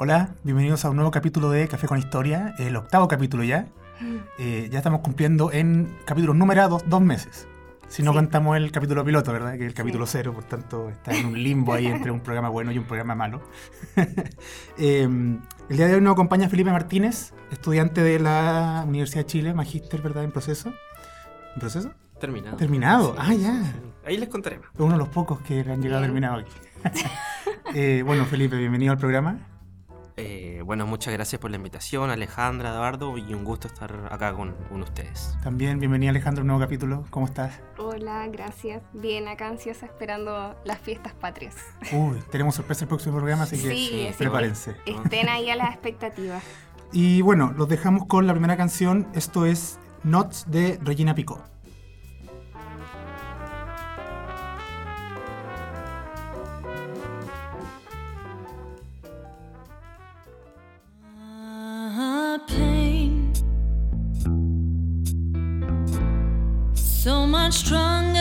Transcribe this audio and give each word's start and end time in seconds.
Hola, 0.00 0.34
bienvenidos 0.44 0.84
a 0.84 0.90
un 0.90 0.96
nuevo 0.96 1.10
capítulo 1.10 1.50
de 1.50 1.66
Café 1.66 1.88
con 1.88 1.98
Historia, 1.98 2.54
el 2.58 2.76
octavo 2.76 3.08
capítulo 3.08 3.42
ya. 3.42 3.66
Eh, 4.38 4.68
ya 4.70 4.78
estamos 4.78 5.00
cumpliendo 5.00 5.50
en 5.52 5.92
capítulos 6.04 6.36
numerados 6.36 6.84
dos 6.88 7.00
meses. 7.02 7.48
Si 7.88 8.02
no 8.04 8.12
Sí. 8.12 8.18
contamos 8.18 8.56
el 8.56 8.70
capítulo 8.70 9.04
piloto, 9.04 9.32
¿verdad? 9.32 9.52
Que 9.54 9.62
es 9.62 9.68
el 9.68 9.74
capítulo 9.74 10.06
cero, 10.06 10.32
por 10.34 10.44
tanto 10.44 10.88
está 10.90 11.12
en 11.16 11.26
un 11.26 11.42
limbo 11.42 11.72
ahí 11.72 11.86
entre 11.86 12.10
un 12.12 12.20
programa 12.20 12.48
bueno 12.48 12.70
y 12.70 12.78
un 12.78 12.84
programa 12.84 13.14
malo. 13.16 13.42
Eh, 14.80 15.02
el 15.02 15.76
día 15.76 15.88
de 15.88 15.94
hoy 15.96 16.00
nos 16.00 16.12
acompaña 16.12 16.48
Felipe 16.48 16.70
Martínez, 16.70 17.32
estudiante 17.50 18.00
de 18.00 18.20
la 18.20 18.84
Universidad 18.86 19.22
de 19.22 19.26
Chile, 19.26 19.52
magíster, 19.54 20.00
¿verdad? 20.00 20.22
En 20.22 20.30
proceso. 20.30 20.68
¿En 21.54 21.60
proceso? 21.60 21.90
Terminado. 22.20 22.56
Terminado. 22.56 23.12
Sí, 23.14 23.18
Ah, 23.20 23.34
ya. 23.34 23.62
sí. 23.64 23.72
Ahí 24.06 24.16
les 24.16 24.28
contaré 24.28 24.58
más. 24.60 24.68
Uno 24.78 24.92
de 24.92 24.98
los 24.98 25.08
pocos 25.08 25.40
que 25.40 25.60
han 25.60 25.82
llegado 25.82 26.02
terminado 26.02 26.36
aquí. 26.36 26.52
Eh, 27.74 28.02
bueno, 28.06 28.24
Felipe, 28.24 28.56
bienvenido 28.56 28.92
al 28.92 28.98
programa. 28.98 29.40
Eh, 30.18 30.62
bueno, 30.64 30.86
muchas 30.86 31.14
gracias 31.14 31.40
por 31.40 31.50
la 31.50 31.56
invitación, 31.56 32.10
Alejandra, 32.10 32.70
Eduardo, 32.70 33.16
y 33.16 33.32
un 33.34 33.44
gusto 33.44 33.68
estar 33.68 34.08
acá 34.10 34.32
con, 34.32 34.52
con 34.68 34.82
ustedes. 34.82 35.36
También 35.42 35.78
bienvenido 35.78 36.10
Alejandro 36.10 36.40
a 36.40 36.42
un 36.42 36.48
nuevo 36.48 36.60
capítulo. 36.60 37.04
¿Cómo 37.10 37.26
estás? 37.26 37.60
Hola, 37.78 38.26
gracias. 38.26 38.82
Bien, 38.92 39.28
acá 39.28 39.48
ansiosa 39.48 39.86
esperando 39.86 40.56
las 40.64 40.78
fiestas 40.78 41.14
patrias. 41.14 41.54
Uy, 41.92 42.18
tenemos 42.30 42.56
sorpresa 42.56 42.84
el 42.84 42.88
próximo 42.88 43.16
programa, 43.16 43.44
así 43.44 43.56
que 43.62 43.70
Sí, 43.70 43.90
que 43.90 44.14
prepárense. 44.18 44.74
Estén 44.86 45.28
ahí 45.28 45.50
a 45.50 45.56
las 45.56 45.70
expectativas. 45.70 46.42
Y 46.92 47.20
bueno, 47.22 47.54
los 47.56 47.68
dejamos 47.68 48.06
con 48.06 48.26
la 48.26 48.32
primera 48.32 48.56
canción. 48.56 49.06
Esto 49.14 49.46
es 49.46 49.78
Notes 50.02 50.46
de 50.48 50.78
Regina 50.82 51.14
Picot. 51.14 51.57
So 66.98 67.24
much 67.24 67.54
stronger 67.54 68.17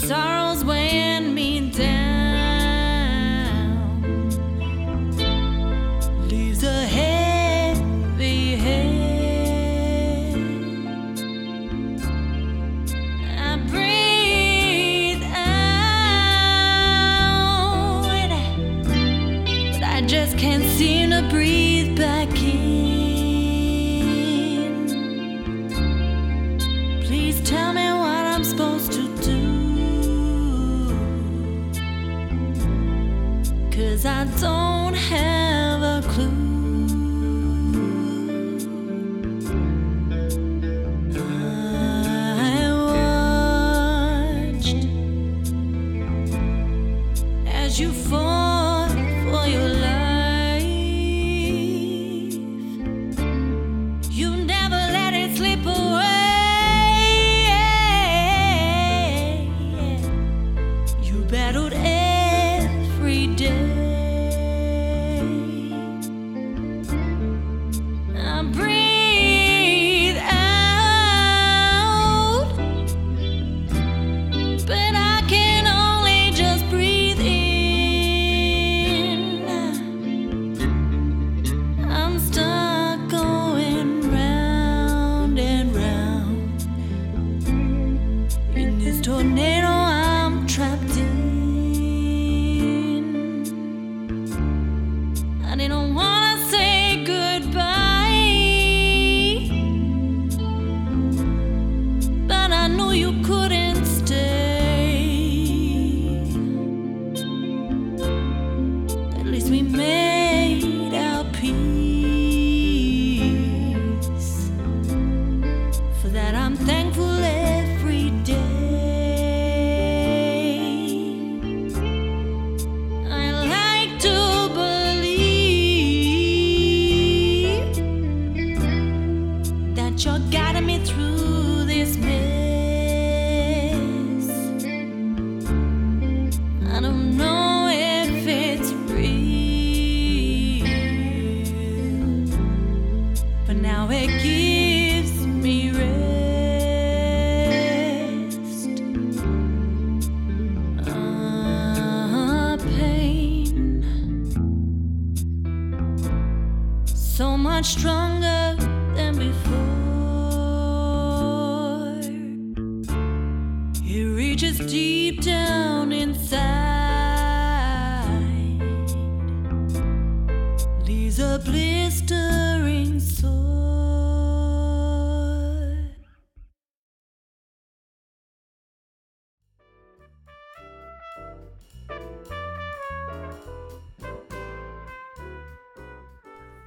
sorrow's 0.00 0.64
weighing 0.64 1.34
me 1.34 1.60
down 1.70 1.99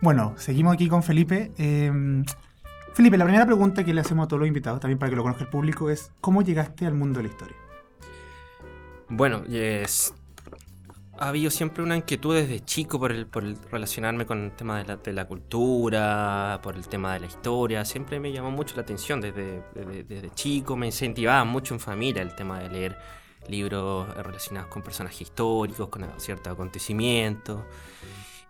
Bueno, 0.04 0.34
seguimos 0.36 0.74
aquí 0.74 0.90
con 0.90 1.02
Felipe. 1.02 1.54
Eh, 1.58 1.90
Felipe, 2.94 3.18
la 3.18 3.24
primera 3.24 3.46
pregunta 3.46 3.86
que 3.86 3.94
le 3.94 4.02
hacemos 4.02 4.26
a 4.26 4.28
todos 4.28 4.42
los 4.42 4.48
invitados, 4.50 4.82
también 4.82 5.00
para 5.00 5.10
que 5.10 5.16
lo 5.16 5.24
conozca 5.24 5.46
el 5.46 5.50
público, 5.50 5.90
es 5.90 6.12
¿cómo 6.20 6.42
llegaste 6.42 6.86
al 6.86 6.94
mundo 6.94 7.20
de 7.20 7.24
la 7.24 7.30
historia? 7.30 7.56
Bueno, 9.08 9.44
ha 11.20 11.28
habido 11.30 11.50
siempre 11.50 11.84
una 11.84 11.96
inquietud 11.96 12.36
desde 12.36 12.60
chico 12.60 13.00
por 13.00 13.14
el, 13.14 13.28
por 13.28 13.46
el 13.46 13.58
relacionarme 13.72 14.26
con 14.26 14.44
el 14.44 14.52
tema 14.52 14.80
de 14.80 14.88
la, 14.88 14.98
de 14.98 15.14
la 15.14 15.26
cultura, 15.26 16.60
por 16.62 16.76
el 16.76 16.86
tema 16.90 17.14
de 17.14 17.22
la 17.22 17.28
historia. 17.28 17.86
Siempre 17.86 18.20
me 18.20 18.34
llamó 18.34 18.52
mucho 18.52 18.76
la 18.76 18.82
atención 18.82 19.22
desde, 19.22 19.64
desde 19.74 20.30
chico. 20.32 20.76
Me 20.76 20.88
incentivaba 20.88 21.46
mucho 21.46 21.76
en 21.76 21.80
familia 21.80 22.22
el 22.22 22.36
tema 22.36 22.60
de 22.60 22.68
leer 22.68 22.98
libros 23.48 24.14
relacionados 24.18 24.70
con 24.70 24.82
personajes 24.82 25.22
históricos, 25.22 25.88
con 25.88 26.06
ciertos 26.18 26.52
acontecimientos. 26.52 27.62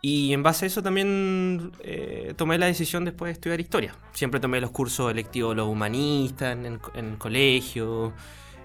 Y 0.05 0.33
en 0.33 0.43
base 0.43 0.65
a 0.65 0.67
eso 0.67 0.83
también 0.83 1.71
eh, 1.79 2.33
tomé 2.35 2.57
la 2.57 2.65
decisión 2.65 3.05
después 3.05 3.29
de 3.29 3.33
estudiar 3.33 3.61
historia. 3.61 3.95
Siempre 4.11 4.41
tomé 4.41 4.59
los 4.59 4.71
cursos 4.71 5.09
electivos 5.09 5.55
los 5.55 5.69
humanistas 5.69 6.51
en, 6.57 6.65
en- 6.65 6.79
en 6.93 7.05
el 7.11 7.17
colegio. 7.17 8.11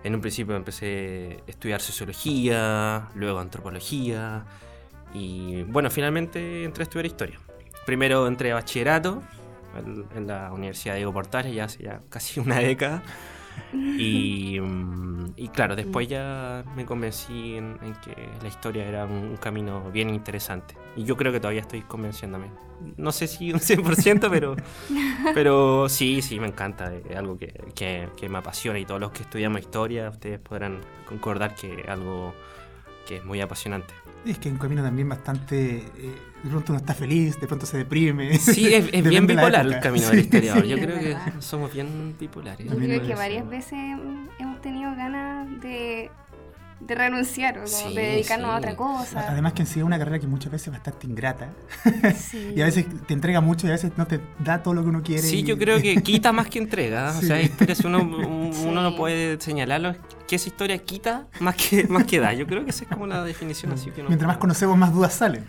En 0.03 0.17
un 0.17 0.21
principio 0.21 0.57
empecé 0.57 1.39
a 1.47 1.51
estudiar 1.51 1.81
sociología, 1.81 3.09
luego 3.15 3.39
antropología. 3.39 4.45
Y 5.15 5.63
bueno, 5.63 5.91
finalmente 5.91 6.65
entré 6.65 6.83
a 6.83 6.85
estudiar 6.85 7.07
historia. 7.07 7.39
Primero 7.87 8.27
entré 8.27 8.51
a 8.51 8.55
bachillerato 8.57 9.23
en, 9.79 10.07
en 10.17 10.27
la 10.27 10.53
Universidad 10.53 10.97
Diego 10.97 11.13
Portales, 11.13 11.55
ya 11.55 11.65
hace 11.67 11.85
ya 11.85 12.01
casi 12.09 12.41
una 12.45 12.59
década. 12.59 13.01
Y, 13.73 14.59
mm, 14.61 15.33
y 15.37 15.49
claro, 15.49 15.75
después 15.77 16.09
ya 16.09 16.65
me 16.77 16.85
convencí 16.85 17.57
en, 17.57 17.79
que 18.05 18.15
la 18.43 18.49
historia 18.49 18.85
era 18.87 19.05
un, 19.05 19.13
un 19.13 19.37
camino 19.37 19.91
bien 19.91 20.11
interesante. 20.11 20.77
Y 20.97 21.05
yo 21.05 21.17
creo 21.17 21.33
que 21.33 21.41
todavía 21.41 21.61
estoy 21.63 21.83
convenciéndome. 21.83 22.49
No 22.97 23.11
sé 23.13 23.27
si 23.27 23.53
un 23.53 23.59
100%, 23.61 24.29
pero, 24.31 24.55
pero 25.35 25.89
sí, 25.89 26.23
sí, 26.23 26.39
me 26.41 26.47
encanta. 26.47 26.93
Es 26.95 27.17
algo 27.17 27.37
que, 27.39 27.53
que- 27.75 28.09
que 28.17 28.29
me 28.29 28.39
apasiona 28.39 28.79
y 28.79 28.85
todos 28.85 29.01
los 29.01 29.11
que 29.11 29.23
estudiamos 29.23 29.61
historia, 29.61 30.09
ustedes 30.11 30.39
podrán 30.39 30.81
concordar 31.07 31.55
que 31.55 31.81
es 31.83 31.89
algo 31.89 32.35
que 33.07 33.17
es 33.17 33.25
muy 33.25 33.41
apasionante. 33.41 33.95
Es 34.27 34.39
que 34.39 34.49
es 34.49 34.53
un 34.53 34.59
camino 34.59 34.83
también 34.83 35.09
bastante... 35.09 35.77
eh, 35.97 36.15
de 36.43 36.51
pronto 36.51 36.73
uno 36.73 36.79
está 36.79 36.95
feliz, 36.95 37.41
de 37.41 37.47
pronto 37.49 37.67
se 37.67 37.79
deprime. 37.79 38.37
Sí, 38.39 38.73
es, 38.73 38.91
bien 39.09 39.27
bipolar 39.27 39.67
el 39.67 39.81
camino 39.81 40.05
Sí. 40.07 40.11
del 40.17 40.21
historiador. 40.21 40.65
Yo 40.65 40.77
Sí, 40.77 40.83
creo 40.83 40.99
que 41.01 41.17
somos 41.41 41.73
bien 41.73 42.15
bipolares. 42.19 42.67
Yo 42.69 42.77
creo 42.77 43.03
que 43.07 43.15
varias 43.15 43.49
veces 43.49 43.79
hemos 44.39 44.61
tenido 44.61 44.95
ganas 44.95 45.49
de, 45.61 46.11
de 46.81 46.95
renunciar 46.95 47.59
o 47.59 47.65
como 47.65 47.69
Sí, 47.69 47.95
de 47.95 48.03
dedicarnos 48.03 48.51
a 48.51 48.57
otra 48.57 48.77
cosa. 48.77 49.27
Además 49.29 49.53
que 49.53 49.63
en 49.63 49.67
sí 49.67 49.81
es 49.81 49.85
una 49.85 49.99
carrera 49.99 50.19
que 50.19 50.27
muchas 50.27 50.53
veces 50.53 50.69
es 50.69 50.73
bastante 50.75 51.07
ingrata. 51.07 51.49
Sí. 52.17 52.53
Y 52.57 52.61
a 52.63 52.65
veces 52.65 52.87
te 53.07 53.15
entrega 53.15 53.41
mucho 53.41 53.67
y 53.67 53.71
a 53.71 53.73
veces 53.73 53.93
no 53.97 54.07
te 54.07 54.21
da 54.39 54.63
todo 54.63 54.75
lo 54.75 54.83
que 54.83 54.89
uno 54.89 55.03
quiere. 55.03 55.23
Sí, 55.23 55.41
y- 55.41 55.43
yo 55.43 55.59
creo 55.59 55.81
que 55.81 55.97
quita 56.03 56.33
más 56.33 56.49
que 56.49 56.59
entrega. 56.59 57.17
O 57.17 57.21
sea, 57.21 57.41
historias 57.41 57.81
uno, 57.85 57.99
no 58.83 58.97
puede 58.97 59.41
señalarlo. 59.41 59.95
Que 60.27 60.37
esa 60.37 60.49
historia 60.49 60.77
quita 60.79 61.27
más 61.41 61.57
que, 61.57 61.85
más 61.89 62.05
que 62.05 62.21
da. 62.21 62.33
Yo 62.35 62.47
creo 62.47 62.63
que 62.65 62.71
esa 62.71 62.85
es 62.85 62.91
como 62.91 63.07
la 63.07 63.25
definición 63.25 63.73
así 63.73 63.91
que 63.91 64.01
uno 64.01 64.11
Mientras 64.11 64.27
más 64.29 64.37
conocemos, 64.37 64.77
más 64.77 64.93
dudas 64.93 65.15
salen. 65.15 65.47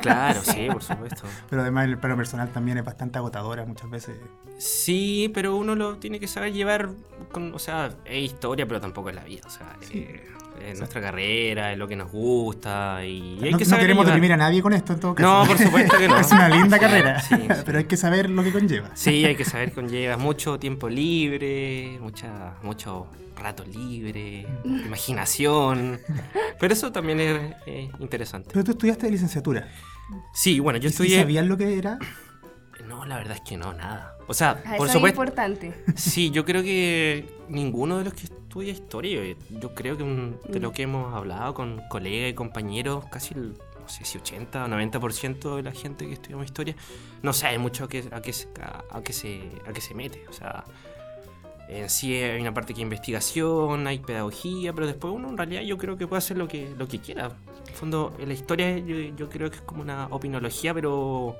Claro, 0.00 0.40
sí, 0.42 0.68
por 0.72 0.82
supuesto. 0.82 1.24
Pero 1.50 1.62
además 1.62 1.84
el 1.86 1.98
plano 1.98 2.16
personal 2.16 2.50
también 2.50 2.78
es 2.78 2.84
bastante 2.84 3.18
agotadora 3.18 3.64
muchas 3.66 3.90
veces. 3.90 4.16
Sí, 4.58 5.30
pero 5.34 5.56
uno 5.56 5.74
lo 5.74 5.96
tiene 5.98 6.18
que 6.18 6.28
saber 6.28 6.52
llevar 6.52 6.90
con, 7.30 7.54
o 7.54 7.58
sea, 7.58 7.90
es 8.06 8.24
historia, 8.24 8.66
pero 8.66 8.80
tampoco 8.80 9.10
es 9.10 9.16
la 9.16 9.24
vida. 9.24 9.42
O 9.46 9.50
sea, 9.50 9.76
eh, 9.90 10.24
es 10.70 10.78
nuestra 10.78 11.00
carrera, 11.00 11.72
es 11.72 11.78
lo 11.78 11.86
que 11.88 11.96
nos 11.96 12.10
gusta 12.10 13.04
y 13.04 13.38
hay 13.42 13.50
no, 13.52 13.58
que 13.58 13.64
no 13.64 13.76
queremos 13.78 14.04
llevar. 14.04 14.06
deprimir 14.06 14.32
a 14.32 14.36
nadie 14.36 14.62
con 14.62 14.72
esto 14.72 14.92
en 14.94 15.00
todo 15.00 15.14
caso. 15.14 15.28
No, 15.28 15.46
por 15.46 15.58
supuesto 15.58 15.98
que 15.98 16.08
no. 16.08 16.18
es 16.20 16.30
una 16.32 16.48
linda 16.48 16.78
carrera, 16.78 17.20
Sí, 17.20 17.34
sí. 17.36 17.48
pero 17.66 17.78
hay 17.78 17.84
que 17.84 17.96
saber 17.96 18.30
lo 18.30 18.42
que 18.42 18.52
conlleva. 18.52 18.90
Sí, 18.94 19.24
hay 19.24 19.34
que 19.36 19.44
saber 19.44 19.70
que 19.70 19.74
conlleva 19.76 20.16
mucho 20.16 20.58
tiempo 20.58 20.88
libre, 20.88 21.98
mucha, 22.00 22.54
mucho 22.62 23.06
rato 23.36 23.64
libre, 23.64 24.46
imaginación. 24.64 25.98
Pero 26.60 26.72
eso 26.72 26.92
también 26.92 27.20
es 27.20 27.40
eh, 27.66 27.90
interesante. 27.98 28.50
Pero 28.52 28.64
tú 28.64 28.70
estudiaste 28.72 29.06
de 29.06 29.12
licenciatura. 29.12 29.68
Sí, 30.32 30.60
bueno, 30.60 30.78
yo 30.78 30.88
¿Y 30.88 30.90
estudié. 30.92 31.18
¿Sabías 31.20 31.46
lo 31.46 31.56
que 31.56 31.76
era? 31.76 31.98
No, 32.86 33.04
la 33.06 33.16
verdad 33.16 33.36
es 33.36 33.42
que 33.48 33.56
no, 33.56 33.72
nada. 33.72 34.16
O 34.28 34.34
sea, 34.34 34.62
Ah, 34.64 34.74
por 34.76 34.86
eso 34.86 34.86
es 34.86 34.92
supuesto. 34.92 35.22
importante. 35.22 35.84
Sí, 35.96 36.30
yo 36.30 36.44
creo 36.44 36.62
que 36.62 37.28
ninguno 37.52 37.98
de 37.98 38.04
los 38.04 38.14
que 38.14 38.24
estudia 38.24 38.72
historia, 38.72 39.36
yo- 39.60 39.74
creo 39.74 39.96
que 39.96 40.02
un- 40.02 40.38
de 40.48 40.60
lo 40.60 40.72
que 40.72 40.82
hemos 40.82 41.14
hablado 41.14 41.54
con 41.54 41.80
colegas 41.88 42.30
y 42.30 42.34
compañeros, 42.34 43.04
casi 43.10 43.34
el, 43.34 43.52
no 43.80 43.88
sé 43.88 44.04
si 44.04 44.18
80 44.18 44.64
o 44.64 44.68
90% 44.68 45.56
de 45.56 45.62
la 45.62 45.72
gente 45.72 46.06
que 46.06 46.12
estudiamos 46.14 46.46
historia, 46.46 46.74
no 47.22 47.32
sabe 47.32 47.58
mucho 47.58 47.84
a 47.84 47.88
qué, 47.88 48.04
a 48.10 48.20
qué, 48.22 48.32
se- 48.32 48.48
a, 48.60 48.84
a 48.98 49.02
qué 49.02 49.12
se, 49.12 49.42
a 49.66 49.72
qué 49.72 49.80
se 49.80 49.94
mete. 49.94 50.24
O 50.28 50.32
sea, 50.32 50.64
en 51.68 51.88
sí 51.88 52.14
hay 52.14 52.40
una 52.40 52.52
parte 52.52 52.74
que 52.74 52.80
es 52.80 52.82
investigación, 52.82 53.86
hay 53.86 53.98
pedagogía, 54.00 54.72
pero 54.72 54.86
después 54.86 55.12
uno 55.14 55.28
en 55.30 55.36
realidad 55.38 55.62
yo 55.62 55.78
creo 55.78 55.96
que 55.96 56.06
puede 56.06 56.18
hacer 56.18 56.36
lo 56.36 56.46
que, 56.48 56.74
lo 56.76 56.86
que 56.88 56.98
quiera. 57.00 57.26
En 57.26 57.68
el 57.68 57.74
fondo, 57.74 58.14
la 58.24 58.32
historia 58.32 58.76
yo, 58.78 58.96
yo 59.16 59.28
creo 59.30 59.48
que 59.50 59.56
es 59.56 59.62
como 59.62 59.82
una 59.82 60.06
opinología, 60.10 60.74
pero 60.74 61.36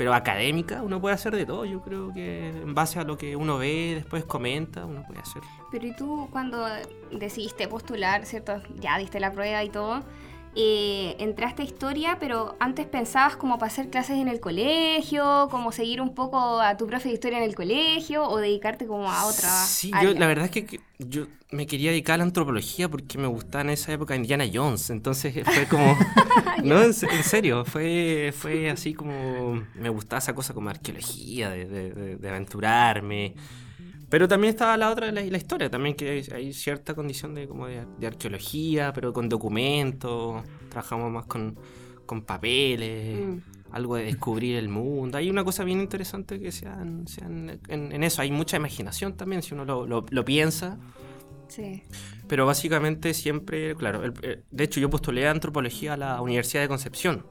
pero 0.00 0.14
académica, 0.14 0.80
uno 0.80 0.98
puede 0.98 1.14
hacer 1.14 1.36
de 1.36 1.44
todo. 1.44 1.66
Yo 1.66 1.82
creo 1.82 2.10
que 2.10 2.48
en 2.48 2.74
base 2.74 2.98
a 2.98 3.04
lo 3.04 3.18
que 3.18 3.36
uno 3.36 3.58
ve, 3.58 3.96
después 3.96 4.24
comenta, 4.24 4.86
uno 4.86 5.04
puede 5.06 5.20
hacer. 5.20 5.42
Pero 5.70 5.86
¿y 5.86 5.94
tú 5.94 6.26
cuando 6.30 6.64
decidiste 7.12 7.68
postular, 7.68 8.24
cierto? 8.24 8.62
Ya 8.76 8.96
diste 8.96 9.20
la 9.20 9.30
prueba 9.30 9.62
y 9.62 9.68
todo. 9.68 10.02
Eh, 10.56 11.16
entraste 11.20 11.62
a 11.62 11.64
historia, 11.64 12.16
pero 12.18 12.56
antes 12.60 12.86
pensabas 12.86 13.36
como 13.36 13.58
para 13.58 13.70
hacer 13.72 13.88
clases 13.90 14.18
en 14.18 14.28
el 14.28 14.40
colegio, 14.40 15.48
como 15.50 15.72
seguir 15.72 16.00
un 16.00 16.14
poco 16.14 16.60
a 16.60 16.76
tu 16.76 16.86
profe 16.86 17.08
de 17.08 17.14
historia 17.14 17.38
en 17.38 17.44
el 17.44 17.54
colegio 17.54 18.24
o 18.28 18.38
dedicarte 18.38 18.86
como 18.86 19.10
a 19.10 19.26
otra 19.26 19.48
Sí, 19.50 19.90
área? 19.94 20.12
yo 20.12 20.18
la 20.18 20.26
verdad 20.26 20.46
es 20.46 20.50
que 20.50 20.80
yo 20.98 21.26
me 21.52 21.66
quería 21.66 21.90
dedicar 21.90 22.14
a 22.14 22.18
la 22.18 22.24
antropología 22.24 22.88
porque 22.88 23.18
me 23.18 23.26
gustaba 23.26 23.62
en 23.62 23.70
esa 23.70 23.92
época 23.92 24.14
Indiana 24.16 24.44
Jones. 24.52 24.90
Entonces 24.90 25.34
fue 25.44 25.66
como. 25.66 25.96
no, 26.64 26.82
en, 26.82 26.94
se- 26.94 27.06
en 27.06 27.24
serio, 27.24 27.64
fue, 27.64 28.32
fue 28.36 28.70
así 28.70 28.94
como. 28.94 29.62
Me 29.74 29.88
gustaba 29.88 30.18
esa 30.18 30.34
cosa 30.34 30.54
como 30.54 30.70
arqueología, 30.70 31.50
de, 31.50 31.66
de- 31.66 31.90
de- 31.92 32.16
de 32.16 32.28
aventurarme. 32.28 33.34
Pero 34.10 34.26
también 34.28 34.50
estaba 34.52 34.76
la 34.76 34.90
otra, 34.90 35.10
la, 35.12 35.22
la 35.22 35.36
historia, 35.38 35.70
también 35.70 35.94
que 35.94 36.10
hay, 36.10 36.22
hay 36.34 36.52
cierta 36.52 36.94
condición 36.94 37.32
de, 37.34 37.46
como 37.48 37.66
de, 37.68 37.86
de 37.98 38.06
arqueología, 38.06 38.92
pero 38.92 39.12
con 39.12 39.28
documentos, 39.28 40.42
trabajamos 40.68 41.10
más 41.12 41.26
con, 41.26 41.56
con 42.06 42.22
papeles, 42.22 43.20
Mm. 43.26 43.38
algo 43.72 43.94
de 43.96 44.04
descubrir 44.04 44.56
el 44.56 44.68
mundo. 44.68 45.16
Hay 45.16 45.30
una 45.30 45.44
cosa 45.44 45.62
bien 45.64 45.80
interesante 45.80 46.40
que 46.40 46.50
sean, 46.50 47.06
sean 47.06 47.60
en, 47.68 47.92
en 47.92 48.02
eso, 48.02 48.20
hay 48.22 48.32
mucha 48.32 48.56
imaginación 48.56 49.16
también, 49.16 49.42
si 49.42 49.54
uno 49.54 49.64
lo, 49.64 49.86
lo- 49.86 50.04
lo 50.10 50.24
piensa. 50.24 50.76
Sí. 51.48 51.82
Pero 52.28 52.46
básicamente 52.46 53.14
siempre, 53.14 53.74
claro, 53.76 54.02
el- 54.04 54.14
eh, 54.22 54.42
de 54.50 54.64
hecho 54.64 54.80
yo 54.80 54.90
postulé 54.90 55.28
antropología 55.28 55.94
a 55.94 55.96
la 55.96 56.20
Universidad 56.20 56.62
de 56.62 56.68
Concepción. 56.68 57.24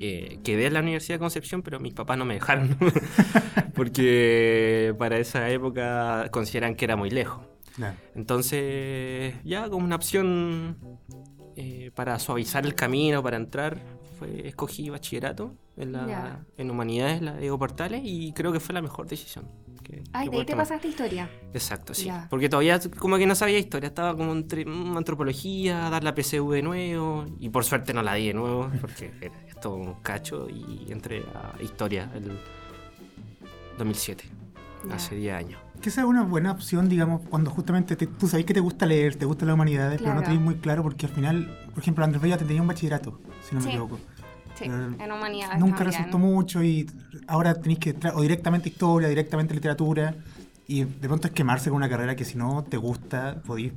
Eh, 0.00 0.40
quedé 0.44 0.66
en 0.66 0.74
la 0.74 0.80
Universidad 0.80 1.16
de 1.16 1.20
Concepción, 1.20 1.62
pero 1.62 1.80
mis 1.80 1.94
papás 1.94 2.18
no 2.18 2.24
me 2.24 2.34
dejaron. 2.34 2.76
porque 3.74 4.94
para 4.98 5.18
esa 5.18 5.48
época 5.50 6.28
consideran 6.30 6.74
que 6.74 6.84
era 6.84 6.96
muy 6.96 7.10
lejos. 7.10 7.44
Entonces, 8.14 9.34
ya 9.44 9.68
como 9.68 9.84
una 9.84 9.96
opción 9.96 10.78
eh, 11.56 11.90
para 11.94 12.18
suavizar 12.18 12.64
el 12.64 12.74
camino, 12.74 13.22
para 13.22 13.36
entrar, 13.36 13.82
fue, 14.18 14.48
escogí 14.48 14.88
bachillerato 14.88 15.54
en, 15.76 15.92
la, 15.92 16.46
en 16.56 16.70
humanidades, 16.70 17.20
la 17.20 17.36
Diego 17.36 17.58
Portales, 17.58 18.00
y 18.02 18.32
creo 18.32 18.50
que 18.50 18.60
fue 18.60 18.72
la 18.72 18.80
mejor 18.80 19.06
decisión 19.06 19.46
que- 19.86 20.02
Ay, 20.12 20.26
que 20.26 20.30
de 20.32 20.36
ahí 20.40 20.46
te 20.46 20.56
pasaste 20.56 20.88
historia. 20.88 21.30
Exacto, 21.54 21.94
sí. 21.94 22.06
Ya. 22.06 22.26
Porque 22.28 22.48
todavía 22.48 22.80
como 22.98 23.16
que 23.18 23.26
no 23.26 23.34
sabía 23.34 23.58
historia, 23.58 23.86
estaba 23.88 24.16
como 24.16 24.32
entre 24.32 24.64
mm, 24.66 24.96
antropología, 24.96 25.88
dar 25.90 26.02
la 26.02 26.14
PCV 26.14 26.54
de 26.56 26.62
nuevo, 26.62 27.26
y 27.38 27.48
por 27.50 27.64
suerte 27.64 27.92
no 27.94 28.02
la 28.02 28.14
di 28.14 28.26
de 28.28 28.34
nuevo, 28.34 28.70
porque 28.80 29.12
era 29.20 29.34
esto 29.46 29.74
un 29.74 29.94
cacho, 30.02 30.48
y 30.50 30.86
entré 30.90 31.22
a 31.34 31.62
historia 31.62 32.10
el 32.14 32.32
2007, 33.78 34.24
Ya. 34.88 34.94
hace 34.96 35.14
10 35.16 35.34
años. 35.34 35.60
Que 35.80 35.90
esa 35.90 36.00
es 36.00 36.06
una 36.06 36.22
buena 36.22 36.52
opción, 36.52 36.88
digamos, 36.88 37.20
cuando 37.28 37.50
justamente 37.50 37.96
te- 37.96 38.06
tú 38.06 38.28
sabes 38.28 38.46
que 38.46 38.54
te 38.54 38.60
gusta 38.60 38.86
leer, 38.86 39.16
te 39.16 39.26
gustan 39.26 39.48
las 39.48 39.54
humanidades, 39.54 40.00
pero 40.00 40.14
no 40.14 40.22
tenés 40.22 40.40
muy 40.40 40.54
claro 40.56 40.82
porque 40.82 41.06
al 41.06 41.12
final, 41.12 41.68
por 41.74 41.82
ejemplo, 41.82 42.02
Andrés 42.04 42.22
Bello 42.22 42.38
te 42.38 42.44
tenía 42.46 42.62
un 42.62 42.68
bachillerato, 42.68 43.20
si 43.46 43.54
no 43.54 43.60
me 43.60 43.64
Sí. 43.64 43.68
equivoco. 43.70 43.98
Sí, 44.56 44.64
Pero 44.66 45.04
en 45.04 45.12
humanidades. 45.12 45.58
Nunca 45.58 45.78
también. 45.78 45.98
resultó 45.98 46.18
mucho 46.18 46.62
y 46.62 46.90
ahora 47.26 47.54
tenéis 47.54 47.78
que 47.78 47.94
o 48.14 48.22
directamente 48.22 48.68
historia, 48.68 49.08
directamente 49.08 49.54
literatura 49.54 50.14
y 50.66 50.84
de 50.84 51.08
pronto 51.08 51.28
es 51.28 51.32
quemarse 51.34 51.70
con 51.70 51.76
una 51.76 51.88
carrera 51.88 52.16
que 52.16 52.24
si 52.24 52.36
no 52.36 52.64
te 52.64 52.76
gusta 52.76 53.42
podéis 53.46 53.72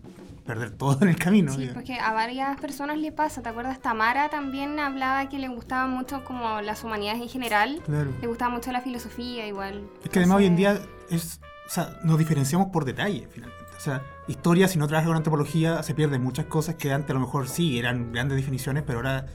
perder 0.46 0.72
todo 0.72 0.98
en 1.04 1.10
el 1.10 1.16
camino. 1.18 1.52
Sí, 1.52 1.60
digamos. 1.60 1.84
porque 1.84 2.00
a 2.00 2.12
varias 2.12 2.60
personas 2.60 2.98
le 2.98 3.12
pasa. 3.12 3.44
¿Te 3.44 3.50
acuerdas? 3.50 3.80
Tamara 3.82 4.30
también 4.30 4.80
hablaba 4.80 5.30
que 5.30 5.38
le 5.38 5.48
gustaba 5.48 5.86
mucho 5.86 6.24
como 6.24 6.62
las 6.62 6.84
humanidades 6.84 7.22
en 7.22 7.30
general. 7.30 7.82
Claro. 7.86 8.12
Le 8.20 8.28
gustaba 8.28 8.52
mucho 8.52 8.72
la 8.72 8.82
filosofía 8.82 9.46
igual. 9.46 9.84
Es 10.04 10.10
que 10.10 10.18
además 10.20 10.38
hoy 10.38 10.46
en 10.48 10.56
día 10.56 10.80
es, 11.12 11.40
o 11.68 11.70
sea, 11.70 12.00
nos 12.04 12.18
diferenciamos 12.18 12.70
por 12.70 12.86
detalle 12.86 13.28
finalmente. 13.30 13.66
O 13.78 13.82
sea, 13.82 14.02
historia, 14.28 14.68
si 14.68 14.80
no 14.80 14.88
trabajas 14.88 15.08
con 15.08 15.16
antropología, 15.18 15.84
se 15.84 15.94
pierden 15.94 16.24
muchas 16.24 16.48
cosas 16.48 16.76
que 16.76 16.92
antes 16.92 17.12
a 17.12 17.14
lo 17.14 17.20
mejor 17.20 17.48
sí 17.48 17.78
eran 17.78 18.12
grandes 18.12 18.36
definiciones, 18.36 18.84
pero 18.86 18.98
ahora 19.00 19.28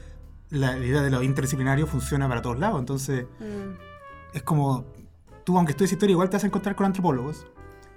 la, 0.49 0.77
idea 0.77 1.01
de 1.01 1.09
lo 1.09 1.21
interdisciplinario 1.23 1.87
funciona 1.87 2.27
para 2.27 2.41
todos 2.41 2.59
lados. 2.59 2.79
Entonces, 2.79 3.25
mm, 3.39 4.35
es 4.35 4.43
como 4.43 4.85
tú, 5.43 5.57
aunque 5.57 5.71
estudies 5.71 5.91
historia, 5.93 6.13
igual 6.13 6.29
te 6.29 6.37
vas 6.37 6.43
a 6.43 6.47
encontrar 6.47 6.75
con 6.75 6.85
antropólogos, 6.85 7.45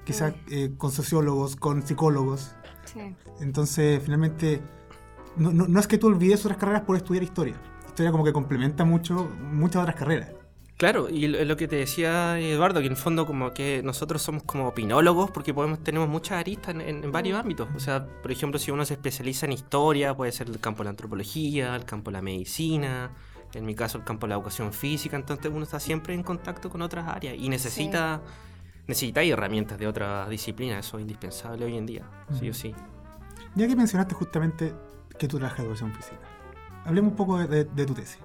quizás 0.04 0.32
Mm. 0.32 0.52
eh, 0.52 0.70
con 0.76 0.90
sociólogos, 0.92 1.56
con 1.56 1.82
psicólogos. 1.86 2.54
sí. 2.84 3.14
Entonces, 3.40 4.02
finalmente, 4.02 4.60
no, 5.36 5.52
no- 5.52 5.68
no 5.68 5.78
es 5.80 5.86
que 5.86 5.98
tú 5.98 6.06
olvides 6.08 6.44
otras 6.44 6.58
carreras 6.58 6.82
por 6.82 6.96
estudiar 6.96 7.22
historia. 7.22 7.54
Historia 7.86 8.10
como 8.10 8.24
que 8.24 8.32
complementa 8.32 8.84
mucho 8.84 9.28
muchas 9.52 9.82
otras 9.82 9.94
carreras. 9.96 10.30
Claro, 10.78 11.08
y 11.10 11.26
lo, 11.26 11.44
lo 11.44 11.56
que 11.56 11.66
te 11.66 11.74
decía 11.76 12.38
Eduardo, 12.38 12.78
que 12.80 12.86
en 12.86 12.92
el 12.92 12.96
fondo 12.98 13.26
como 13.26 13.52
que 13.52 13.82
nosotros 13.84 14.22
somos 14.22 14.44
como 14.44 14.68
opinólogos 14.68 15.30
porque 15.32 15.52
podemos 15.52 15.82
tenemos 15.82 16.08
muchas 16.08 16.38
aristas 16.38 16.72
en, 16.76 16.80
en- 16.80 17.04
en 17.04 17.10
varios 17.12 17.38
ámbitos. 17.38 17.68
O 17.76 17.80
sea, 17.80 18.06
por 18.22 18.30
ejemplo, 18.30 18.60
si 18.60 18.70
uno 18.70 18.84
se 18.84 18.94
especializa 18.94 19.46
en 19.46 19.52
historia, 19.52 20.14
puede 20.16 20.30
ser 20.30 20.48
el 20.48 20.60
campo 20.60 20.78
de 20.78 20.84
la 20.84 20.90
antropología, 20.90 21.74
el 21.74 21.84
campo 21.84 22.10
de 22.10 22.18
la 22.18 22.22
medicina, 22.22 23.10
en 23.54 23.66
mi 23.66 23.74
caso 23.74 23.98
el 23.98 24.04
campo 24.04 24.26
de 24.26 24.30
la 24.30 24.34
educación 24.36 24.72
física, 24.72 25.16
entonces 25.16 25.50
uno 25.52 25.64
está 25.64 25.80
siempre 25.80 26.14
en 26.14 26.22
contacto 26.22 26.70
con 26.70 26.80
otras 26.82 27.08
áreas 27.08 27.34
y 27.36 27.48
necesita, 27.48 28.20
necesita 28.86 29.22
herramientas 29.24 29.78
de 29.78 29.88
otras 29.88 30.28
disciplinas, 30.30 30.86
eso 30.86 30.98
es 30.98 31.02
indispensable 31.02 31.64
hoy 31.64 31.76
en 31.76 31.86
día, 31.86 32.02
sí 32.38 32.48
o 32.50 32.54
sí. 32.54 32.72
Ya 33.56 33.66
que 33.66 33.74
mencionaste 33.74 34.14
justamente 34.14 34.72
que 35.18 35.26
tú 35.26 35.38
trabajas 35.38 35.58
de 35.58 35.64
educación 35.64 35.92
física, 35.92 36.20
hablemos 36.84 37.10
un 37.10 37.16
poco 37.16 37.38
de, 37.38 37.48
de- 37.48 37.64
de 37.64 37.84
tu 37.86 37.94
tesis. 37.94 38.18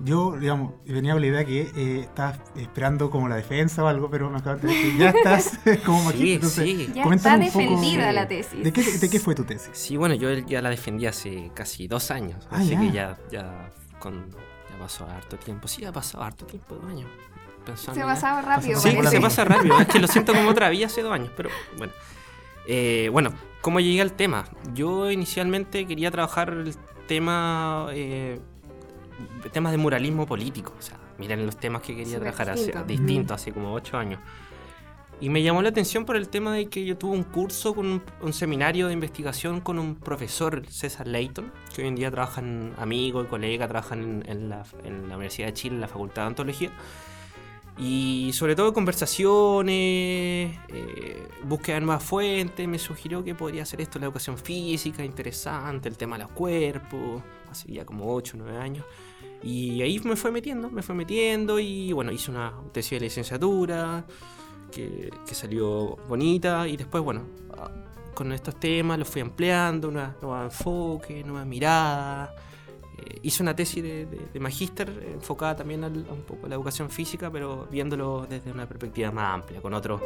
Yo, 0.00 0.36
digamos, 0.36 0.72
venía 0.84 1.12
con 1.12 1.20
la 1.20 1.26
idea 1.28 1.44
que 1.44 1.60
eh, 1.76 2.00
estabas 2.00 2.40
esperando 2.56 3.08
como 3.10 3.28
la 3.28 3.36
defensa 3.36 3.84
o 3.84 3.86
algo, 3.86 4.10
pero 4.10 4.28
me 4.30 4.38
acabas 4.38 4.60
de 4.62 4.68
decir 4.68 4.92
que 4.92 4.98
ya 4.98 5.10
estás 5.10 5.58
como 5.86 6.02
magíster. 6.04 6.26
Sí, 6.26 6.32
entonces, 6.34 6.64
sí. 6.64 6.92
Ya 6.94 7.02
está 7.04 7.30
poco- 7.38 7.44
defendida 7.44 8.12
la 8.12 8.26
tesis. 8.26 8.64
¿De 8.64 8.72
qué, 8.72 8.82
¿De 8.82 9.08
qué 9.10 9.20
fue 9.20 9.34
tu 9.34 9.44
tesis? 9.44 9.70
Sí, 9.72 9.96
bueno, 9.96 10.14
yo 10.16 10.32
ya 10.32 10.60
la 10.60 10.70
defendí 10.70 11.06
hace 11.06 11.50
casi 11.54 11.86
dos 11.86 12.10
años, 12.10 12.48
Ah, 12.50 12.56
así 12.58 12.70
ya. 12.70 12.80
que 12.80 12.90
ya, 12.90 13.18
ya, 13.30 13.70
con, 14.00 14.28
ya 14.30 14.78
pasó 14.80 15.06
harto 15.06 15.36
tiempo. 15.36 15.68
Sí, 15.68 15.84
ha 15.84 15.92
pasado 15.92 16.24
harto 16.24 16.46
tiempo, 16.46 16.74
dos 16.74 16.90
años. 16.90 17.08
pensando 17.64 18.00
Se 18.00 18.04
pasaba 18.06 18.42
rápido. 18.42 18.80
Sí, 18.80 18.90
se 19.08 19.20
pasa 19.20 19.44
rápido. 19.44 19.78
Es 19.78 19.86
que 19.86 20.00
lo 20.00 20.08
siento 20.08 20.32
como 20.34 20.48
otra 20.50 20.68
vida 20.68 20.86
hace 20.86 21.02
dos 21.02 21.12
años, 21.12 21.30
pero 21.36 21.48
bueno. 21.78 21.92
Eh, 22.66 23.08
bueno, 23.12 23.32
¿cómo 23.60 23.78
llegué 23.78 24.00
al 24.02 24.12
tema? 24.14 24.44
Yo 24.74 25.10
inicialmente 25.12 25.86
quería 25.86 26.10
trabajar 26.10 26.50
el 26.50 26.74
tema, 27.06 27.86
eh, 27.92 28.40
temas 29.52 29.72
de 29.72 29.78
muralismo 29.78 30.26
político. 30.26 30.74
O 30.78 30.82
sea, 30.82 30.98
miren 31.18 31.44
los 31.46 31.56
temas 31.56 31.82
que 31.82 31.94
quería 31.94 32.18
Súper 32.18 32.32
trabajar 32.32 32.50
hace, 32.50 32.66
distinto. 32.66 32.84
distinto, 32.86 33.34
hace 33.34 33.52
como 33.52 33.72
ocho 33.72 33.96
años. 33.98 34.20
Y 35.20 35.28
me 35.28 35.42
llamó 35.42 35.62
la 35.62 35.68
atención 35.68 36.04
por 36.04 36.16
el 36.16 36.28
tema 36.28 36.52
de 36.52 36.66
que 36.66 36.84
yo 36.84 36.98
tuve 36.98 37.12
un 37.12 37.22
curso 37.22 37.74
con 37.76 37.86
un, 37.86 38.02
un 38.22 38.32
seminario 38.32 38.88
de 38.88 38.92
investigación 38.92 39.60
con 39.60 39.78
un 39.78 39.94
profesor, 39.94 40.66
César 40.68 41.06
Leighton, 41.06 41.52
que 41.72 41.82
hoy 41.82 41.88
en 41.88 41.94
día 41.94 42.10
trabaja 42.10 42.40
en 42.40 42.72
amigo 42.76 43.22
y 43.22 43.26
colega, 43.26 43.68
trabaja 43.68 43.94
en, 43.94 44.24
en 44.26 44.48
la, 44.48 44.64
en 44.82 45.08
la 45.08 45.14
Universidad 45.14 45.46
de 45.46 45.54
Chile, 45.54 45.76
en 45.76 45.80
la 45.80 45.86
Facultad 45.88 46.22
de 46.22 46.28
Antología. 46.28 46.72
Y 47.78 48.30
sobre 48.34 48.54
todo 48.54 48.72
conversaciones, 48.72 50.58
eh, 50.68 51.28
búsqueda 51.44 51.76
de 51.76 51.80
nuevas 51.82 52.02
fuentes, 52.04 52.68
me 52.68 52.78
sugirió 52.78 53.24
que 53.24 53.34
podría 53.34 53.64
ser 53.64 53.80
esto 53.80 53.98
la 53.98 54.06
educación 54.06 54.36
física, 54.36 55.04
interesante, 55.04 55.88
el 55.88 55.96
tema 55.96 56.18
de 56.18 56.24
los 56.24 56.32
cuerpos, 56.32 57.22
hace 57.50 57.72
ya 57.72 57.84
como 57.86 58.12
8 58.14 58.36
o 58.36 58.40
9 58.42 58.58
años. 58.58 58.84
Y 59.42 59.82
ahí 59.82 59.98
me 60.04 60.16
fue 60.16 60.30
metiendo, 60.30 60.70
me 60.70 60.82
fue 60.82 60.94
metiendo 60.94 61.58
y 61.58 61.92
bueno, 61.92 62.12
hice 62.12 62.30
una 62.30 62.52
tesis 62.72 62.92
de 62.92 63.00
licenciatura 63.00 64.04
que, 64.70 65.10
salió 65.32 65.96
bonita 66.08 66.68
y 66.68 66.76
después, 66.76 67.02
bueno, 67.02 67.22
ah, 67.58 67.70
con 68.14 68.32
estos 68.32 68.58
temas 68.60 68.98
los 68.98 69.08
fui 69.08 69.20
ampliando, 69.22 69.88
una 69.88 70.14
nueva 70.22 70.44
enfoque, 70.44 71.24
nueva 71.24 71.44
mirada. 71.44 72.34
Eh, 72.98 73.18
hice 73.22 73.42
una 73.42 73.56
tesis 73.56 73.82
de, 73.82 74.06
de- 74.06 74.26
de 74.32 74.40
magíster 74.40 74.88
enfocada 75.14 75.56
también 75.56 75.82
al- 75.84 76.06
a 76.08 76.12
un 76.12 76.22
poco 76.22 76.46
a 76.46 76.48
la 76.48 76.54
educación 76.54 76.88
física, 76.90 77.30
pero 77.30 77.66
viéndolo 77.70 78.26
desde 78.28 78.52
una 78.52 78.66
perspectiva 78.66 79.10
más 79.10 79.34
amplia, 79.34 79.60
con 79.60 79.74
otros 79.74 80.00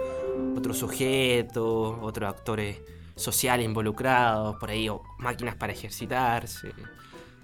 otros 0.56 0.78
sujetos, 0.78 1.96
otros 2.00 2.30
actores 2.30 2.78
sociales 3.16 3.66
involucrados, 3.66 4.56
por 4.56 4.70
ahí, 4.70 4.88
o 4.88 5.02
máquinas 5.18 5.56
para 5.56 5.72
ejercitarse. 5.72 6.72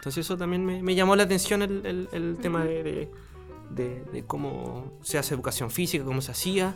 Entonces 0.03 0.27
eso 0.27 0.37
también 0.37 0.67
me, 0.67 0.83
me 0.83 0.97
llamó 0.97 1.15
la 1.15 1.23
atención 1.23 1.63
el, 1.63 1.87
el- 1.87 2.09
el 2.13 2.37
tema 2.41 2.65
de, 2.65 2.83
de- 2.83 3.11
de- 3.71 4.05
de 4.13 4.25
cómo 4.25 4.95
se 5.03 5.17
hace 5.17 5.33
educación 5.35 5.71
física, 5.71 6.05
cómo 6.05 6.21
se 6.21 6.33
hacía. 6.33 6.75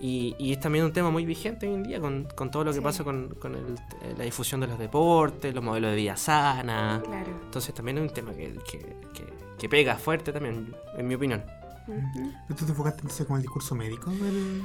Y, 0.00 0.34
y 0.38 0.52
es 0.52 0.60
también 0.60 0.84
un 0.86 0.92
tema 0.92 1.10
muy 1.10 1.26
vigente 1.26 1.68
hoy 1.68 1.74
en 1.74 1.82
día 1.84 2.00
con, 2.00 2.26
con 2.34 2.50
todo 2.50 2.64
lo 2.64 2.70
que 2.72 2.78
Sí. 2.78 2.82
pasa 2.84 3.04
con, 3.04 3.34
con 3.38 3.54
el- 3.54 3.76
la 4.16 4.24
difusión 4.24 4.60
de 4.62 4.66
los 4.66 4.78
deportes, 4.78 5.54
los 5.54 5.62
modelos 5.62 5.90
de 5.90 5.96
vida 5.96 6.16
sana. 6.16 7.02
Claro. 7.04 7.30
Entonces 7.44 7.74
también 7.74 7.98
es 7.98 8.02
un 8.08 8.14
tema 8.14 8.32
que, 8.32 8.54
que, 8.70 8.78
que- 9.12 9.34
que 9.58 9.68
pega 9.68 9.96
fuerte 9.96 10.32
también, 10.32 10.74
en 10.96 11.06
mi 11.06 11.14
opinión. 11.16 11.44
Ujú. 11.86 12.32
¿Tú 12.48 12.64
te 12.64 12.70
enfocaste 12.72 13.02
entonces 13.02 13.26
con 13.26 13.36
el 13.36 13.42
discurso 13.42 13.74
médico? 13.74 14.10
del- 14.10 14.62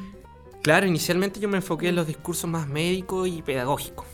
Claro, 0.63 0.87
inicialmente 0.87 1.39
yo 1.41 1.49
me 1.49 1.57
enfoqué 1.57 1.89
en 1.89 1.95
los 1.97 2.07
discursos 2.07 2.49
más 2.49 2.65
médicos 2.67 3.27
y 3.27 3.41
pedagógicos, 3.41 4.05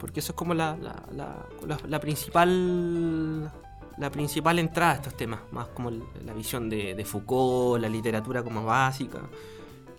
porque 0.00 0.20
eso 0.20 0.32
es 0.32 0.36
como 0.36 0.54
la, 0.54 0.76
la, 0.76 1.02
la- 1.12 1.46
la- 1.66 1.80
la 1.86 2.00
principal 2.00 3.52
la 3.98 4.10
principal 4.10 4.58
entrada 4.58 4.92
a 4.92 4.94
estos 4.96 5.14
temas, 5.16 5.40
más 5.52 5.68
como 5.68 5.90
la 5.90 6.32
visión 6.32 6.70
de, 6.70 6.94
de 6.94 7.04
Foucault, 7.04 7.82
la 7.82 7.88
literatura 7.88 8.42
como 8.42 8.64
básica. 8.64 9.20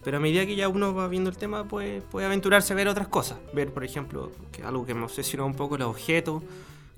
Pero 0.03 0.17
a 0.17 0.19
medida 0.19 0.43
que 0.47 0.55
ya 0.55 0.67
uno 0.67 0.91
va 0.95 1.07
viendo 1.07 1.29
el 1.29 1.37
tema, 1.37 1.67
pues, 1.67 2.03
puede 2.05 2.25
aventurarse 2.25 2.73
a 2.73 2.75
ver 2.75 2.87
otras 2.87 3.07
cosas. 3.09 3.37
Ver, 3.53 3.71
por 3.71 3.83
ejemplo, 3.83 4.31
que 4.51 4.63
algo 4.63 4.85
que 4.87 4.95
me 4.95 5.03
obsesionó 5.03 5.45
un 5.45 5.53
poco, 5.53 5.77
los 5.77 5.87
objetos, 5.87 6.41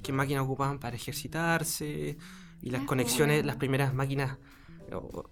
qué 0.02 0.14
máquinas 0.14 0.44
ocupaban 0.44 0.80
para 0.80 0.96
ejercitarse, 0.96 2.18
y 2.62 2.70
las 2.70 2.84
Ah, 2.84 2.86
conexiones, 2.86 3.46
las 3.46 3.58
primeras 3.58 3.94
máquinas 3.94 4.38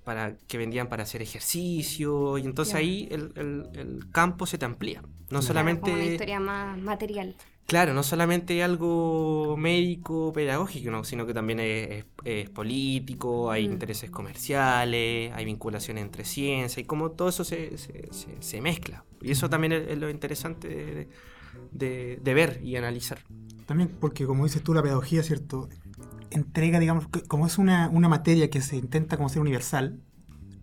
para 0.04 0.36
que 0.48 0.58
vendían 0.58 0.88
para 0.90 1.04
hacer 1.04 1.22
ejercicio 1.22 2.38
y 2.38 2.46
entonces 2.46 2.74
ahí 2.76 3.08
el, 3.12 3.32
el- 3.36 3.70
el 3.76 4.10
campo 4.12 4.46
se 4.46 4.58
te 4.58 4.66
amplía 4.66 5.04
no 5.30 5.42
solamente 5.42 5.82
como 5.82 5.94
una 5.96 6.06
historia 6.06 6.40
más 6.40 6.78
material. 6.80 7.36
Claro 7.68 7.94
no 7.94 8.04
solamente 8.04 8.62
algo 8.64 9.56
médico 9.58 10.32
pedagógico 10.34 10.92
¿no? 10.92 11.04
sino 11.04 11.26
que 11.26 11.34
también 11.34 11.60
es, 11.60 12.06
político 12.50 13.50
hay 13.52 13.68
Mm. 13.68 13.72
intereses 13.72 14.10
comerciales 14.10 15.32
hay 15.34 15.46
vinculaciones 15.46 16.04
entre 16.04 16.26
ciencia 16.26 16.82
y 16.82 16.86
como 16.86 17.12
todo 17.12 17.30
eso 17.30 17.44
se, 17.44 17.78
se- 17.78 18.10
se- 18.12 18.42
se 18.42 18.62
mezcla 18.62 19.06
y 19.22 19.32
eso 19.32 19.50
también 19.50 19.72
es, 19.74 19.88
es 19.90 19.98
lo 19.98 20.10
interesante 20.10 20.68
de, 20.68 21.08
de- 21.72 22.20
de 22.22 22.34
ver 22.34 22.60
y 22.64 22.76
analizar 22.76 23.20
También 23.66 23.90
porque, 24.00 24.26
como 24.26 24.44
dices 24.44 24.64
tú, 24.64 24.74
la 24.74 24.82
pedagogía, 24.84 25.24
¿cierto? 25.24 25.70
Entrega, 26.30 26.80
digamos, 26.80 27.08
que 27.10 27.22
como 27.24 27.46
es 27.48 27.58
una, 27.58 27.90
una 27.90 28.10
materia 28.10 28.50
que 28.50 28.62
se 28.62 28.76
intenta 28.78 29.18
como 29.18 29.30
ser 29.30 29.42
universal, 29.42 30.02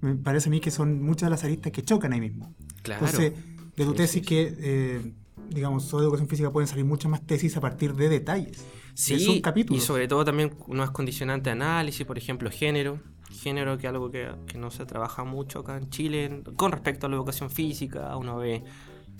me 0.01 0.15
parece 0.17 0.49
a 0.49 0.53
mí 0.53 0.61
que 0.61 0.71
son 0.71 1.03
muchas 1.03 1.29
de 1.29 1.31
las 1.31 1.45
aristas 1.45 1.73
que 1.73 1.83
chocan 1.83 2.13
ahí 2.13 2.21
mismo. 2.21 2.55
claro 2.83 3.05
Entonces, 3.07 3.33
de 3.77 3.85
tu 3.85 3.93
Sí, 3.93 3.97
tesis 3.97 4.23
sí, 4.23 4.29
sí. 4.29 4.29
que, 4.29 4.55
eh, 4.61 5.15
digamos, 5.51 5.85
sobre 5.85 6.05
educación 6.05 6.29
física 6.29 6.51
pueden 6.51 6.67
salir 6.69 6.85
muchas 6.85 7.11
más 7.11 7.27
tesis 7.27 7.57
a 7.57 7.61
partir 7.61 7.95
de 7.95 8.09
detalles. 8.09 8.65
Sí, 8.95 9.15
de 9.15 9.21
subcapítulos. 9.21 9.83
y 9.83 9.87
sobre 9.87 10.09
todo 10.09 10.25
también 10.25 10.55
unos 10.67 10.91
condicionantes 10.91 11.45
de 11.45 11.53
análisis, 11.53 12.07
por 12.07 12.19
ejemplo, 12.19 12.51
género. 12.51 13.01
Género 13.31 13.77
que 13.77 13.87
es 13.87 13.93
algo 13.93 14.11
que, 14.11 14.31
que 14.47 14.57
no 14.59 14.71
se 14.71 14.87
trabaja 14.87 15.23
mucho 15.25 15.61
acá 15.61 15.77
en 15.77 15.91
Chile 15.91 16.25
en- 16.25 16.43
con 16.43 16.73
respecto 16.73 17.07
a 17.07 17.11
la 17.11 17.17
educación 17.17 17.51
física. 17.51 18.17
Uno 18.17 18.39
ve 18.39 18.65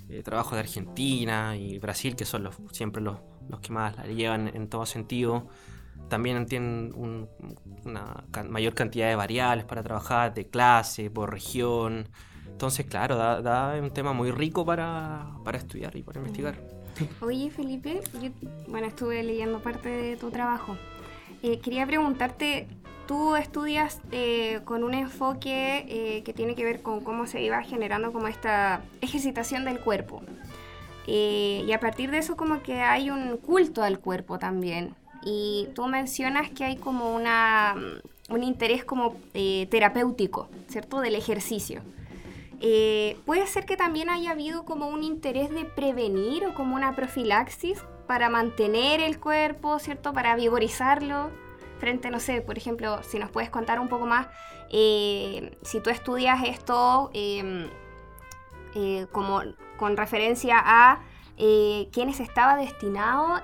eh, 0.09 0.23
trabajos 0.23 0.53
de 0.53 0.59
Argentina 0.59 1.55
y 1.55 1.77
Brasil, 1.77 2.15
que 2.15 2.25
son 2.25 2.43
los, 2.43 2.55
siempre 2.71 3.01
los, 3.01 3.17
los 3.47 3.59
que 3.59 3.71
más 3.71 3.95
la 3.97 4.07
llevan 4.07 4.47
en 4.53 4.67
todo 4.67 4.85
sentido. 4.87 5.47
También 6.09 6.45
tienen 6.47 6.91
un- 6.95 7.29
una 7.85 8.23
mayor 8.49 8.73
cantidad 8.73 9.07
de 9.09 9.15
variables 9.15 9.65
para 9.65 9.83
trabajar, 9.83 10.33
de 10.33 10.47
clase, 10.49 11.11
por 11.11 11.31
región. 11.31 12.09
Entonces, 12.59 12.87
claro, 12.87 13.15
da, 13.15 13.41
da 13.41 13.79
un 13.81 13.89
tema 13.89 14.11
muy 14.11 14.31
rico 14.31 14.65
para, 14.65 15.27
para 15.45 15.57
estudiar 15.57 15.95
y 15.95 16.03
para 16.03 16.19
investigar. 16.19 16.55
Oye, 17.21 17.49
Felipe, 17.51 18.01
yo 18.21 18.31
bueno, 18.67 18.85
estuve 18.85 19.23
leyendo 19.23 19.61
parte 19.61 19.87
de 19.87 20.17
tu 20.17 20.29
trabajo. 20.29 20.75
Eh, 21.41 21.59
quería 21.59 21.87
preguntarte, 21.87 22.67
tú 23.07 23.37
estudias 23.37 24.01
eh, 24.11 24.59
con 24.65 24.83
un 24.83 24.93
enfoque 24.93 25.85
eh, 25.87 26.21
que 26.23 26.33
tiene 26.33 26.53
que 26.53 26.65
ver 26.65 26.81
con 26.81 26.99
cómo 26.99 27.27
se 27.27 27.41
iba 27.41 27.63
generando 27.63 28.11
como 28.11 28.27
esta 28.27 28.81
ejercitación 28.99 29.63
del 29.63 29.79
cuerpo. 29.79 30.21
Eh, 31.07 31.63
y 31.65 31.71
a 31.71 31.79
partir 31.79 32.11
de 32.11 32.17
eso 32.17 32.35
como 32.35 32.61
que 32.61 32.81
hay 32.81 33.09
un 33.09 33.37
culto 33.37 33.83
al 33.83 33.99
cuerpo 33.99 34.37
también. 34.37 34.95
Y 35.23 35.69
tú 35.75 35.87
mencionas 35.87 36.49
que 36.49 36.65
hay 36.65 36.75
como 36.75 37.15
una, 37.15 37.73
un 38.29 38.43
interés 38.43 38.83
como 38.83 39.15
eh, 39.33 39.65
terapéutico, 39.71 40.49
¿cierto? 40.67 40.99
Del 40.99 41.15
ejercicio. 41.15 41.83
Eh, 42.61 43.17
puede 43.25 43.47
ser 43.47 43.65
que 43.65 43.77
también 43.77 44.09
haya 44.09 44.31
habido 44.31 44.65
como 44.65 44.87
un 44.87 45.03
interés 45.03 45.49
de 45.49 45.65
prevenir 45.65 46.45
o 46.45 46.53
como 46.53 46.75
una 46.75 46.95
profilaxis 46.95 47.83
para 48.07 48.29
mantener 48.29 48.99
el 48.99 49.19
cuerpo, 49.19 49.79
¿cierto? 49.79 50.13
Para 50.13 50.35
vigorizarlo 50.35 51.29
frente, 51.79 52.11
no 52.11 52.19
sé, 52.19 52.41
por 52.41 52.57
ejemplo, 52.57 53.01
si 53.03 53.17
nos 53.17 53.31
puedes 53.31 53.49
contar 53.49 53.79
un 53.79 53.87
poco 53.87 54.05
más, 54.05 54.27
eh, 54.69 55.57
si 55.63 55.79
tú 55.79 55.89
estudias 55.89 56.43
esto 56.43 57.09
eh, 57.13 57.67
eh, 58.75 59.07
como 59.11 59.41
con 59.77 59.97
referencia 59.97 60.57
a 60.59 61.01
eh, 61.37 61.89
estaba 62.19 62.57
destinado 62.57 63.41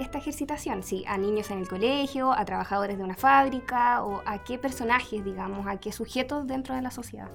esta 0.00 0.18
ejercitación, 0.18 0.82
si 0.82 1.04
a 1.06 1.16
niños 1.16 1.50
en 1.50 1.60
el 1.60 1.68
colegio, 1.68 2.32
a 2.32 2.44
trabajadores 2.44 2.98
de 2.98 3.04
una 3.04 3.14
fábrica 3.14 4.02
o 4.02 4.20
a 4.26 4.42
qué 4.42 4.58
personajes, 4.58 5.24
digamos, 5.24 5.66
a 5.68 5.78
qué 5.78 5.92
sujetos 5.92 6.46
dentro 6.46 6.74
de 6.74 6.82
la 6.82 6.90
sociedad. 6.90 7.28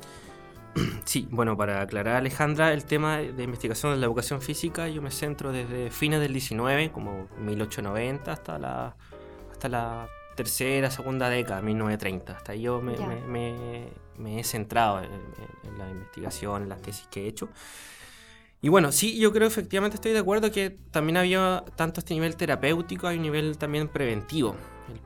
Sí, 1.05 1.27
bueno, 1.31 1.57
para 1.57 1.81
aclarar 1.81 2.15
Alejandra, 2.15 2.71
el 2.73 2.85
tema 2.85 3.17
de 3.17 3.43
investigación 3.43 3.93
de 3.93 3.99
la 3.99 4.05
educación 4.05 4.41
física, 4.41 4.87
yo 4.87 5.01
me 5.01 5.11
centro 5.11 5.51
desde 5.51 5.89
fines 5.91 6.19
del 6.22 6.31
19, 6.33 6.91
como 6.91 7.27
1890, 7.39 8.31
hasta 8.31 8.57
la, 8.57 8.96
hasta 9.51 9.67
la 9.69 10.07
tercera, 10.35 10.89
segunda 10.89 11.29
década, 11.29 11.61
1930. 11.61 12.33
Hasta 12.37 12.51
ahí 12.53 12.61
yo 12.61 12.81
me, 12.81 12.96
Ya. 12.96 13.05
me- 13.07 13.22
me- 13.27 13.89
me 14.17 14.39
he 14.39 14.43
centrado 14.43 15.00
en, 15.00 15.05
en- 15.11 15.72
en 15.72 15.77
la 15.77 15.89
investigación, 15.89 16.63
en 16.63 16.69
las 16.69 16.81
tesis 16.81 17.07
que 17.11 17.25
he 17.25 17.27
hecho. 17.27 17.50
Y 18.61 18.69
bueno, 18.69 18.91
sí, 18.91 19.19
yo 19.19 19.33
creo 19.33 19.48
efectivamente 19.48 19.96
estoy 19.96 20.11
de 20.13 20.19
acuerdo 20.19 20.51
que 20.51 20.69
también 20.91 21.17
había 21.17 21.63
tanto 21.75 22.00
este 22.00 22.13
nivel 22.13 22.35
terapéutico, 22.35 23.07
hay 23.07 23.17
un 23.17 23.24
nivel 23.24 23.57
también 23.57 23.87
preventivo. 23.87 24.55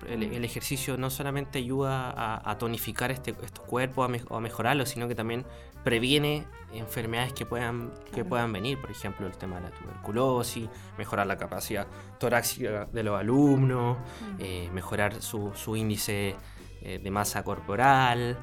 El, 0.08 0.24
el- 0.24 0.34
el 0.34 0.46
ejercicio 0.46 0.98
no 0.98 1.10
solamente 1.10 1.60
ayuda 1.60 2.10
a, 2.12 2.50
a 2.52 2.58
tonificar 2.58 3.12
este, 3.12 3.32
estos 3.44 3.66
cuerpos 3.66 4.06
a 4.06 4.08
me- 4.08 4.22
a 4.30 4.40
mejorarlos, 4.40 4.90
sino 4.90 5.08
que 5.08 5.16
también 5.16 5.46
previene 5.84 6.46
enfermedades 6.74 7.34
que 7.34 7.46
puedan, 7.46 7.92
que 8.14 8.26
puedan 8.26 8.52
venir. 8.52 8.80
Por 8.82 8.92
ejemplo, 8.92 9.28
el 9.28 9.38
tema 9.38 9.58
de 9.58 9.64
la 9.64 9.72
tuberculosis, 9.72 10.68
mejorar 10.98 11.28
la 11.28 11.38
capacidad 11.38 11.86
torácica 12.20 12.86
de 12.86 13.04
los 13.04 13.20
alumnos, 13.20 13.98
eh, 14.40 14.70
mejorar 14.74 15.22
su, 15.22 15.52
su 15.56 15.76
índice 15.76 16.36
eh, 16.82 17.00
de 17.04 17.12
masa 17.12 17.44
corporal. 17.44 18.38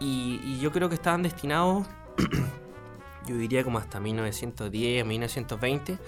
Y, 0.00 0.40
y 0.44 0.58
yo 0.60 0.72
creo 0.72 0.88
que 0.88 0.94
estaban 0.96 1.22
destinados, 1.22 1.86
yo 3.26 3.36
diría 3.36 3.62
como 3.64 3.78
hasta 3.78 4.00
1910, 4.00 5.04
1920, 5.06 5.98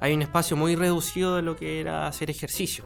hay 0.00 0.14
un 0.14 0.22
espacio 0.22 0.56
muy 0.56 0.76
reducido 0.76 1.36
de 1.36 1.42
lo 1.42 1.56
que 1.56 1.80
era 1.80 2.06
hacer 2.06 2.30
ejercicio, 2.30 2.84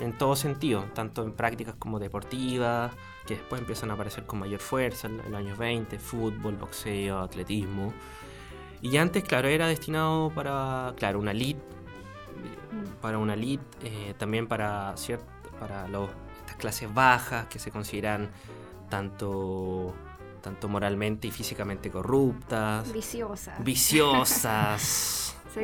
en 0.00 0.16
todo 0.16 0.36
sentido, 0.36 0.84
tanto 0.94 1.22
en 1.22 1.32
prácticas 1.32 1.74
como 1.78 1.98
deportivas, 1.98 2.92
que 3.26 3.34
después 3.34 3.60
empiezan 3.60 3.90
a 3.90 3.94
aparecer 3.94 4.24
con 4.24 4.38
mayor 4.38 4.60
fuerza 4.60 5.06
en, 5.06 5.18
los 5.18 5.34
años 5.34 5.58
20, 5.58 5.98
fútbol, 5.98 6.56
boxeo, 6.56 7.20
atletismo. 7.20 7.92
Y 8.80 8.96
antes, 8.96 9.24
claro, 9.24 9.48
era 9.48 9.66
destinado 9.66 10.30
para, 10.34 10.94
claro, 10.96 11.18
una 11.18 11.32
elite, 11.32 11.60
para 13.00 13.18
una 13.18 13.34
elite, 13.34 13.64
eh, 13.82 14.14
también 14.16 14.46
para, 14.46 14.94
los, 15.90 16.10
estas 16.40 16.56
clases 16.56 16.92
bajas 16.92 17.46
que 17.48 17.58
se 17.58 17.70
consideran 17.70 18.30
tanto, 18.88 19.94
tanto 20.40 20.68
moralmente 20.68 21.28
y 21.28 21.30
físicamente 21.30 21.90
corruptas, 21.90 22.92
Viciosa. 22.92 23.56
viciosas. 23.58 25.36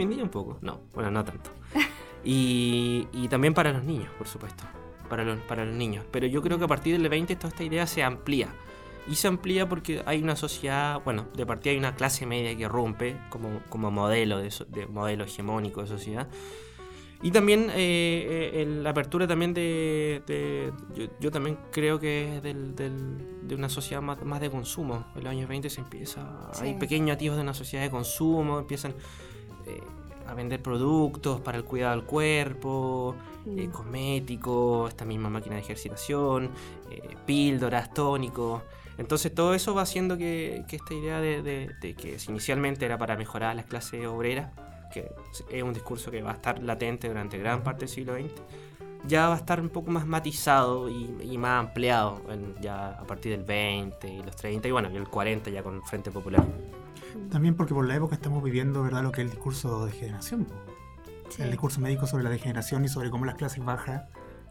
en 0.00 0.10
día 0.10 0.22
un 0.22 0.30
poco. 0.30 0.58
No, 0.62 0.80
bueno, 0.94 1.10
no 1.10 1.24
tanto. 1.24 1.50
Y, 2.24 3.06
y 3.12 3.28
también 3.28 3.54
para 3.54 3.72
los 3.72 3.84
niños, 3.84 4.08
por 4.16 4.26
supuesto. 4.26 4.64
Para 5.08 5.24
los, 5.24 5.38
para 5.40 5.64
los 5.64 5.74
niños. 5.74 6.04
Pero 6.10 6.26
yo 6.26 6.40
creo 6.42 6.58
que 6.58 6.64
a 6.64 6.68
partir 6.68 6.98
del 6.98 7.08
20 7.08 7.36
toda 7.36 7.48
esta 7.48 7.64
idea 7.64 7.86
se 7.86 8.02
amplía. 8.02 8.48
Y 9.06 9.16
se 9.16 9.28
amplía 9.28 9.68
porque 9.68 10.02
hay 10.06 10.22
una 10.22 10.34
sociedad, 10.34 11.02
bueno, 11.04 11.26
de 11.36 11.44
partida 11.44 11.72
hay 11.72 11.78
una 11.78 11.94
clase 11.94 12.24
media 12.24 12.56
que 12.56 12.66
rompe 12.66 13.16
como, 13.28 13.60
como 13.68 13.90
modelo 13.90 14.38
de, 14.38 14.50
so- 14.50 14.64
de 14.64 14.86
modelo 14.86 15.24
hegemónico 15.24 15.82
de 15.82 15.88
sociedad. 15.88 16.26
Y 17.22 17.30
también 17.30 17.70
eh, 17.74 18.50
eh, 18.54 18.66
la 18.82 18.90
apertura 18.90 19.26
también 19.26 19.52
de... 19.52 20.22
de- 20.26 20.72
yo, 20.94 21.04
yo 21.20 21.30
también 21.30 21.58
creo 21.70 21.98
que 22.00 22.36
es 22.36 22.42
del- 22.42 22.74
del- 22.74 23.46
de 23.46 23.54
una 23.54 23.68
sociedad 23.68 24.00
más, 24.02 24.22
más 24.24 24.40
de 24.40 24.50
consumo. 24.50 25.06
En 25.14 25.24
los 25.24 25.30
años 25.30 25.48
20 25.50 25.68
se 25.68 25.80
empieza... 25.82 26.50
Sí. 26.54 26.64
Hay 26.64 26.74
pequeños 26.78 27.14
atisbos 27.14 27.36
de 27.36 27.42
una 27.42 27.54
sociedad 27.54 27.84
de 27.84 27.90
consumo, 27.90 28.58
empiezan 28.58 28.94
a 30.26 30.34
vender 30.34 30.62
productos 30.62 31.40
para 31.40 31.58
el 31.58 31.64
cuidado 31.64 31.96
del 31.96 32.04
cuerpo, 32.04 33.14
eh, 33.46 33.68
Mm. 33.68 33.70
cosméticos, 33.70 34.88
esta 34.90 35.04
misma 35.04 35.28
máquina 35.30 35.56
de 35.56 35.62
ejercitación, 35.62 36.50
eh, 36.90 37.16
píldoras, 37.26 37.92
tónicos. 37.92 38.62
Entonces 38.96 39.34
todo 39.34 39.54
eso 39.54 39.74
va 39.74 39.82
haciendo 39.82 40.16
que, 40.16 40.64
que 40.68 40.76
esta 40.76 40.94
idea 40.94 41.20
de, 41.20 41.42
de- 41.42 41.70
de 41.80 41.94
que 41.94 42.16
inicialmente 42.28 42.84
era 42.86 42.96
para 42.96 43.16
mejorar 43.16 43.50
a 43.50 43.54
las 43.54 43.66
clases 43.66 44.06
obreras, 44.06 44.50
que 44.92 45.10
es 45.50 45.62
un 45.62 45.72
discurso 45.74 46.10
que 46.10 46.22
va 46.22 46.30
a 46.30 46.34
estar 46.34 46.62
latente 46.62 47.08
durante 47.08 47.36
gran 47.38 47.62
parte 47.64 47.80
del 47.80 47.88
siglo 47.88 48.14
XX, 48.14 48.30
ya 49.06 49.28
va 49.28 49.34
a 49.34 49.38
estar 49.38 49.60
un 49.60 49.68
poco 49.68 49.90
más 49.90 50.06
matizado 50.06 50.88
y, 50.88 51.14
y 51.22 51.36
más 51.36 51.60
ampliado 51.66 52.22
en- 52.30 52.54
ya 52.62 52.90
a 52.92 53.04
partir 53.04 53.32
del 53.32 53.44
20 53.44 54.08
y 54.08 54.22
los 54.22 54.34
30 54.36 54.68
y 54.68 54.70
bueno, 54.70 54.88
y 54.90 54.96
el 54.96 55.08
40 55.08 55.50
ya 55.50 55.62
con 55.62 55.74
el 55.74 55.82
Frente 55.82 56.10
Popular. 56.10 56.44
También 57.30 57.54
porque 57.54 57.74
por 57.74 57.86
la 57.86 57.94
época 57.96 58.14
estamos 58.14 58.42
viviendo, 58.42 58.82
¿verdad?, 58.82 59.02
lo 59.02 59.12
que 59.12 59.22
es 59.22 59.26
el 59.26 59.30
discurso 59.32 59.84
de 59.86 59.92
degeneración. 59.92 60.46
Sí, 61.28 61.42
El 61.42 61.50
discurso 61.50 61.80
médico 61.80 62.06
sobre 62.06 62.24
la 62.24 62.30
degeneración 62.30 62.84
y 62.84 62.88
sobre 62.88 63.10
cómo 63.10 63.24
las 63.24 63.34
clases 63.36 63.64
bajas 63.64 64.02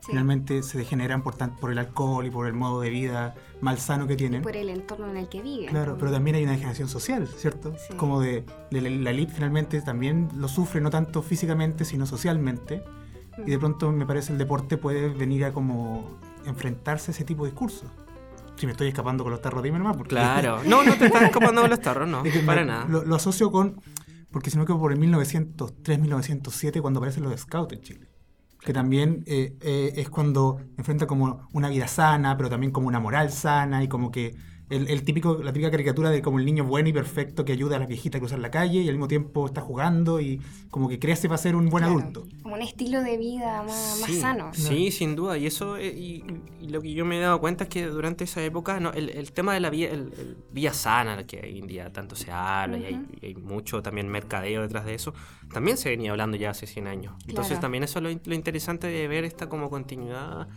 sí. 0.02 0.08
finalmente 0.08 0.64
se 0.64 0.78
degeneran 0.78 1.22
por, 1.22 1.36
tan- 1.36 1.56
por 1.56 1.72
el 1.72 1.78
alcohol 1.78 2.26
y 2.26 2.30
por 2.32 2.48
el 2.48 2.54
modo 2.54 2.82
de 2.82 2.90
vida 2.90 3.36
malsano 3.62 4.08
que 4.08 4.14
Y 4.14 4.18
tienen. 4.18 4.42
por 4.42 4.58
el 4.58 4.70
entorno 4.70 5.10
en 5.10 5.18
el 5.18 5.30
que 5.30 5.42
viven. 5.42 5.70
Claro, 5.70 5.98
pero 6.00 6.12
también 6.12 6.36
hay 6.36 6.44
una 6.44 6.54
degeneración 6.54 6.88
social, 6.90 7.28
¿cierto? 7.28 7.74
Sí. 7.78 7.94
Como 7.96 8.20
de, 8.22 8.44
de 8.72 8.82
la, 8.82 8.90
la 8.90 9.12
elite 9.12 9.32
finalmente 9.34 9.80
también 9.82 10.30
lo 10.36 10.48
sufre 10.48 10.82
no 10.82 10.90
tanto 10.90 11.22
físicamente, 11.22 11.86
sino 11.86 12.06
socialmente. 12.06 12.84
Y 13.46 13.50
de 13.52 13.60
pronto 13.60 13.92
me 13.92 14.06
parece 14.06 14.32
el 14.34 14.38
deporte 14.40 14.78
puede 14.78 15.10
venir 15.10 15.46
a 15.46 15.54
como 15.54 16.18
enfrentarse 16.46 17.12
a 17.12 17.14
ese 17.14 17.24
tipo 17.24 17.44
de 17.46 17.52
discursos. 17.52 17.90
Si 18.56 18.66
me 18.66 18.72
estoy 18.74 18.88
escapando 18.88 19.24
con 19.24 19.32
los 19.32 19.42
tarros, 19.42 19.64
dime 19.64 19.78
nomás. 19.80 19.98
Porque 19.98 20.10
Claro, 20.16 20.62
no, 20.66 20.84
no 20.84 20.94
te 20.96 21.06
estás 21.08 21.24
escapando 21.24 21.62
de 21.64 21.70
los 21.70 21.82
tarros, 21.82 22.08
no, 22.08 22.22
Es 22.26 22.34
que 22.34 22.40
para 22.40 22.62
me- 22.62 22.68
nada. 22.68 22.86
Lo, 22.88 23.04
lo 23.04 23.16
asocio 23.16 23.52
con. 23.52 23.82
Porque 24.32 24.50
si 24.50 24.58
no 24.58 24.66
que 24.66 24.74
por 24.74 24.92
el 24.92 25.00
1903, 25.00 26.00
1907, 26.00 26.82
cuando 26.82 27.00
aparecen 27.00 27.24
los 27.24 27.40
scouts 27.40 27.74
en 27.74 27.82
Chile. 27.82 28.10
Que 28.60 28.72
también 28.74 29.24
eh, 29.28 29.58
eh, 29.62 29.94
es 29.98 30.10
cuando 30.10 30.58
enfrenta 30.78 31.06
como 31.06 31.48
una 31.52 31.70
vida 31.70 31.88
sana, 31.88 32.38
pero 32.38 32.50
también 32.50 32.72
como 32.72 32.88
una 32.88 33.00
moral 33.00 33.30
sana 33.32 33.84
y 33.84 33.88
como 33.90 34.10
que 34.10 34.36
el, 34.70 34.88
el 34.90 35.04
típico, 35.04 35.42
la 35.44 35.54
típica 35.54 35.72
caricatura 35.72 36.10
de 36.10 36.22
como 36.22 36.40
el 36.40 36.46
niño 36.46 36.64
bueno 36.66 36.90
y 36.90 36.94
perfecto 36.94 37.46
que 37.46 37.52
ayuda 37.54 37.76
a 37.78 37.80
las 37.80 37.88
viejitas 37.88 38.18
a 38.18 38.22
cruzar 38.22 38.40
la 38.40 38.52
calle 38.52 38.82
y 38.82 38.88
al 38.88 38.96
mismo 38.96 39.08
tiempo 39.08 39.46
está 39.46 39.62
jugando 39.62 40.20
y 40.22 40.42
como 40.70 40.90
que 40.90 41.00
crece 41.00 41.28
para 41.28 41.38
ser 41.38 41.56
un 41.56 41.70
buen 41.70 41.84
Claro, 41.84 42.00
adulto. 42.00 42.28
Como 42.42 42.56
un 42.56 42.62
estilo 42.62 43.02
de 43.02 43.18
vida 43.18 43.64
más, 43.64 43.98
más 44.02 44.12
Sí, 44.12 44.20
sano. 44.20 44.52
Sí, 44.54 44.92
sin 44.92 45.16
duda. 45.16 45.38
Y 45.38 45.46
eso, 45.48 45.78
eh, 45.78 45.88
y, 45.96 46.24
y 46.60 46.70
lo 46.70 46.82
que 46.82 46.94
yo 46.94 47.06
me 47.06 47.18
he 47.18 47.22
dado 47.22 47.40
cuenta 47.40 47.66
es 47.66 47.70
que 47.70 47.86
durante 47.88 48.24
esa 48.26 48.44
época, 48.44 48.80
no, 48.80 48.92
el, 48.92 49.10
el 49.10 49.32
tema 49.34 49.54
de 49.54 49.60
la 49.60 49.70
vía, 49.70 49.90
el, 49.92 50.14
el 50.18 50.38
vía 50.52 50.74
sana, 50.74 51.26
que 51.26 51.40
hoy 51.42 51.60
en 51.60 51.68
día 51.68 51.92
tanto 51.92 52.16
se 52.16 52.32
habla 52.32 52.78
y, 52.78 52.86
hay, 52.86 53.06
y 53.22 53.26
hay 53.28 53.36
mucho 53.36 53.82
también 53.82 54.08
mercadeo 54.10 54.62
detrás 54.62 54.86
de 54.86 54.94
eso, 54.96 55.14
también 55.54 55.78
se 55.78 55.90
venía 55.90 56.12
hablando 56.12 56.36
ya 56.38 56.50
hace 56.50 56.68
100 56.68 56.88
años. 56.88 57.14
Entonces 57.28 57.54
también 57.62 57.84
eso 57.84 58.00
es 58.00 58.04
lo, 58.04 58.10
in- 58.10 58.22
lo 58.26 58.36
interesante 58.36 58.88
de 58.88 59.08
ver 59.08 59.24
esta 59.24 59.48
como 59.48 59.70
continuidad 59.70 60.48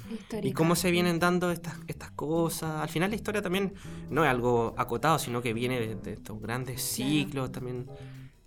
y 0.48 0.52
cómo 0.52 0.74
se 0.76 0.90
vienen 0.90 1.18
dando 1.18 1.50
estas, 1.50 1.76
estas 1.86 2.10
cosas. 2.12 2.80
Al 2.82 2.88
final 2.88 3.10
la 3.10 3.16
historia 3.16 3.42
también 3.42 3.74
no 4.10 4.24
es 4.24 4.30
algo 4.30 4.74
acotado, 4.76 5.18
sino 5.18 5.42
que 5.42 5.52
viene 5.52 5.78
de, 5.80 5.94
de 5.96 6.12
estos 6.14 6.40
grandes 6.40 6.82
ciclos 6.82 7.52
también. 7.52 7.86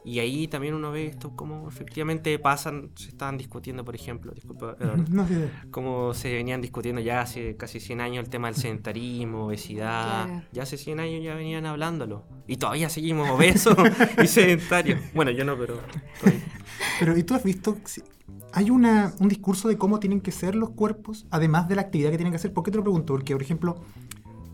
Y 0.05 0.19
ahí 0.19 0.47
también 0.47 0.73
uno 0.75 0.91
ve 0.91 1.07
esto 1.07 1.35
como 1.35 1.67
efectivamente 1.67 2.39
pasan, 2.39 2.89
se 2.95 3.09
estaban 3.09 3.37
discutiendo, 3.37 3.83
por 3.83 3.95
ejemplo, 3.95 4.31
disculpa, 4.31 4.75
Eduardo, 4.79 5.03
No 5.09 5.27
sé. 5.27 5.49
como 5.71 6.13
se 6.13 6.33
venían 6.33 6.61
discutiendo 6.61 7.01
ya 7.01 7.21
hace 7.21 7.57
casi 7.57 7.79
100 7.81 7.99
años 8.01 8.23
el 8.23 8.29
tema 8.29 8.47
del 8.47 8.55
sedentarismo, 8.55 9.45
obesidad. 9.47 10.25
Claro. 10.25 10.43
Ya 10.53 10.63
hace 10.63 10.77
100 10.77 10.99
años 11.01 11.23
ya 11.23 11.35
venían 11.35 11.65
hablándolo. 11.65 12.23
Y 12.47 12.55
todavía 12.57 12.89
seguimos 12.89 13.29
obesos 13.29 13.75
y 14.23 14.27
sedentarios. 14.27 14.99
Bueno, 15.13 15.31
yo 15.31 15.43
no, 15.43 15.57
pero... 15.57 15.75
estoy- 16.15 16.41
Pero 16.99 17.17
¿y 17.17 17.23
tú 17.23 17.33
has 17.35 17.43
visto? 17.43 17.77
si- 17.85 18.01
Hay 18.53 18.69
una, 18.69 19.13
un 19.19 19.27
discurso 19.27 19.67
de 19.67 19.77
cómo 19.77 19.99
tienen 19.99 20.21
que 20.21 20.31
ser 20.31 20.55
los 20.55 20.69
cuerpos, 20.71 21.27
además 21.29 21.67
de 21.67 21.75
la 21.75 21.81
actividad 21.81 22.09
que 22.11 22.17
tienen 22.17 22.31
que 22.31 22.37
hacer. 22.37 22.53
¿Por 22.53 22.63
qué 22.63 22.71
te 22.71 22.77
lo 22.77 22.83
pregunto? 22.83 23.13
Porque, 23.13 23.33
por 23.33 23.41
ejemplo, 23.43 23.75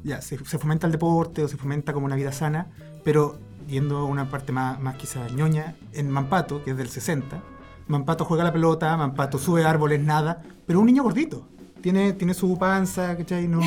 ya, 0.04 0.22
se, 0.22 0.44
se 0.44 0.58
fomenta 0.58 0.86
el 0.88 0.92
deporte 0.92 1.44
o 1.44 1.48
se 1.48 1.56
fomenta 1.58 1.94
como 1.94 2.06
una 2.08 2.16
vida 2.16 2.32
sana, 2.32 2.72
pero 3.04 3.40
yendo 3.68 3.98
a 3.98 4.06
una 4.06 4.30
parte 4.30 4.52
más, 4.52 4.80
más 4.80 4.96
quizás 4.96 5.32
ñoña, 5.34 5.76
en 5.94 6.10
Mampato, 6.10 6.64
que 6.64 6.72
es 6.72 6.78
del 6.78 6.90
60, 6.90 7.42
Mampato 7.88 8.26
juega 8.26 8.44
la 8.44 8.54
pelota, 8.54 8.96
Mampato 8.98 9.38
sube 9.38 9.64
árboles, 9.64 10.02
nada, 10.02 10.42
pero 10.66 10.80
un 10.80 10.86
niño 10.88 11.04
gordito. 11.04 11.48
Tiene, 11.82 12.14
tiene 12.14 12.34
su 12.34 12.58
panza, 12.58 13.16
¿cachai? 13.16 13.48
No, 13.48 13.60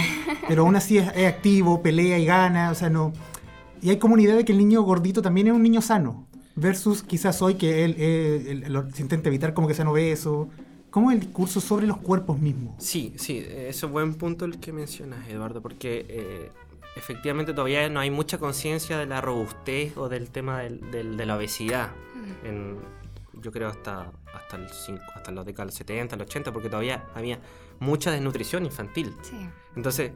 pero 0.49 0.63
aún 0.63 0.75
así 0.75 0.99
es, 0.99 1.07
activo, 1.27 1.81
pelea 1.83 2.19
y 2.19 2.25
gana, 2.25 2.71
o 2.71 2.75
sea, 2.75 2.91
no... 2.91 3.13
Y 3.81 3.91
hay 3.91 3.99
como 3.99 4.15
una 4.15 4.23
idea 4.25 4.35
de 4.35 4.45
que 4.45 4.51
el 4.51 4.59
niño 4.59 4.83
gordito 4.83 5.23
también 5.23 5.47
es 5.47 5.53
un 5.53 5.63
niño 5.63 5.81
sano, 5.81 6.27
versus 6.57 7.05
quizás 7.05 7.41
hoy 7.43 7.55
que 7.55 7.85
él, 7.85 8.65
lo- 8.69 8.91
se 8.91 9.03
intenta 9.03 9.29
evitar 9.29 9.55
como 9.55 9.69
que 9.69 9.75
sean 9.75 9.87
obesos. 9.87 10.49
¿Cómo 10.91 11.11
es 11.13 11.15
el 11.17 11.21
discurso 11.21 11.61
sobre 11.61 11.87
los 11.87 11.99
cuerpos 11.99 12.41
mismos? 12.41 12.75
Sí, 12.79 13.13
sí, 13.19 13.45
eso 13.47 13.87
es 13.87 13.93
buen 13.93 14.15
punto 14.15 14.47
el 14.47 14.59
que 14.59 14.73
mencionas, 14.73 15.29
Eduardo, 15.29 15.61
porque 15.63 16.05
eh, 16.09 16.51
efectivamente 16.97 17.53
todavía 17.53 17.89
no 17.89 18.01
hay 18.01 18.11
mucha 18.11 18.39
conciencia 18.39 18.99
de 18.99 19.07
la 19.07 19.21
robustez 19.21 19.97
o 19.97 20.09
del 20.09 20.31
tema 20.31 20.61
del- 20.61 20.91
del- 20.91 21.17
de 21.17 21.27
la 21.27 21.37
obesidad. 21.37 21.91
En, 22.45 22.77
yo 23.41 23.53
creo 23.53 23.69
hasta, 23.69 24.11
hasta, 24.35 24.57
el 24.57 24.69
cinco- 24.71 25.03
hasta 25.15 25.31
los 25.31 25.47
décadas 25.47 25.69
del 25.73 25.77
70, 25.79 26.17
el 26.17 26.23
80, 26.23 26.53
porque 26.53 26.69
todavía 26.69 27.05
había 27.15 27.39
mucha 27.79 28.11
desnutrición 28.11 28.65
infantil. 28.65 29.15
Sí. 29.23 29.37
Entonces, 29.77 30.11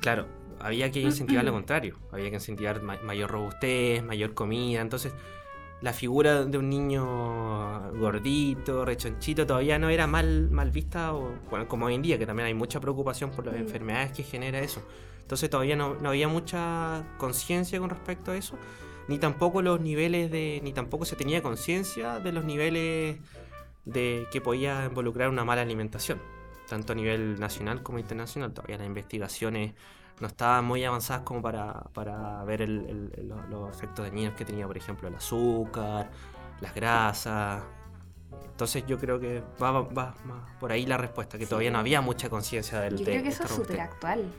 claro, 0.00 0.26
había 0.60 0.90
que 0.90 1.00
incentivar 1.00 1.44
lo 1.44 1.52
contrario. 1.52 1.98
Había 2.10 2.30
que 2.30 2.36
incentivar 2.36 2.80
ma- 2.82 2.98
mayor 3.02 3.30
robustez, 3.30 4.02
mayor 4.02 4.32
comida. 4.34 4.80
Entonces, 4.80 5.12
la 5.82 5.92
figura 5.92 6.44
de 6.46 6.56
un 6.56 6.70
niño 6.70 7.92
gordito, 7.98 8.84
rechonchito, 8.84 9.46
todavía 9.46 9.78
no 9.78 9.90
era 9.90 10.06
mal, 10.06 10.48
mal 10.50 10.70
vista, 10.70 11.12
o, 11.14 11.34
bueno, 11.50 11.68
como 11.68 11.86
hoy 11.86 11.94
en 11.94 12.02
día, 12.02 12.18
que 12.18 12.24
también 12.26 12.46
hay 12.46 12.54
mucha 12.54 12.80
preocupación 12.80 13.30
por 13.30 13.44
las 13.46 13.54
Mm. 13.56 13.58
enfermedades 13.58 14.12
que 14.12 14.22
genera 14.22 14.60
eso. 14.60 14.82
Entonces, 15.24 15.48
todavía 15.48 15.74
no, 15.74 15.94
no 15.94 16.10
había 16.10 16.28
mucha 16.28 17.02
conciencia 17.18 17.78
con 17.80 17.88
respecto 17.88 18.30
a 18.30 18.36
eso, 18.36 18.56
ni 19.08 19.18
tampoco 19.18 19.62
los 19.62 19.80
niveles 19.80 20.30
de. 20.30 20.60
ni 20.62 20.72
tampoco 20.72 21.04
se 21.06 21.16
tenía 21.16 21.42
conciencia 21.42 22.20
de 22.20 22.30
los 22.30 22.44
niveles 22.44 23.18
de 23.86 24.26
que 24.30 24.40
podía 24.40 24.84
involucrar 24.84 25.28
una 25.30 25.44
mala 25.44 25.62
alimentación 25.62 26.20
tanto 26.68 26.92
a 26.92 26.96
nivel 26.96 27.38
nacional 27.40 27.82
como 27.82 27.98
internacional. 27.98 28.52
Todavía 28.52 28.78
las 28.78 28.86
investigaciones 28.86 29.74
no 30.20 30.26
estaban 30.26 30.64
muy 30.64 30.84
avanzadas 30.84 31.22
como 31.22 31.42
para, 31.42 31.72
para 31.92 32.42
ver 32.44 32.62
el- 32.62 33.10
el- 33.18 33.28
los, 33.28 33.48
los 33.48 33.76
efectos 33.76 34.06
dañinos 34.06 34.34
que 34.34 34.44
tenía, 34.44 34.66
por 34.66 34.76
ejemplo, 34.76 35.08
el 35.08 35.14
azúcar, 35.14 36.10
las 36.60 36.74
grasas. 36.74 37.62
Entonces 38.46 38.84
yo 38.86 38.98
creo 38.98 39.18
que 39.20 39.42
va, 39.62 39.70
va- 39.72 39.82
va 39.82 40.14
más 40.24 40.50
por 40.60 40.70
ahí 40.72 40.86
la 40.86 40.96
respuesta, 40.96 41.36
que 41.38 41.46
todavía 41.46 41.70
no 41.70 41.78
había 41.78 42.00
mucha 42.00 42.30
conciencia 42.30 42.80
del 42.80 42.94
Yo 42.98 43.04
de 43.04 43.10
creo 43.12 43.22
que 43.22 43.28
eso 43.30 43.42
es 43.44 43.50
súper 43.50 43.80
actual. 43.80 44.32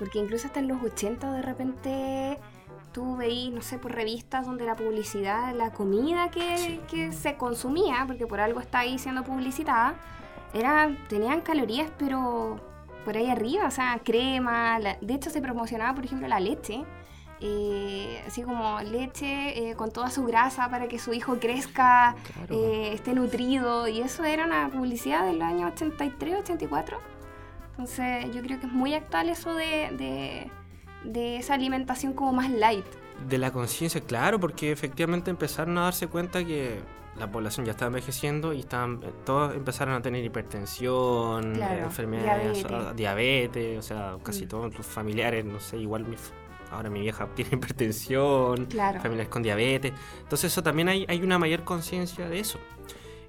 Porque 0.00 0.18
incluso 0.18 0.48
hasta 0.48 0.58
en 0.58 0.66
los 0.66 0.82
80 0.82 1.30
de 1.32 1.42
repente 1.42 2.38
tú 2.92 3.16
veís, 3.16 3.52
no 3.52 3.62
sé, 3.62 3.78
por 3.78 3.92
revistas 3.92 4.46
donde 4.46 4.64
la 4.64 4.74
publicidad, 4.74 5.54
la 5.54 5.70
comida 5.70 6.28
que, 6.32 6.80
que 6.90 7.12
se 7.12 7.36
consumía, 7.36 8.02
porque 8.08 8.26
por 8.26 8.40
algo 8.40 8.58
está 8.58 8.80
ahí 8.80 8.98
siendo 8.98 9.22
publicitada, 9.22 9.94
era, 10.52 10.90
tenían 11.08 11.42
calorías 11.42 11.88
pero 11.98 12.58
por 13.04 13.16
ahí 13.16 13.30
arriba, 13.30 13.66
o 13.66 13.70
sea, 13.70 14.00
crema, 14.04 14.78
la- 14.80 14.96
de 15.00 15.14
hecho 15.14 15.30
se 15.30 15.40
promocionaba 15.40 15.94
por 15.94 16.04
ejemplo 16.04 16.26
la 16.26 16.40
leche. 16.40 16.82
eh, 17.42 18.22
así 18.26 18.42
como 18.42 18.80
leche 18.82 19.70
eh, 19.70 19.74
con 19.74 19.90
toda 19.90 20.10
su 20.10 20.24
grasa 20.26 20.68
para 20.68 20.88
que 20.88 20.98
su 20.98 21.14
hijo 21.14 21.38
crezca, 21.38 22.14
Claro. 22.34 22.54
eh, 22.54 22.92
esté 22.92 23.14
nutrido. 23.14 23.88
Y 23.88 24.00
eso 24.02 24.24
era 24.24 24.44
una 24.44 24.68
publicidad 24.70 25.24
del 25.24 25.40
año 25.40 25.68
83, 25.68 26.40
84. 26.40 26.98
Entonces 27.84 28.34
yo 28.34 28.42
creo 28.42 28.60
que 28.60 28.66
es 28.66 28.72
muy 28.72 28.92
actual 28.92 29.30
eso 29.30 29.54
de, 29.54 29.88
de, 29.96 30.50
de 31.04 31.36
esa 31.38 31.54
alimentación 31.54 32.12
como 32.12 32.30
más 32.34 32.50
light. 32.50 32.84
De 33.26 33.38
la 33.38 33.50
conciencia, 33.52 34.02
claro, 34.02 34.38
porque 34.38 34.70
efectivamente 34.70 35.30
empezaron 35.30 35.78
a 35.78 35.82
darse 35.84 36.06
cuenta 36.06 36.44
que 36.44 36.78
la 37.16 37.30
población 37.32 37.64
ya 37.64 37.72
estaba 37.72 37.86
envejeciendo 37.88 38.52
y 38.52 38.60
estaban, 38.60 39.00
eh, 39.02 39.10
todos 39.24 39.54
empezaron 39.54 39.94
a 39.94 40.02
tener 40.02 40.22
hipertensión, 40.22 41.54
Claro, 41.54 41.74
eh, 41.80 41.84
enfermedades, 41.84 42.42
diabetes. 42.52 42.64
o 42.64 42.68
sea, 42.68 42.92
diabetes, 42.92 43.78
o 43.78 43.82
sea, 43.82 44.16
casi 44.22 44.44
Mm. 44.44 44.48
todos 44.48 44.76
los 44.76 44.86
familiares, 44.86 45.44
no 45.46 45.58
sé, 45.58 45.78
igual 45.78 46.04
mi, 46.06 46.16
ahora 46.70 46.90
mi 46.90 47.00
vieja 47.00 47.28
tiene 47.34 47.52
hipertensión, 47.54 48.66
Claro. 48.66 49.00
familiares 49.00 49.30
con 49.30 49.42
diabetes. 49.42 49.92
Entonces 50.20 50.52
eso 50.52 50.62
también 50.62 50.88
hay, 50.90 51.06
hay 51.08 51.22
una 51.22 51.38
mayor 51.38 51.64
conciencia 51.64 52.28
de 52.28 52.40
eso. 52.40 52.58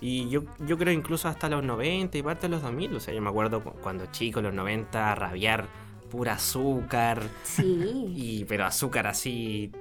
Y 0.01 0.27
yo, 0.29 0.41
yo 0.65 0.77
creo 0.79 0.91
incluso 0.93 1.27
hasta 1.27 1.47
los 1.47 1.63
90 1.63 2.17
y 2.17 2.23
parte 2.23 2.47
de 2.47 2.49
los 2.49 2.61
2000, 2.63 2.95
o 2.95 2.99
sea, 2.99 3.13
yo 3.13 3.21
me 3.21 3.29
acuerdo 3.29 3.63
cu- 3.63 3.73
cuando 3.81 4.07
chico, 4.11 4.41
los 4.41 4.53
90, 4.53 5.13
rabiar 5.15 5.67
pura 6.09 6.33
azúcar, 6.33 7.21
Sí. 7.43 7.63
y, 8.15 8.45
pero 8.45 8.65
azúcar 8.65 9.05
así, 9.07 9.71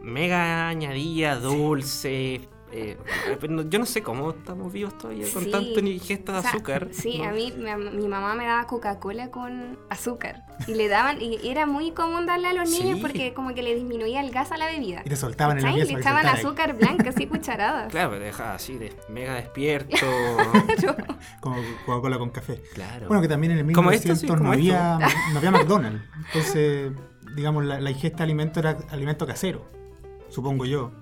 mega 0.00 0.68
añadida, 0.68 1.36
dulce. 1.40 2.40
Eh, 2.76 2.98
pero 3.40 3.52
no- 3.52 3.62
yo 3.62 3.78
no 3.78 3.86
sé 3.86 4.02
cómo 4.02 4.30
estamos 4.30 4.72
vivos 4.72 4.98
todavía 4.98 5.26
con 5.32 5.44
Sí. 5.44 5.50
tanto 5.50 5.80
ingesta 5.80 6.32
de 6.32 6.38
O 6.38 6.42
sea, 6.42 6.50
azúcar. 6.50 6.88
Sí, 6.92 7.18
¿no? 7.18 7.28
a 7.28 7.32
mí 7.32 7.52
mi, 7.56 7.90
mi 8.02 8.08
mamá 8.08 8.34
me 8.34 8.44
daba 8.44 8.66
Coca-Cola 8.66 9.30
con 9.30 9.78
azúcar. 9.90 10.42
Y 10.66 10.74
le 10.74 10.88
daban, 10.88 11.20
y 11.22 11.38
era 11.48 11.66
muy 11.66 11.92
común 11.92 12.26
darle 12.26 12.48
a 12.48 12.52
los 12.54 12.68
niños 12.70 12.96
Sí. 12.96 13.00
porque 13.00 13.32
como 13.34 13.54
que 13.54 13.62
le 13.62 13.74
disminuía 13.74 14.20
el 14.20 14.30
gas 14.30 14.50
a 14.52 14.56
la 14.56 14.66
bebida. 14.66 15.02
Y 15.04 15.08
te 15.08 15.16
soltaban 15.16 15.56
¿Cachai? 15.58 15.74
mesa. 15.78 15.92
Le 15.92 15.98
echaban 16.00 16.26
azúcar 16.26 16.76
blanca, 16.76 17.10
así 17.10 17.26
cucharadas. 17.28 17.90
Claro, 17.92 18.10
me 18.10 18.18
dejaba 18.18 18.54
así, 18.54 18.76
de, 18.76 18.92
mega 19.08 19.34
despierto. 19.34 19.96
Como 21.40 21.56
Coca-Cola 21.86 22.18
con 22.18 22.30
café. 22.30 22.60
claro. 22.74 23.06
Bueno, 23.08 23.22
que 23.22 23.28
también 23.28 23.52
en 23.52 23.58
el 23.68 23.74
Como 23.74 23.90
1900 23.90 24.22
esto, 24.22 24.36
sí, 24.36 24.42
no, 24.42 24.52
había, 24.52 24.98
no 25.32 25.38
había 25.38 25.50
McDonald's. 25.50 26.02
Entonces, 26.26 26.92
digamos, 27.36 27.64
la, 27.64 27.80
la 27.80 27.90
ingesta 27.90 28.18
de 28.18 28.24
alimento 28.24 28.60
era 28.60 28.76
alimento 28.90 29.26
casero, 29.26 29.64
supongo 30.28 30.64
yo. 30.66 30.92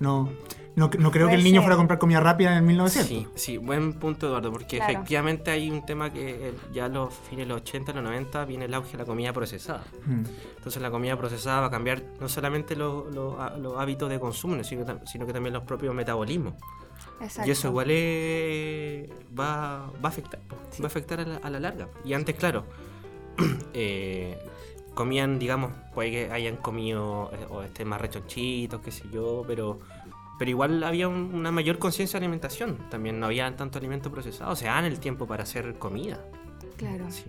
No, 0.00 0.28
no, 0.76 0.90
no 0.98 1.10
creo 1.10 1.28
que 1.28 1.34
el 1.34 1.44
niño 1.44 1.56
ser. 1.60 1.62
fuera 1.62 1.74
a 1.74 1.78
comprar 1.78 1.98
comida 1.98 2.20
rápida 2.20 2.50
en 2.52 2.56
el 2.58 2.62
1900. 2.62 3.08
Sí, 3.08 3.26
sí, 3.34 3.56
buen 3.58 3.92
punto 3.94 4.26
Eduardo, 4.26 4.50
porque 4.50 4.76
Claro. 4.78 4.92
efectivamente 4.92 5.50
hay 5.50 5.70
un 5.70 5.84
tema 5.86 6.12
que 6.12 6.48
eh, 6.48 6.54
ya 6.72 6.86
a 6.86 6.88
los 6.88 7.12
fines 7.14 7.46
de 7.46 7.54
los 7.54 7.62
80, 7.62 7.92
los 7.92 8.02
90 8.02 8.44
viene 8.44 8.64
el 8.64 8.74
auge 8.74 8.92
de 8.92 8.98
la 8.98 9.04
comida 9.04 9.32
procesada. 9.32 9.84
Mm. 10.06 10.22
Entonces 10.56 10.82
la 10.82 10.90
comida 10.90 11.16
procesada 11.16 11.60
va 11.60 11.66
a 11.68 11.70
cambiar 11.70 12.02
no 12.20 12.28
solamente 12.28 12.74
los 12.76 13.12
los- 13.14 13.34
hábitos 13.78 14.08
de 14.10 14.18
consumo, 14.20 14.62
sino, 14.64 14.84
sino 15.06 15.26
que 15.26 15.32
también 15.32 15.52
los 15.54 15.62
propios 15.64 15.94
metabolismos. 15.94 16.54
Exacto. 17.20 17.48
Y 17.48 17.52
eso 17.52 17.68
igual 17.68 17.90
es- 17.90 19.08
va, 19.38 19.86
va 20.04 20.04
a 20.04 20.08
afectar, 20.08 20.40
va 20.50 20.84
a 20.84 20.86
afectar 20.86 21.20
a 21.20 21.24
la, 21.24 21.36
a 21.36 21.50
la 21.50 21.60
larga. 21.60 21.88
Y 22.04 22.12
antes, 22.14 22.34
claro, 22.36 22.64
eh, 23.74 24.38
comían, 24.94 25.38
digamos, 25.38 25.72
puede 25.94 26.10
que 26.10 26.32
hayan 26.32 26.56
comido 26.56 27.30
eh, 27.32 27.46
o 27.50 27.62
estén 27.62 27.88
más 27.88 28.00
rechonchitos, 28.00 28.80
qué 28.80 28.90
sé 28.92 29.04
yo, 29.12 29.42
pero, 29.46 29.80
pero 30.38 30.50
igual 30.50 30.82
había 30.84 31.08
un- 31.08 31.34
una 31.34 31.50
mayor 31.50 31.78
conciencia 31.78 32.18
de 32.18 32.26
alimentación. 32.26 32.78
También 32.90 33.18
no 33.20 33.26
había 33.26 33.54
tanto 33.56 33.78
alimento 33.78 34.10
procesado, 34.10 34.54
se 34.56 34.66
dan 34.66 34.84
el 34.84 34.98
tiempo 35.00 35.26
para 35.26 35.42
hacer 35.44 35.74
comida. 35.78 36.20
Claro. 36.76 37.04
Sí. 37.10 37.24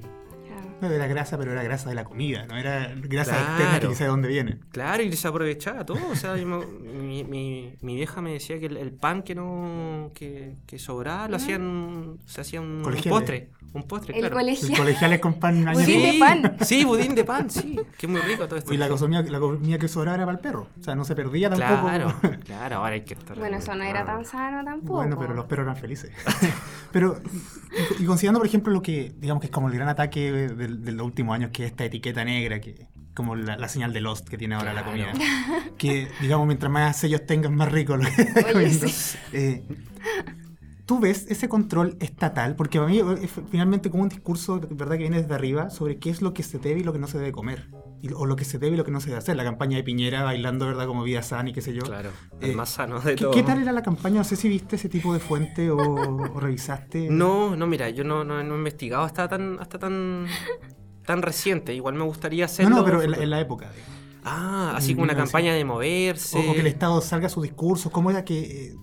claro. 0.47 0.74
No 0.87 0.93
era 0.95 1.07
grasa, 1.07 1.37
pero 1.37 1.51
era 1.51 1.63
grasa 1.63 1.89
de 1.89 1.95
la 1.95 2.03
comida, 2.03 2.45
no 2.45 2.57
era 2.57 2.91
grasa 2.95 3.31
Claro. 3.31 3.49
externa 3.51 3.79
que 3.79 3.87
quizá 3.87 4.03
de 4.05 4.09
dónde 4.09 4.27
viene. 4.27 4.59
Claro, 4.71 5.03
y 5.03 5.11
se 5.13 5.27
aprovechaba 5.27 5.85
todo. 5.85 5.99
O 6.11 6.15
sea, 6.15 6.35
yo 6.37 6.45
me- 6.47 6.65
mi, 6.65 7.23
mi- 7.23 7.75
mi 7.81 7.95
vieja 7.95 8.21
me 8.21 8.31
decía 8.33 8.59
que 8.59 8.65
el, 8.67 8.77
el 8.77 8.91
pan 8.91 9.23
que 9.23 9.35
no 9.35 10.11
que, 10.13 10.55
que 10.65 10.79
sobraba 10.79 11.27
lo 11.27 11.35
hacían, 11.37 12.17
se 12.25 12.41
hacía 12.41 12.61
un, 12.61 12.81
postre. 13.09 13.49
Un 13.73 13.83
postre, 13.83 14.13
El 14.15 14.21
claro. 14.29 14.39
El 14.39 14.77
colegiales 14.77 15.19
con 15.19 15.33
pan 15.33 15.55
Budín 15.55 15.67
añadido. 15.67 16.13
de 16.13 16.19
pan. 16.19 16.57
Sí, 16.61 16.85
budín 16.85 17.13
de 17.13 17.25
pan, 17.25 17.49
sí. 17.49 17.77
Que 17.97 18.05
es 18.05 18.11
muy 18.11 18.21
rico 18.21 18.47
todo 18.47 18.57
esto. 18.57 18.73
Y 18.73 18.77
la 18.77 18.87
comida, 18.87 19.21
la 19.23 19.39
comida 19.39 19.77
que 19.77 19.89
sobraba 19.89 20.15
era 20.15 20.25
para 20.25 20.37
el 20.37 20.41
perro. 20.41 20.67
O 20.79 20.83
sea, 20.83 20.95
no 20.95 21.03
se 21.03 21.13
perdía 21.13 21.49
tampoco. 21.49 21.81
Claro, 21.81 22.13
claro, 22.45 22.75
ahora 22.77 22.93
hay 22.93 23.01
que 23.01 23.15
estar. 23.15 23.37
Bueno, 23.37 23.57
eso 23.57 23.75
no 23.75 23.83
era 23.83 24.05
tan 24.05 24.23
sano 24.23 24.63
tampoco. 24.63 24.93
Bueno, 24.99 25.17
pero 25.19 25.33
los 25.33 25.43
perros 25.45 25.65
eran 25.65 25.75
felices. 25.75 26.09
pero, 26.93 27.21
y, 27.99 28.03
y 28.03 28.05
considerando, 28.05 28.39
por 28.39 28.47
ejemplo, 28.47 28.71
lo 28.71 28.81
que, 28.81 29.13
digamos 29.17 29.41
que 29.41 29.47
es 29.47 29.51
como 29.51 29.67
el 29.67 29.73
gran 29.75 29.89
ataque 29.89 30.31
del- 30.31 30.74
de, 30.83 30.91
los 30.91 31.05
últimos 31.05 31.35
años, 31.35 31.51
que 31.51 31.65
es 31.65 31.71
esta 31.71 31.85
etiqueta 31.85 32.23
negra, 32.25 32.59
que 32.61 32.87
como 33.13 33.35
la, 33.35 33.57
la 33.57 33.67
señal 33.69 33.93
de 33.93 34.01
Lost 34.01 34.27
que 34.27 34.37
tiene 34.37 34.55
ahora 34.55 34.73
la 34.73 34.83
Claro. 34.83 35.11
comida. 35.13 35.13
Que, 35.77 36.07
digamos, 36.21 36.47
mientras 36.47 36.71
más 36.71 36.97
sellos 36.97 37.25
tengas, 37.25 37.51
más 37.51 37.69
rico 37.71 37.97
lo 37.97 38.03
que 38.05 38.21
estás 38.21 38.43
Oye, 38.45 38.53
comiendo. 38.53 38.87
sí. 38.87 39.17
Eh, 39.33 39.63
¿Tú 40.85 40.99
ves 40.99 41.25
ese 41.29 41.49
control 41.49 41.97
estatal? 41.99 42.55
Porque 42.55 42.77
para 42.79 42.89
mí 42.91 42.99
es 42.99 43.31
finalmente 43.49 43.89
como 43.89 44.03
un 44.03 44.09
discurso, 44.09 44.59
¿verdad?, 44.69 44.93
que 44.97 44.99
viene 45.03 45.21
desde 45.21 45.33
arriba 45.33 45.69
sobre 45.71 45.97
qué 45.97 46.11
es 46.11 46.21
lo 46.21 46.33
que 46.33 46.43
se 46.43 46.59
debe 46.59 46.81
y 46.81 46.83
lo 46.83 46.93
que 46.93 46.99
no 46.99 47.07
se 47.07 47.17
debe 47.17 47.31
comer. 47.31 47.69
O 48.15 48.25
lo 48.27 48.35
que 48.35 48.45
se 48.45 48.59
debe 48.59 48.75
y 48.75 48.77
lo 48.77 48.83
que 48.85 48.91
no 48.91 48.99
se 48.99 49.07
debe 49.07 49.17
hacer. 49.17 49.35
La 49.35 49.43
campaña 49.43 49.77
de 49.77 49.83
Piñera 49.83 50.23
bailando, 50.23 50.67
¿verdad?, 50.67 50.85
como 50.85 51.03
vida 51.03 51.23
sana 51.23 51.49
y 51.49 51.53
qué 51.53 51.61
sé 51.61 51.73
yo. 51.73 51.81
Claro, 51.83 52.11
el 52.39 52.51
Eh, 52.51 52.55
más 52.55 52.69
sano 52.69 52.99
de 52.99 53.15
¿Qué, 53.15 53.23
todo. 53.23 53.31
qué 53.31 53.41
tal 53.43 53.61
era 53.61 53.71
la 53.71 53.81
campaña? 53.81 54.17
No 54.17 54.23
sé 54.23 54.35
si 54.35 54.47
viste 54.47 54.75
ese 54.75 54.89
tipo 54.89 55.11
de 55.13 55.19
fuente 55.19 55.71
o, 55.71 55.77
o 55.77 56.39
revisaste. 56.39 57.09
No, 57.09 57.55
no, 57.55 57.65
mira, 57.67 57.89
yo 57.89 58.03
no, 58.03 58.23
no, 58.23 58.43
no 58.43 58.53
he 58.53 58.57
investigado 58.57 59.03
hasta 59.03 59.27
tan, 59.27 59.59
hasta 59.59 59.79
tan, 59.79 60.27
tan 61.05 61.21
reciente. 61.23 61.73
Igual 61.73 61.95
me 61.95 62.03
gustaría 62.03 62.43
no, 62.43 62.45
hacerlo. 62.45 62.75
no, 62.75 62.85
pero 62.85 63.01
en 63.01 63.11
la, 63.11 63.17
en 63.17 63.29
la 63.31 63.39
época. 63.39 63.71
digamos. 63.71 63.95
Ah, 64.27 64.73
así 64.75 64.93
como 64.93 65.03
una 65.03 65.13
1900. 65.13 65.31
campaña 65.31 65.53
de 65.53 65.65
moverse. 65.65 66.37
O, 66.37 66.51
o 66.51 66.53
que 66.53 66.59
el 66.61 66.67
Estado 66.67 66.99
salga 67.01 67.27
a 67.27 67.29
su 67.29 67.41
discurso. 67.41 67.91
¿Cómo 67.91 68.09
era 68.11 68.23
que.? 68.25 68.39
eh, 68.67 68.75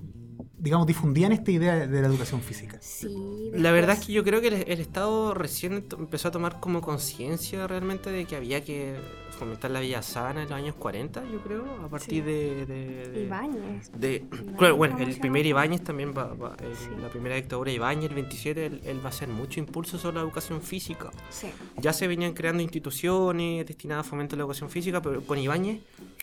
digamos, 0.62 0.87
difundían 0.87 1.33
esta 1.33 1.51
idea 1.51 1.87
de 1.88 2.01
la 2.01 2.07
educación 2.07 2.40
física. 2.40 2.79
Sí. 2.81 3.51
La 3.53 3.72
verdad 3.72 3.98
es 3.98 4.07
que 4.07 4.12
yo 4.12 4.22
creo 4.22 4.40
que 4.40 4.46
el, 4.48 4.55
el 4.55 4.81
Estado 4.81 5.35
recién 5.35 5.85
empezó 5.98 6.29
a 6.29 6.31
tomar 6.31 6.61
como 6.61 6.81
conciencia 6.81 7.66
realmente 7.66 8.11
de 8.11 8.25
que 8.27 8.37
había 8.37 8.62
que 8.64 8.94
fomentar 9.38 9.72
la 9.72 9.81
vida 9.81 10.03
sana 10.03 10.42
en 10.44 10.48
los 10.51 10.57
años 10.57 10.77
40, 10.77 11.25
yo 11.33 11.40
creo, 11.42 11.64
a 11.85 11.88
partir 11.88 12.11
Sí. 12.12 12.20
de... 12.20 12.66
de- 12.66 13.09
de- 13.09 13.22
Ibáñez. 13.25 13.90
de- 13.92 14.25
Ibáñez 14.31 14.57
claro, 14.57 14.77
bueno, 14.77 14.98
el 14.98 15.18
primer. 15.18 15.44
Ibáñez 15.46 15.83
también 15.83 16.14
va, 16.16 16.33
va- 16.35 16.57
el- 16.62 16.77
Sí. 16.77 16.88
la 17.01 17.09
primera 17.09 17.35
dictadura 17.35 17.70
de 17.70 17.75
Ibáñez, 17.77 18.11
el 18.11 18.14
27, 18.14 18.66
él, 18.66 18.81
él 18.85 19.01
va 19.01 19.07
a 19.07 19.09
hacer 19.09 19.27
mucho 19.29 19.59
impulso 19.59 19.98
sobre 19.98 20.16
la 20.16 20.22
educación 20.22 20.62
física. 20.62 21.11
Sí. 21.31 21.48
Ya 21.79 21.92
se 21.92 22.07
venían 22.07 22.35
creando 22.35 22.62
instituciones 22.62 23.66
destinadas 23.66 24.07
a 24.07 24.09
fomentar 24.11 24.37
la 24.38 24.42
educación 24.44 24.70
física, 24.70 25.03
pero 25.03 25.22
con 25.22 25.38
Ibáñez 25.38 25.81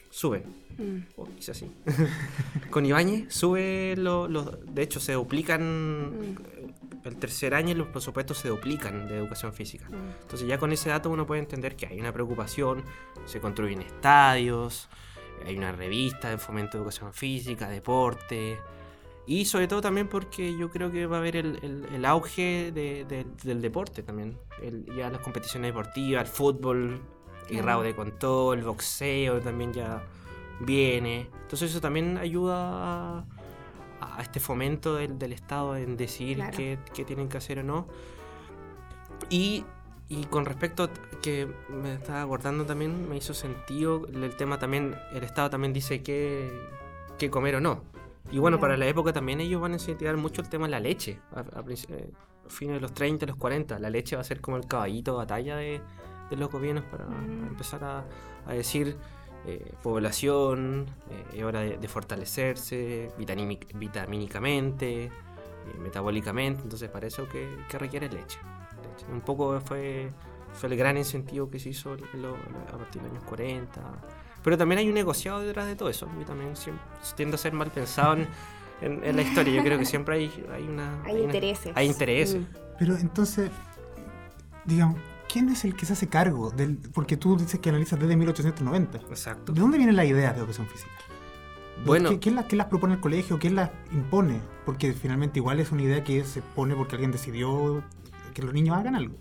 sube. 0.09 0.43
Mm. 0.77 0.99
O 1.17 1.25
quizás 1.25 1.57
sí. 1.57 1.71
con 2.69 2.85
Ibáñez 2.85 3.33
sube 3.33 3.95
los... 3.97 4.29
de 4.73 4.81
hecho, 4.81 4.99
se 4.99 5.13
duplican... 5.13 6.31
Mm. 6.33 6.35
El 7.05 7.15
tercer 7.15 7.53
año 7.53 7.73
los 7.75 7.87
presupuestos 7.87 8.37
se 8.39 8.49
duplican 8.49 9.07
de 9.07 9.17
educación 9.17 9.53
física. 9.53 9.87
Mm. 9.89 10.21
Entonces 10.21 10.47
ya 10.47 10.57
con 10.57 10.71
ese 10.73 10.89
dato 10.89 11.09
uno 11.09 11.25
puede 11.25 11.39
entender 11.41 11.75
que 11.75 11.87
hay 11.87 11.99
una 11.99 12.11
preocupación, 12.11 12.83
se 13.25 13.39
construyen 13.39 13.81
estadios, 13.81 14.89
hay 15.45 15.57
una 15.57 15.71
revista 15.71 16.29
de 16.29 16.37
fomento 16.37 16.73
de 16.77 16.79
educación 16.83 17.13
física, 17.13 17.69
deporte, 17.69 18.59
y 19.25 19.45
sobre 19.45 19.67
todo 19.69 19.79
también 19.79 20.07
porque 20.09 20.57
yo 20.57 20.69
creo 20.69 20.91
que 20.91 21.05
va 21.05 21.17
a 21.17 21.19
haber 21.19 21.37
el, 21.37 21.59
el- 21.63 21.85
el 21.93 22.03
auge 22.05 22.71
de- 22.73 23.05
de- 23.05 23.25
del 23.43 23.61
deporte 23.61 24.03
también, 24.03 24.37
El- 24.61 24.85
ya 24.97 25.09
las 25.09 25.21
competiciones 25.21 25.69
deportivas, 25.69 26.23
el 26.23 26.27
fútbol, 26.29 26.99
Claro. 27.57 27.67
rabo 27.67 27.83
de 27.83 27.93
todo, 28.11 28.53
el 28.53 28.63
boxeo 28.63 29.39
también 29.41 29.73
ya 29.73 30.03
viene, 30.61 31.27
entonces 31.43 31.71
eso 31.71 31.81
también 31.81 32.17
ayuda 32.17 32.55
a, 33.19 33.25
a 34.01 34.21
este 34.21 34.39
fomento 34.39 34.95
del, 34.95 35.17
del 35.17 35.33
Estado 35.33 35.75
en 35.77 35.95
decidir 35.97 36.37
Claro. 36.37 36.57
qué, 36.57 36.79
qué 36.93 37.05
tienen 37.05 37.29
que 37.29 37.37
hacer 37.37 37.59
o 37.59 37.63
no. 37.63 37.87
Y, 39.29 39.63
y 40.07 40.23
con 40.25 40.45
respecto 40.45 40.83
a 40.83 40.89
que 41.21 41.47
me 41.69 41.93
estaba 41.95 42.21
acordando 42.21 42.65
también, 42.65 43.07
me 43.09 43.17
hizo 43.17 43.33
sentido 43.33 44.07
el 44.07 44.35
tema 44.35 44.57
también, 44.59 44.95
el 45.13 45.23
Estado 45.23 45.49
también 45.51 45.73
dice 45.73 46.01
qué, 46.01 46.51
qué 47.17 47.29
comer 47.29 47.55
o 47.55 47.61
no. 47.61 47.83
Y 48.31 48.37
bueno, 48.39 48.57
Ya. 48.57 48.61
para 48.61 48.77
la 48.77 48.87
época 48.87 49.11
también 49.13 49.39
ellos 49.41 49.61
van 49.61 49.71
a 49.71 49.75
incentivar 49.75 50.15
mucho 50.17 50.41
el 50.41 50.49
tema 50.49 50.65
de 50.67 50.71
la 50.71 50.79
leche. 50.79 51.19
A, 51.33 51.39
a 51.39 51.63
princi- 51.63 51.89
eh, 51.89 52.11
a 52.45 52.49
fines 52.49 52.75
de 52.75 52.81
los 52.81 52.93
30, 52.93 53.25
los 53.25 53.35
40, 53.37 53.79
la 53.79 53.89
leche 53.89 54.15
va 54.15 54.21
a 54.21 54.25
ser 54.25 54.41
como 54.41 54.57
el 54.57 54.65
caballito 54.67 55.11
de 55.11 55.17
batalla 55.17 55.55
de, 55.57 55.81
de 56.29 56.35
los 56.37 56.49
gobiernos 56.51 56.83
para, 56.85 57.05
para 57.05 57.17
empezar 57.19 57.83
a, 57.83 58.05
a 58.45 58.53
decir 58.53 58.95
eh, 59.45 59.71
población, 59.81 60.85
eh, 61.09 61.37
es 61.37 61.43
hora 61.43 61.61
de, 61.61 61.77
de 61.77 61.87
fortalecerse 61.87 63.11
vitamínic- 63.17 63.67
vitamínicamente, 63.77 65.05
eh, 65.05 65.11
metabólicamente, 65.79 66.63
entonces 66.63 66.89
para 66.89 67.07
eso 67.07 67.27
que, 67.29 67.47
que 67.69 67.77
requiere 67.77 68.07
leche. 68.09 68.39
leche. 68.81 69.05
Un 69.11 69.21
poco 69.21 69.59
fue, 69.61 70.11
fue 70.53 70.69
el 70.69 70.75
gran 70.77 70.97
incentivo 70.97 71.49
que 71.49 71.59
se 71.59 71.69
hizo 71.69 71.95
lo- 72.13 72.35
a 72.35 72.77
partir 72.77 73.01
de 73.01 73.07
los 73.07 73.17
años 73.17 73.23
40. 73.25 73.81
Pero 74.43 74.57
también 74.57 74.79
hay 74.79 74.87
un 74.87 74.93
negociado 74.93 75.39
detrás 75.41 75.67
de 75.67 75.75
todo 75.75 75.89
eso. 75.89 76.07
Yo 76.19 76.25
también 76.25 76.55
siempre, 76.55 76.83
tiendo 77.15 77.35
a 77.35 77.37
ser 77.37 77.53
mal 77.53 77.69
pensado 77.71 78.13
en, 78.13 78.27
en- 78.81 79.03
en 79.03 79.15
la 79.15 79.21
historia. 79.21 79.53
Yo 79.53 79.63
creo 79.63 79.77
que 79.77 79.85
siempre 79.85 80.15
hay, 80.15 80.45
hay 80.53 80.63
una... 80.67 81.01
Hay 81.05 81.15
una- 81.15 81.23
intereses. 81.23 81.71
hay 81.75 81.87
intereses. 81.87 82.41
Mm. 82.41 82.45
Pero 82.77 82.95
entonces, 82.97 83.51
digamos, 84.65 84.97
¿quién 85.31 85.49
es 85.49 85.63
el 85.65 85.75
que 85.75 85.85
se 85.85 85.93
hace 85.93 86.07
cargo 86.07 86.49
del...? 86.51 86.77
Porque 86.93 87.15
tú 87.17 87.37
dices 87.37 87.59
que 87.59 87.69
analizas 87.69 87.99
desde 87.99 88.15
1890. 88.17 88.97
Exacto. 89.09 89.53
¿De 89.53 89.61
dónde 89.61 89.77
vienen 89.77 89.95
las 89.95 90.05
ideas 90.05 90.33
de 90.33 90.39
educación 90.39 90.67
física? 90.67 90.91
Bueno. 91.85 92.11
¿Qui- 92.11 92.19
¿Quién, 92.19 92.35
las, 92.35 92.51
las 92.51 92.67
propone 92.67 92.95
el 92.95 92.99
colegio? 92.99 93.39
¿Quién 93.39 93.55
las 93.55 93.69
impone? 93.91 94.41
Porque 94.65 94.91
finalmente 94.93 95.39
igual 95.39 95.59
es 95.59 95.71
una 95.71 95.83
idea 95.83 96.03
que 96.03 96.23
se 96.25 96.41
pone 96.41 96.75
porque 96.75 96.95
alguien 96.95 97.11
decidió 97.11 97.81
que 98.33 98.41
los 98.41 98.53
niños 98.53 98.75
hagan 98.77 98.95
algo. 98.95 99.15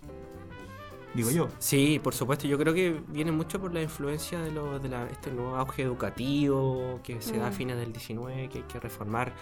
Digo 1.13 1.31
yo. 1.31 1.47
Sí, 1.57 1.99
por 2.03 2.13
supuesto. 2.13 2.47
Yo 2.47 2.57
creo 2.59 2.73
que 2.73 3.01
viene 3.07 3.31
mucho 3.31 3.59
por 3.59 3.73
la 3.73 3.81
influencia 3.81 4.39
de, 4.41 4.51
lo, 4.51 4.77
de 4.79 4.89
la- 4.89 5.07
este 5.07 5.31
nuevo 5.31 5.55
auge 5.55 5.81
educativo 5.83 6.99
que 7.03 7.21
se 7.21 7.37
da 7.37 7.47
a 7.47 7.49
Mm. 7.49 7.53
fines 7.53 7.77
del 7.77 7.91
19, 7.93 8.49
que 8.49 8.59
hay 8.59 8.63
que 8.65 8.79
reformar. 8.79 9.33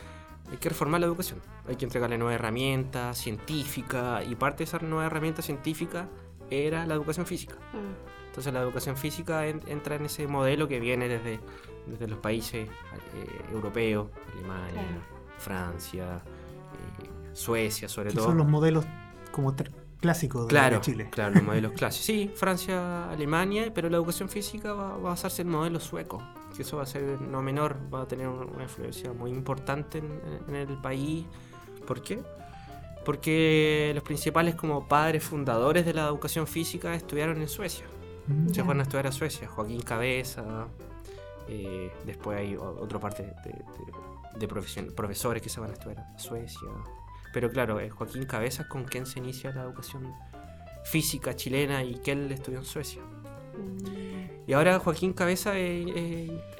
Hay 0.49 0.57
que 0.57 0.69
reformar 0.69 1.01
la 1.01 1.07
educación. 1.07 1.39
Hay 1.67 1.75
que 1.75 1.83
entregarle 1.83 2.17
nuevas 2.17 2.35
herramientas 2.35 3.17
científicas 3.17 4.23
y 4.29 4.35
parte 4.35 4.59
de 4.59 4.63
esa 4.65 4.79
nueva 4.79 5.05
herramienta 5.07 5.41
científica 5.41 6.07
era 6.49 6.85
la 6.85 6.93
educación 6.95 7.25
física. 7.25 7.55
Mm. 7.73 8.27
Entonces 8.27 8.53
la 8.53 8.61
educación 8.61 8.97
física 8.97 9.47
en- 9.47 9.61
entra 9.67 9.95
en 9.95 10.05
ese 10.05 10.27
modelo 10.27 10.67
que 10.67 10.79
viene 10.79 11.07
desde, 11.07 11.39
desde 11.87 12.07
los 12.07 12.19
países 12.19 12.67
eh, 12.69 13.41
europeos, 13.51 14.07
Alemania, 14.33 14.71
Claro. 14.73 15.17
Francia, 15.39 16.21
eh, 17.03 17.09
Suecia 17.33 17.87
sobre 17.89 18.11
todo. 18.11 18.25
son 18.25 18.37
los 18.37 18.47
modelos 18.47 18.85
como 19.31 19.53
clásicos 19.99 20.43
de, 20.43 20.47
Claro, 20.49 20.75
de 20.77 20.81
Chile. 20.81 21.09
claro, 21.11 21.33
los 21.35 21.43
modelos 21.43 21.71
clásicos. 21.73 22.05
Sí, 22.05 22.31
Francia, 22.35 23.09
Alemania, 23.11 23.71
pero 23.73 23.89
la 23.89 23.97
educación 23.97 24.29
física 24.29 24.73
va, 24.73 24.89
va 24.89 24.95
a 24.95 24.97
basarse 24.97 25.41
en 25.41 25.47
el 25.49 25.53
modelo 25.55 25.79
sueco, 25.79 26.21
que 26.55 26.61
eso 26.61 26.77
va 26.77 26.83
a 26.83 26.87
ser 26.87 27.19
no 27.21 27.41
menor, 27.41 27.75
va 27.93 28.01
a 28.03 28.07
tener 28.07 28.27
una 28.27 28.63
influencia 28.63 29.11
muy 29.13 29.31
importante 29.31 29.97
en, 29.99 30.19
en 30.47 30.55
el 30.55 30.77
país. 30.77 31.25
¿Por 31.87 32.01
qué? 32.01 32.21
Porque 33.07 33.91
los 33.95 34.03
principales 34.03 34.55
como 34.55 34.85
padres 34.85 35.23
fundadores 35.23 35.85
de 35.85 35.93
la 35.93 36.05
educación 36.07 36.45
física 36.45 36.93
estudiaron 36.93 37.41
en 37.41 37.47
Suecia. 37.47 37.85
Mm. 38.27 38.49
Se 38.49 38.61
fueron 38.65 38.81
a 38.81 38.83
estudiar 38.83 39.07
a 39.07 39.13
Suecia, 39.13 39.47
Joaquín 39.47 39.79
Cabeza, 39.81 40.67
eh, 41.47 41.89
después 42.05 42.37
hay 42.37 42.57
otra 42.57 42.99
parte 42.99 43.23
de, 43.23 43.29
de- 43.29 44.39
de 44.39 44.47
profesion- 44.49 44.93
profesores 44.93 45.41
que 45.41 45.47
se 45.47 45.61
van 45.61 45.69
a 45.69 45.73
estudiar 45.73 45.99
a 45.99 46.19
Suecia. 46.19 46.67
Pero 47.33 47.49
claro, 47.49 47.79
eh, 47.79 47.89
Joaquín 47.89 48.25
Cabeza 48.25 48.67
con 48.67 48.83
quien 48.83 49.05
se 49.05 49.19
inicia 49.19 49.51
la 49.53 49.63
educación 49.63 50.13
física 50.83 51.33
chilena 51.33 51.83
y 51.85 51.95
que 51.99 52.11
él 52.11 52.29
estudió 52.33 52.59
en 52.59 52.65
Suecia. 52.65 53.01
Mm. 53.03 54.49
Y 54.49 54.53
ahora 54.53 54.79
Joaquín 54.79 55.13
Cabeza 55.13 55.57
eh, 55.57 55.85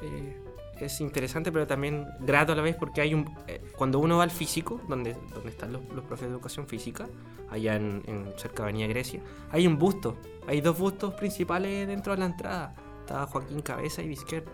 eh, 0.02 0.42
es 0.80 1.00
interesante, 1.00 1.50
pero 1.52 1.66
también 1.66 2.06
grato 2.20 2.52
a 2.52 2.56
la 2.56 2.62
vez 2.62 2.76
porque 2.76 3.00
hay 3.00 3.14
un... 3.14 3.34
eh, 3.46 3.60
cuando 3.76 3.98
uno 3.98 4.16
va 4.18 4.24
al 4.24 4.30
físico, 4.30 4.80
donde, 4.88 5.16
donde 5.34 5.50
están 5.50 5.72
los, 5.72 5.82
los 5.94 6.04
profes 6.04 6.28
de 6.28 6.32
educación 6.34 6.66
física, 6.66 7.06
allá 7.50 7.76
en, 7.76 8.02
en 8.06 8.32
cerca 8.36 8.62
de 8.62 8.70
Avenida 8.70 8.86
Grecia, 8.88 9.20
hay 9.50 9.66
un 9.66 9.78
busto. 9.78 10.16
Hay 10.46 10.60
dos 10.60 10.78
bustos 10.78 11.14
principales 11.14 11.86
dentro 11.86 12.12
de 12.14 12.18
la 12.20 12.26
entrada. 12.26 12.74
Está 13.00 13.26
Joaquín 13.26 13.60
Cabeza 13.62 14.02
y 14.02 14.08
Vizquer. 14.08 14.44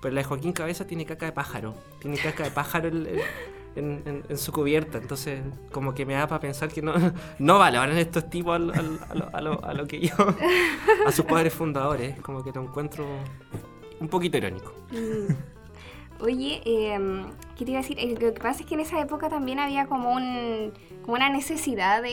Pero 0.00 0.14
la 0.14 0.20
de 0.20 0.24
Joaquín 0.24 0.52
Cabeza 0.52 0.86
tiene 0.86 1.04
caca 1.04 1.26
de 1.26 1.32
pájaro. 1.32 1.74
Tiene 2.00 2.16
caca 2.18 2.44
de 2.44 2.50
pájaro 2.50 2.88
el- 2.88 3.20
en, 3.76 4.38
su 4.38 4.52
cubierta. 4.52 4.98
Entonces, 4.98 5.40
como 5.72 5.94
que 5.94 6.04
me 6.04 6.14
da 6.14 6.26
para 6.26 6.40
pensar 6.40 6.68
que 6.68 6.82
no, 6.82 6.92
no 7.38 7.58
valoran 7.58 7.96
estos 7.96 8.28
tipos 8.28 8.54
a 8.60 9.72
lo 9.74 9.86
que 9.86 10.00
yo... 10.00 10.14
a 11.06 11.12
sus 11.12 11.24
padres 11.24 11.52
fundadores. 11.54 12.20
Como 12.20 12.42
que 12.42 12.50
lo 12.52 12.62
encuentro 12.62 13.06
un 14.00 14.08
poquito 14.08 14.36
irónico. 14.36 14.72
Mm. 14.90 15.32
Oye, 16.20 16.60
eh, 16.64 16.98
¿qué 17.56 17.64
te 17.64 17.70
iba 17.70 17.80
a 17.80 17.82
decir? 17.82 17.98
Eh, 18.00 18.08
Lo 18.20 18.34
que 18.34 18.40
pasa 18.40 18.60
es 18.62 18.66
que 18.66 18.74
en 18.74 18.80
esa 18.80 19.00
época 19.00 19.28
también 19.28 19.58
había 19.60 19.86
como, 19.86 20.12
un, 20.12 20.72
como 21.02 21.14
una 21.14 21.28
necesidad 21.30 22.02
de, 22.02 22.10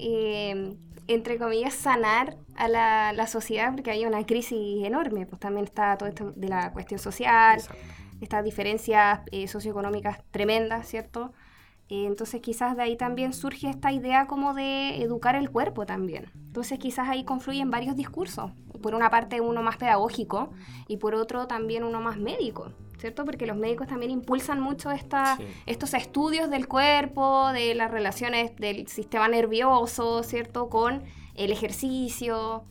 eh, 0.00 0.76
entre 1.06 1.38
comillas, 1.38 1.74
sanar 1.74 2.38
a 2.56 2.68
la, 2.68 3.12
la 3.12 3.26
sociedad 3.26 3.72
porque 3.72 3.90
había 3.90 4.08
una 4.08 4.24
crisis 4.24 4.84
enorme. 4.84 5.26
Pues 5.26 5.38
también 5.40 5.64
está 5.66 5.98
todo 5.98 6.08
esto 6.08 6.32
de 6.32 6.48
la 6.48 6.72
cuestión 6.72 6.98
social, 6.98 7.58
Exacto. 7.58 7.82
estas 8.22 8.42
diferencias 8.44 9.20
eh, 9.32 9.46
socioeconómicas 9.48 10.22
tremendas, 10.30 10.88
¿cierto? 10.88 11.32
Eh, 11.92 12.06
entonces 12.06 12.40
quizás 12.40 12.74
de 12.74 12.82
ahí 12.84 12.96
también 12.96 13.34
surge 13.34 13.68
esta 13.68 13.92
idea 13.92 14.26
como 14.26 14.54
de 14.54 15.02
educar 15.02 15.34
el 15.36 15.50
cuerpo 15.50 15.84
también. 15.84 16.30
Entonces 16.46 16.78
quizás 16.78 17.06
ahí 17.10 17.22
confluyen 17.24 17.70
varios 17.70 17.96
discursos. 17.96 18.50
Por 18.80 18.94
una 18.94 19.10
parte 19.10 19.42
uno 19.42 19.60
más 19.62 19.76
pedagógico 19.76 20.52
y 20.88 20.96
por 20.96 21.14
otro 21.14 21.46
también 21.46 21.84
uno 21.84 22.00
más 22.00 22.16
médico, 22.16 22.72
¿cierto? 22.96 23.26
Porque 23.26 23.46
los 23.46 23.58
médicos 23.58 23.88
también 23.88 24.10
impulsan 24.10 24.58
mucho 24.58 24.90
esta, 24.90 25.36
Sí. 25.36 25.44
estos 25.66 25.92
estudios 25.92 26.48
del 26.48 26.66
cuerpo, 26.66 27.52
de 27.52 27.74
las 27.74 27.90
relaciones 27.90 28.56
del 28.56 28.86
sistema 28.88 29.28
nervioso, 29.28 30.22
¿cierto? 30.22 30.70
Con 30.70 31.02
el 31.34 31.52
ejercicio. 31.52 32.64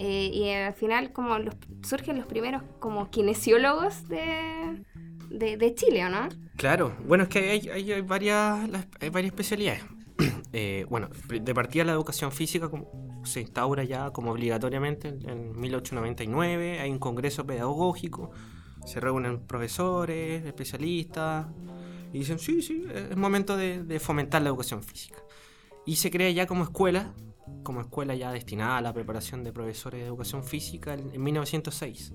eh, 0.00 0.30
y 0.32 0.48
al 0.50 0.74
final 0.74 1.12
como 1.12 1.36
los- 1.40 1.56
surgen 1.82 2.16
los 2.18 2.26
primeros 2.26 2.62
como 2.78 3.10
kinesiólogos 3.10 4.06
de, 4.08 4.84
de, 5.30 5.74
Chile, 5.74 6.04
¿o 6.04 6.08
no? 6.08 6.28
Claro, 6.56 6.96
bueno, 7.06 7.24
es 7.24 7.28
que 7.28 7.50
hay, 7.50 8.00
varias, 8.02 8.68
hay 9.00 9.08
varias 9.10 9.32
especialidades. 9.32 9.82
Eh, 10.54 10.86
bueno, 10.88 11.10
de 11.28 11.54
partida 11.54 11.84
la 11.84 11.92
educación 11.92 12.32
física 12.32 12.70
como- 12.70 13.20
se 13.22 13.42
instaura 13.42 13.84
ya 13.84 14.10
como 14.12 14.32
obligatoriamente 14.32 15.08
en, 15.08 15.28
en 15.28 15.60
1899, 15.60 16.80
hay 16.80 16.90
un 16.90 16.98
congreso 16.98 17.46
pedagógico, 17.46 18.30
se 18.86 18.98
reúnen 18.98 19.40
profesores, 19.46 20.46
especialistas, 20.46 21.46
y 22.14 22.20
dicen, 22.20 22.38
sí, 22.38 22.62
sí, 22.62 22.86
es 22.92 23.14
momento 23.16 23.58
de, 23.58 23.84
de 23.84 24.00
fomentar 24.00 24.40
la 24.40 24.48
educación 24.48 24.82
física. 24.82 25.18
Y 25.84 25.96
se 25.96 26.10
crea 26.10 26.30
ya 26.30 26.46
como 26.46 26.64
escuela, 26.64 27.12
como 27.62 27.82
escuela 27.82 28.14
ya 28.14 28.32
destinada 28.32 28.78
a 28.78 28.80
la 28.80 28.94
preparación 28.94 29.44
de 29.44 29.52
profesores 29.52 30.00
de 30.00 30.06
educación 30.06 30.42
física 30.44 30.94
en, 30.94 31.10
en 31.12 31.22
1906. 31.22 32.14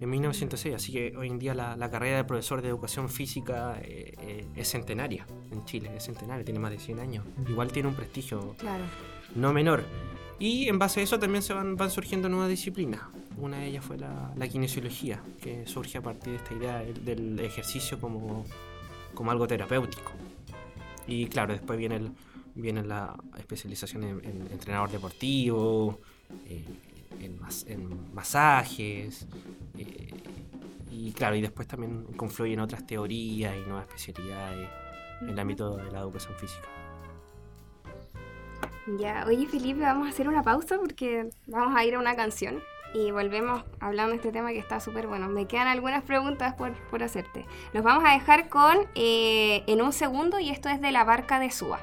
En 0.00 0.10
1906, 0.10 0.74
así 0.74 0.92
que 0.92 1.16
hoy 1.16 1.28
en 1.28 1.38
día 1.38 1.54
la, 1.54 1.76
la 1.76 1.90
carrera 1.90 2.18
de 2.18 2.24
profesor 2.24 2.62
de 2.62 2.68
educación 2.68 3.08
física 3.08 3.78
eh, 3.82 4.14
eh, 4.20 4.46
es 4.54 4.68
centenaria 4.70 5.26
en 5.50 5.64
Chile, 5.64 5.90
es 5.96 6.04
centenaria, 6.04 6.44
tiene 6.44 6.60
más 6.60 6.70
de 6.70 6.78
100 6.78 7.00
años. 7.00 7.24
Igual 7.48 7.72
tiene 7.72 7.88
un 7.88 7.94
prestigio 7.94 8.54
Claro. 8.58 8.84
no 9.34 9.52
menor. 9.52 9.84
Y 10.38 10.68
en 10.68 10.78
base 10.78 11.00
a 11.00 11.02
eso 11.02 11.18
también 11.18 11.42
se 11.42 11.52
van, 11.52 11.76
van 11.76 11.90
surgiendo 11.90 12.28
nuevas 12.28 12.48
disciplinas. 12.48 13.00
Una 13.38 13.58
de 13.58 13.66
ellas 13.66 13.84
fue 13.84 13.98
la, 13.98 14.32
la 14.36 14.48
kinesiología, 14.48 15.20
que 15.42 15.66
surge 15.66 15.98
a 15.98 16.02
partir 16.02 16.30
de 16.32 16.36
esta 16.36 16.54
idea 16.54 16.78
del, 16.78 17.04
del 17.04 17.40
ejercicio 17.40 18.00
como, 18.00 18.44
como 19.14 19.30
algo 19.32 19.46
terapéutico. 19.48 20.12
Y 21.08 21.26
claro, 21.26 21.54
después 21.54 21.76
viene, 21.78 21.96
el, 21.96 22.12
viene 22.54 22.84
la 22.84 23.16
especialización 23.36 24.04
en, 24.04 24.24
en 24.24 24.48
entrenador 24.52 24.90
deportivo, 24.90 25.98
eh, 26.46 26.64
en, 27.20 27.40
mas- 27.40 27.66
en 27.68 28.12
masajes. 28.14 29.26
eh, 29.76 30.08
y 30.90 31.12
claro, 31.12 31.36
y 31.36 31.40
después 31.40 31.68
también 31.68 32.04
confluyen 32.16 32.60
otras 32.60 32.86
teorías 32.86 33.54
y 33.56 33.60
nuevas 33.60 33.86
especialidades 33.88 34.68
en 35.22 35.28
el 35.30 35.38
ámbito 35.38 35.76
de 35.76 35.90
la 35.92 36.00
educación 36.00 36.34
física. 36.36 36.68
Ya, 38.98 39.24
oye 39.26 39.46
Felipe, 39.46 39.80
vamos 39.80 40.06
a 40.06 40.10
hacer 40.10 40.28
una 40.28 40.42
pausa 40.42 40.78
porque 40.78 41.28
vamos 41.46 41.76
a 41.76 41.84
ir 41.84 41.94
a 41.94 41.98
una 41.98 42.16
canción 42.16 42.62
y 42.94 43.10
volvemos 43.10 43.62
hablando 43.80 44.12
de 44.12 44.16
este 44.16 44.32
tema 44.32 44.50
que 44.50 44.58
está 44.58 44.80
súper 44.80 45.06
bueno. 45.06 45.28
Me 45.28 45.46
quedan 45.46 45.66
algunas 45.68 46.02
preguntas 46.04 46.54
por, 46.54 46.72
por 46.88 47.02
hacerte. 47.02 47.44
Los 47.74 47.84
vamos 47.84 48.02
a 48.06 48.12
dejar 48.14 48.48
con 48.48 48.78
eh, 48.94 49.62
En 49.66 49.82
un 49.82 49.92
segundo 49.92 50.38
y 50.40 50.48
esto 50.48 50.70
es 50.70 50.80
de 50.80 50.90
la 50.90 51.04
barca 51.04 51.38
de 51.38 51.50
Suba. 51.50 51.80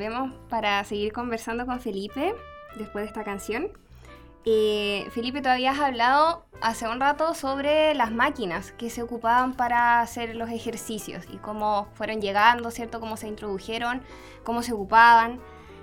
Volvemos 0.00 0.32
para 0.48 0.82
seguir 0.84 1.12
conversando 1.12 1.66
con 1.66 1.78
Felipe 1.78 2.34
después 2.76 3.04
de 3.04 3.08
esta 3.08 3.22
canción. 3.22 3.68
Eh, 4.46 5.06
Felipe, 5.10 5.42
tú 5.42 5.50
habías 5.50 5.78
hablado 5.78 6.46
hace 6.62 6.88
un 6.88 7.00
rato 7.00 7.34
sobre 7.34 7.92
las 7.92 8.10
máquinas 8.10 8.72
que 8.72 8.88
se 8.88 9.02
ocupaban 9.02 9.52
para 9.52 10.00
hacer 10.00 10.36
los 10.36 10.48
ejercicios 10.48 11.26
y 11.30 11.36
cómo 11.36 11.88
fueron 11.92 12.22
llegando, 12.22 12.70
¿cierto? 12.70 12.98
Cómo 12.98 13.18
se 13.18 13.28
introdujeron, 13.28 14.00
cómo 14.42 14.62
se 14.62 14.72
ocupaban. 14.72 15.38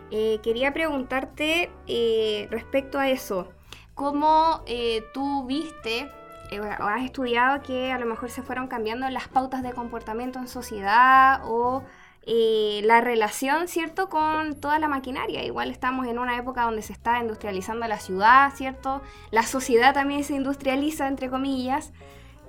Eh, 0.10 0.40
quería 0.42 0.74
preguntarte 0.74 1.70
eh, 1.86 2.48
respecto 2.50 2.98
a 2.98 3.10
eso, 3.10 3.50
¿cómo 3.94 4.64
eh, 4.66 5.04
tú 5.14 5.46
viste 5.46 6.10
eh, 6.50 6.60
o 6.60 6.84
has 6.84 7.04
estudiado 7.04 7.62
que 7.62 7.92
a 7.92 8.00
lo 8.00 8.06
mejor 8.06 8.30
se 8.30 8.42
fueron 8.42 8.68
cambiando 8.68 9.10
las 9.10 9.28
pautas 9.28 9.64
de 9.64 9.74
comportamiento 9.74 10.40
en 10.40 10.48
sociedad 10.48 11.42
o 11.44 11.84
eh, 12.30 12.82
la 12.84 13.00
relación, 13.00 13.70
¿cierto?, 13.70 14.10
con 14.10 14.60
toda 14.60 14.80
la 14.80 14.90
maquinaria. 14.90 15.46
Igual 15.46 15.72
estamos 15.72 16.06
en 16.08 16.20
una 16.20 16.38
época 16.38 16.64
donde 16.64 16.82
se 16.82 16.92
está 16.92 17.22
industrializando 17.22 17.88
la 17.88 18.00
ciudad, 18.00 18.54
¿cierto? 18.54 19.02
La 19.32 19.44
sociedad 19.44 19.94
también 19.94 20.26
se 20.26 20.36
industrializa, 20.36 21.08
entre 21.08 21.30
comillas. 21.30 21.94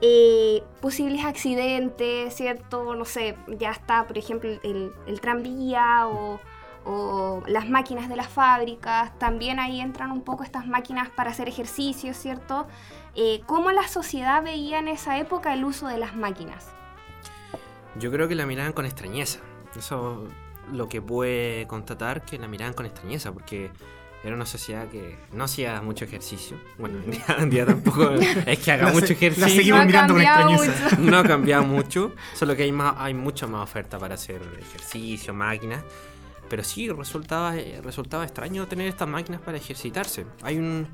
Eh, 0.00 0.64
posibles 0.80 1.24
accidentes, 1.24 2.34
¿cierto? 2.34 2.94
No 2.96 3.04
sé, 3.04 3.36
ya 3.58 3.70
está, 3.70 4.04
por 4.06 4.18
ejemplo, 4.18 4.50
el, 4.62 5.20
tranvía 5.20 6.08
o, 6.08 6.40
o 6.84 7.42
las 7.46 7.68
máquinas 7.68 8.08
de 8.08 8.16
las 8.16 8.28
fábricas. 8.28 9.16
También 9.18 9.60
ahí 9.60 9.80
entran 9.80 10.10
un 10.10 10.22
poco 10.22 10.42
estas 10.42 10.66
máquinas 10.66 11.08
para 11.08 11.30
hacer 11.30 11.48
ejercicio, 11.48 12.14
¿cierto? 12.14 12.66
Eh, 13.14 13.42
¿Cómo 13.46 13.70
la 13.70 13.86
sociedad 13.86 14.42
veía 14.42 14.80
en 14.80 14.88
esa 14.88 15.18
época 15.18 15.52
el 15.54 15.64
uso 15.64 15.86
de 15.86 15.98
las 15.98 16.16
máquinas? 16.16 16.68
Yo 17.96 18.10
creo 18.10 18.26
que 18.26 18.34
la 18.34 18.46
miraban 18.46 18.72
con 18.72 18.86
extrañeza. 18.86 19.40
Eso 19.78 20.24
lo 20.72 20.88
que 20.88 21.00
pude 21.00 21.64
constatar, 21.68 22.22
que 22.22 22.38
la 22.38 22.48
miraban 22.48 22.74
con 22.74 22.84
extrañeza, 22.86 23.32
porque 23.32 23.70
era 24.24 24.34
una 24.34 24.46
sociedad 24.46 24.88
que 24.88 25.16
no 25.32 25.44
hacía 25.44 25.80
mucho 25.80 26.04
ejercicio. 26.04 26.56
Bueno, 26.76 26.98
en 27.04 27.10
día, 27.12 27.24
en 27.38 27.50
día 27.50 27.64
tampoco 27.66 28.10
es 28.46 28.58
que 28.58 28.72
haga 28.72 28.86
La 28.86 28.92
mucho 28.92 29.06
se- 29.06 29.12
la 29.14 29.18
ejercicio. 29.18 29.48
seguimos 29.48 29.78
No 29.78 29.82
ha 29.82 29.86
mirando 29.86 30.14
con 30.14 30.22
cambiado 30.24 30.50
extrañeza. 30.64 30.96
mucho. 30.96 31.02
No 31.10 31.18
ha 31.18 31.22
cambiado 31.24 31.62
mucho, 31.64 32.12
solo 32.34 32.56
que 32.56 32.64
hay, 32.64 32.72
más, 32.72 32.94
hay 32.98 33.14
mucha 33.14 33.46
más 33.46 33.62
oferta 33.62 33.98
para 33.98 34.16
hacer 34.16 34.42
ejercicio, 34.60 35.32
máquinas. 35.32 35.82
Pero 36.50 36.64
sí, 36.64 36.88
resultaba, 36.90 37.56
eh, 37.56 37.80
resultaba 37.84 38.24
extraño 38.24 38.66
tener 38.66 38.88
estas 38.88 39.06
máquinas 39.08 39.40
para 39.40 39.56
ejercitarse. 39.58 40.26
Hay 40.42 40.58
un. 40.58 40.88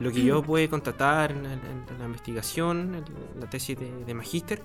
Lo 0.00 0.10
que 0.10 0.24
yo 0.24 0.42
pude 0.42 0.68
constatar 0.68 1.30
en, 1.30 1.46
el- 1.46 1.52
en 1.52 1.98
la 2.00 2.06
investigación, 2.06 2.94
en 2.96 3.40
la 3.40 3.48
tesis 3.48 3.78
de, 3.78 4.04
de 4.04 4.14
magíster, 4.14 4.60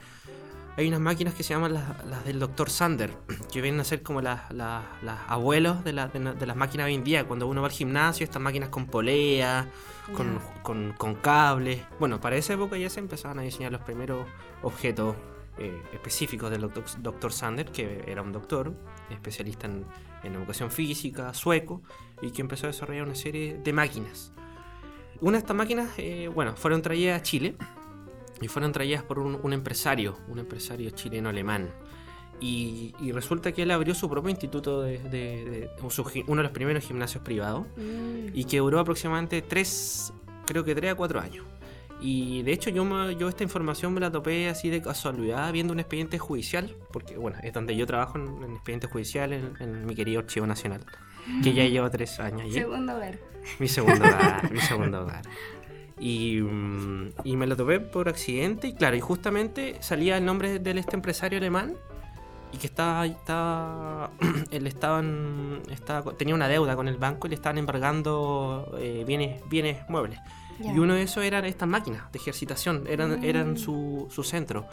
hay 0.79 0.87
unas 0.87 0.99
máquinas 1.01 1.33
que 1.33 1.43
se 1.43 1.53
llaman 1.53 1.73
las, 1.73 2.05
las 2.05 2.23
del 2.25 2.39
doctor 2.39 2.69
Sander, 2.69 3.11
que 3.51 3.61
vienen 3.61 3.81
a 3.81 3.83
ser 3.83 4.01
como 4.01 4.21
las, 4.21 4.49
las- 4.51 4.83
las 5.03 5.19
abuelos 5.27 5.83
de, 5.83 5.93
la- 5.93 6.07
de 6.07 6.19
de 6.19 6.45
las 6.45 6.55
máquinas 6.55 6.85
hoy 6.87 6.95
en 6.95 7.03
día. 7.03 7.27
Cuando 7.27 7.47
uno 7.47 7.61
va 7.61 7.67
al 7.67 7.73
gimnasio, 7.73 8.23
estas 8.23 8.41
máquinas 8.41 8.69
con 8.69 8.85
polea, 8.87 9.67
con, 10.15 10.39
con- 10.63 10.93
con 10.93 11.15
cables. 11.15 11.81
Bueno, 11.99 12.19
para 12.21 12.35
esa 12.37 12.53
época 12.53 12.77
ya 12.77 12.89
se 12.89 12.99
empezaban 12.99 13.39
a 13.39 13.41
diseñar 13.41 13.71
los 13.71 13.81
primeros 13.81 14.25
objetos 14.63 15.15
eh, 15.57 15.81
específicos 15.93 16.49
del 16.49 16.61
doctor, 16.61 16.83
doctor 16.99 17.33
Sander, 17.33 17.65
que 17.71 18.05
era 18.07 18.21
un 18.21 18.31
doctor 18.31 18.73
especialista 19.09 19.67
en, 19.67 19.83
en 20.23 20.35
educación 20.35 20.71
física, 20.71 21.33
sueco, 21.33 21.81
y 22.21 22.31
que 22.31 22.41
empezó 22.41 22.67
a 22.67 22.69
desarrollar 22.69 23.03
una 23.03 23.15
serie 23.15 23.59
de 23.61 23.73
máquinas. 23.73 24.31
Una 25.21 25.33
de 25.33 25.39
estas 25.39 25.55
máquinas, 25.57 25.89
eh, 25.97 26.29
bueno, 26.33 26.55
fueron 26.55 26.81
traídas 26.81 27.19
a 27.19 27.23
Chile 27.23 27.55
y 28.41 28.47
fueron 28.47 28.71
traídas 28.71 29.03
por 29.03 29.19
un, 29.19 29.39
un 29.41 29.53
empresario, 29.53 30.17
un 30.27 30.39
empresario 30.39 30.89
chileno-alemán. 30.91 31.69
Y, 32.41 32.93
y 33.01 33.11
resulta 33.11 33.51
que 33.51 33.63
él 33.63 33.71
abrió 33.71 33.93
su 33.93 34.09
propio 34.09 34.29
instituto 34.29 34.81
de, 34.81 34.97
de- 34.99 35.09
de- 35.45 35.69
o 35.81 35.89
su 35.89 36.03
uno 36.27 36.37
de 36.37 36.43
los 36.43 36.51
primeros 36.53 36.85
gimnasios 36.85 37.21
privados 37.21 37.67
y 38.33 38.45
que 38.45 38.59
duró 38.59 38.79
aproximadamente 38.79 39.41
tres, 39.41 40.13
creo 40.45 40.63
que 40.63 40.73
tres 40.73 40.91
a 40.91 40.95
cuatro 40.95 41.19
años. 41.19 41.45
Y 42.01 42.43
de 42.43 42.53
hecho 42.53 42.69
yo, 42.69 42.85
me- 42.85 43.17
yo 43.17 43.27
esta 43.27 43.43
información 43.43 43.93
me 43.93 43.99
la 43.99 44.09
topé 44.09 44.47
así 44.47 44.69
de 44.69 44.81
casualidad 44.81 45.51
viendo 45.51 45.73
un 45.73 45.81
expediente 45.81 46.17
judicial, 46.17 46.77
porque 46.93 47.17
bueno, 47.17 47.37
es 47.43 47.51
donde 47.51 47.75
yo 47.75 47.85
trabajo 47.85 48.17
en, 48.17 48.41
en 48.41 48.53
expediente 48.53 48.87
judicial 48.87 49.33
en, 49.33 49.51
en 49.59 49.85
mi 49.85 49.93
querido 49.93 50.21
Archivo 50.21 50.47
Nacional, 50.47 50.85
que 51.43 51.53
ya 51.53 51.65
lleva 51.65 51.89
tres 51.89 52.21
años. 52.21 52.53
Segundo 52.53 52.97
ver. 52.97 53.19
Mi 53.59 53.67
segundo 53.67 54.05
hogar, 54.05 54.49
mi 54.49 54.59
segundo 54.61 55.01
hogar. 55.01 55.23
Y, 55.99 56.39
mm, 56.41 57.09
y 57.25 57.35
me 57.35 57.45
lo 57.47 57.55
topé 57.57 57.79
por 57.79 58.07
accidente 58.07 58.67
y 58.67 58.73
claro, 58.73 58.95
y 58.95 59.01
justamente 59.01 59.75
salía 59.81 60.17
el 60.17 60.25
nombre 60.25 60.59
del 60.59 60.77
este 60.77 60.95
empresario 60.95 61.37
alemán 61.39 61.75
y 62.53 62.57
que 62.57 62.67
estaba, 62.67 63.05
estaba 63.05 64.11
él 64.51 64.65
estaban, 64.65 65.61
estaba, 65.69 66.13
tenía 66.13 66.33
una 66.35 66.47
deuda 66.47 66.75
con 66.75 66.87
el 66.87 66.97
banco 66.97 67.27
y 67.27 67.31
le 67.31 67.35
estaban 67.35 67.57
embargando 67.57 68.73
eh, 68.79 69.03
bienes, 69.05 69.41
bienes 69.49 69.77
muebles. 69.89 70.19
Y 70.61 70.77
uno 70.77 70.93
de 70.93 71.03
esos 71.03 71.23
eran 71.23 71.45
estas 71.45 71.69
máquinas 71.69 72.11
de 72.11 72.19
ejercitación, 72.19 72.83
eran, 72.87 73.21
Mm. 73.21 73.23
eran 73.23 73.57
su, 73.57 74.07
su 74.09 74.23
centro. 74.23 74.67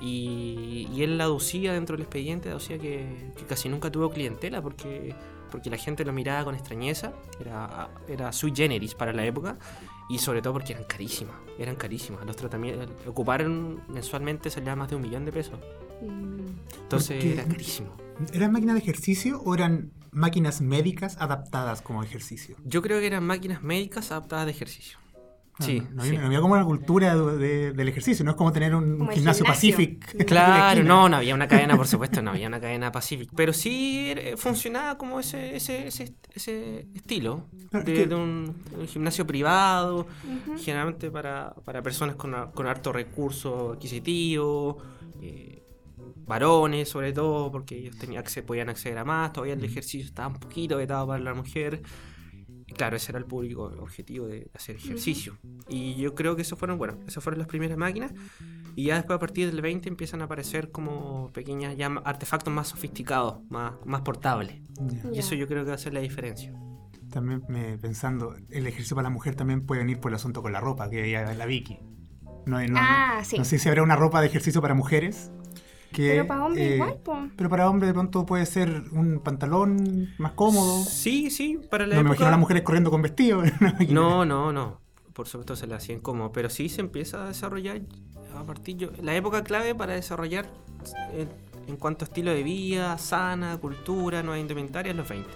Y, 0.00 0.86
y 0.92 1.02
él 1.02 1.18
aducía 1.18 1.72
dentro 1.72 1.96
del 1.96 2.02
expediente, 2.02 2.50
aducía 2.50 2.78
que, 2.78 3.32
que 3.34 3.44
casi 3.44 3.70
nunca 3.70 3.90
tuvo 3.90 4.10
clientela 4.10 4.60
porque, 4.60 5.14
porque 5.54 5.70
la 5.70 5.76
gente 5.76 6.04
lo 6.04 6.12
miraba 6.12 6.42
con 6.42 6.56
extrañeza, 6.56 7.12
era, 7.38 7.88
era 8.08 8.32
sui 8.32 8.52
generis 8.52 8.96
para 8.96 9.12
la 9.12 9.24
época, 9.24 9.56
y 10.08 10.18
sobre 10.18 10.42
todo 10.42 10.54
porque 10.54 10.72
eran 10.72 10.82
carísimas, 10.82 11.36
eran 11.60 11.76
carísimas. 11.76 12.26
Los 12.26 12.34
tratamientos, 12.34 12.88
ocuparon 13.06 13.80
mensualmente 13.86 14.50
salía 14.50 14.74
más 14.74 14.90
de 14.90 14.96
un 14.96 15.02
millón 15.02 15.24
de 15.24 15.30
pesos, 15.30 15.60
entonces 16.02 17.18
Porque- 17.18 17.32
era 17.34 17.44
carísimo. 17.44 17.96
¿Eran 18.32 18.50
máquinas 18.50 18.74
de 18.74 18.80
ejercicio 18.80 19.40
o 19.42 19.54
eran 19.54 19.92
máquinas 20.10 20.60
médicas 20.60 21.16
adaptadas 21.20 21.82
como 21.82 22.02
ejercicio? 22.02 22.56
Yo 22.64 22.82
creo 22.82 22.98
que 22.98 23.06
eran 23.06 23.24
máquinas 23.24 23.62
médicas 23.62 24.10
adaptadas 24.10 24.46
de 24.46 24.50
ejercicio. 24.50 24.98
Sí, 25.60 25.80
Ah, 25.84 25.88
no, 25.90 25.96
no 25.96 26.02
sí. 26.02 26.08
había, 26.08 26.20
no 26.20 26.26
había 26.26 26.40
como 26.40 26.54
una 26.54 26.64
cultura 26.64 27.14
de- 27.14 27.36
de- 27.38 27.72
del 27.72 27.88
ejercicio, 27.88 28.24
no 28.24 28.32
es 28.32 28.36
como 28.36 28.50
tener 28.52 28.74
un 28.74 28.98
Como 28.98 29.10
gimnasio, 29.12 29.44
gimnasio. 29.44 29.46
Pacific. 29.46 30.24
Claro, 30.26 30.82
no, 30.82 31.08
no 31.08 31.16
había 31.16 31.32
una 31.34 31.46
cadena, 31.46 31.76
por 31.76 31.86
supuesto, 31.86 32.20
no 32.22 32.32
había 32.32 32.48
una 32.48 32.60
cadena 32.60 32.90
Pacific, 32.90 33.30
pero 33.36 33.52
sí 33.52 34.12
eh, 34.16 34.34
funcionaba 34.36 34.98
como 34.98 35.20
ese, 35.20 35.54
ese, 35.54 35.86
ese, 35.86 36.14
ese 36.34 36.88
estilo 36.94 37.46
Claro, 37.70 37.84
de, 37.86 38.14
un, 38.14 38.54
un 38.78 38.88
gimnasio 38.88 39.26
privado, 39.26 40.06
generalmente 40.58 41.10
para, 41.12 41.54
para 41.64 41.82
personas 41.82 42.16
con, 42.16 42.34
con 42.52 42.66
harto 42.66 42.92
recurso 42.92 43.72
adquisitivo, 43.74 44.78
eh, 45.22 45.62
varones 46.26 46.88
sobre 46.88 47.12
todo, 47.12 47.50
porque 47.52 47.76
ellos 47.76 47.96
tenían, 47.96 48.24
podían 48.46 48.70
acceder 48.70 48.98
a 48.98 49.04
más, 49.04 49.32
todavía 49.32 49.54
el 49.54 49.64
ejercicio 49.64 50.06
estaba 50.06 50.28
un 50.28 50.34
poquito 50.34 50.76
vetado 50.78 51.06
para 51.06 51.22
la 51.22 51.34
mujer. 51.34 51.80
Claro, 52.74 52.96
ese 52.96 53.12
era 53.12 53.18
el 53.18 53.24
público 53.24 53.64
objetivo 53.80 54.26
de 54.26 54.50
hacer 54.54 54.76
ejercicio. 54.76 55.38
Y 55.68 55.94
yo 55.96 56.14
creo 56.14 56.36
que 56.36 56.42
esos 56.42 56.58
fueron, 56.58 56.76
bueno, 56.78 56.98
esas 57.06 57.22
fueron 57.22 57.38
las 57.38 57.48
primeras 57.48 57.78
máquinas. 57.78 58.12
Y 58.76 58.84
ya 58.86 58.96
después 58.96 59.16
a 59.16 59.20
partir 59.20 59.50
del 59.50 59.60
20 59.62 59.88
empiezan 59.88 60.20
a 60.20 60.24
aparecer 60.24 60.70
como 60.72 61.30
pequeñas 61.32 61.76
ya 61.76 61.86
artefactos 62.04 62.52
más 62.52 62.68
sofisticados, 62.68 63.38
más, 63.48 63.74
más 63.84 64.00
portables. 64.02 64.60
Y 65.12 65.18
eso 65.18 65.34
yo 65.34 65.46
creo 65.46 65.64
que 65.64 65.70
va 65.70 65.76
a 65.76 65.78
ser 65.78 65.94
la 65.94 66.00
diferencia. 66.00 66.52
También 67.10 67.44
me, 67.48 67.78
pensando, 67.78 68.34
el 68.50 68.66
ejercicio 68.66 68.96
para 68.96 69.04
la 69.08 69.10
mujer 69.14 69.36
también 69.36 69.64
puede 69.64 69.82
venir 69.82 70.00
por 70.00 70.10
el 70.10 70.16
asunto 70.16 70.42
con 70.42 70.52
la 70.52 70.58
ropa, 70.60 70.90
que 70.90 71.08
ya 71.08 71.22
es 71.30 71.38
la 71.38 71.46
Vicky. 71.46 71.78
No, 72.46 72.60
no- 72.66 72.74
Ah, 72.76 73.22
sí. 73.24 73.38
no 73.38 73.44
sé 73.44 73.58
si 73.58 73.68
habrá 73.68 73.82
una 73.84 73.94
ropa 73.96 74.20
de 74.20 74.26
ejercicio 74.26 74.60
para 74.60 74.74
mujeres. 74.74 75.30
Que, 75.94 76.10
Pero 76.10 76.26
para 76.26 76.44
hombres 76.44 76.70
eh, 76.70 76.74
igual, 76.74 76.98
po. 77.02 77.16
Pero 77.36 77.48
para 77.48 77.70
hombres 77.70 77.88
de 77.88 77.94
pronto 77.94 78.26
puede 78.26 78.44
ser 78.46 78.82
un 78.92 79.20
pantalón 79.20 80.08
más 80.18 80.32
cómodo. 80.32 80.82
Sí, 80.84 81.30
sí, 81.30 81.58
para 81.70 81.86
la 81.86 81.94
No 81.96 82.02
me 82.02 82.08
imagino 82.08 82.26
a 82.28 82.30
las 82.30 82.40
mujeres 82.40 82.62
corriendo 82.64 82.90
con 82.90 83.00
vestido. 83.02 83.42
No, 83.88 84.24
no, 84.24 84.52
no. 84.52 84.80
Por 85.12 85.28
supuesto 85.28 85.54
se 85.56 85.66
le 85.68 85.74
hacían 85.76 86.00
como, 86.00 86.32
pero 86.32 86.50
sí 86.50 86.68
se 86.68 86.80
empieza 86.80 87.24
a 87.24 87.28
desarrollar 87.28 87.80
a 88.36 88.42
partir 88.42 88.76
yo, 88.76 88.88
la 89.00 89.14
época 89.14 89.44
clave 89.44 89.72
para 89.76 89.92
desarrollar 89.92 90.46
eh, 91.12 91.28
en 91.68 91.76
cuanto 91.76 92.04
a 92.04 92.08
estilo 92.08 92.32
de 92.32 92.42
vida, 92.42 92.98
sana, 92.98 93.56
cultura, 93.58 94.24
nueva 94.24 94.40
indumentaria 94.40 94.90
es 94.90 94.96
los 94.96 95.08
20. 95.08 95.30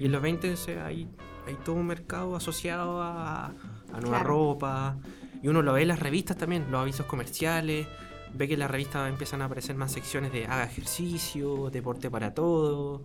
Y 0.00 0.06
en 0.06 0.12
los 0.12 0.20
20 0.20 0.56
se- 0.56 0.80
hay, 0.80 1.08
hay 1.46 1.54
todo 1.64 1.76
un 1.76 1.86
mercado 1.86 2.34
asociado 2.34 3.00
a, 3.00 3.46
a 3.46 3.52
nueva 4.00 4.08
Claro. 4.18 4.24
ropa. 4.24 4.96
Y 5.40 5.48
uno 5.48 5.62
lo 5.62 5.72
ve 5.72 5.82
en 5.82 5.88
las 5.88 6.00
revistas 6.00 6.36
también, 6.36 6.66
los 6.70 6.80
avisos 6.80 7.06
comerciales. 7.06 7.86
Ve 8.34 8.48
que 8.48 8.54
en 8.54 8.60
las 8.60 8.70
revistas 8.70 9.08
empiezan 9.08 9.42
a 9.42 9.46
aparecer 9.46 9.76
más 9.76 9.92
secciones 9.92 10.32
de 10.32 10.46
haga 10.46 10.64
ejercicio, 10.64 11.70
deporte 11.70 12.10
para 12.10 12.32
todos. 12.34 13.02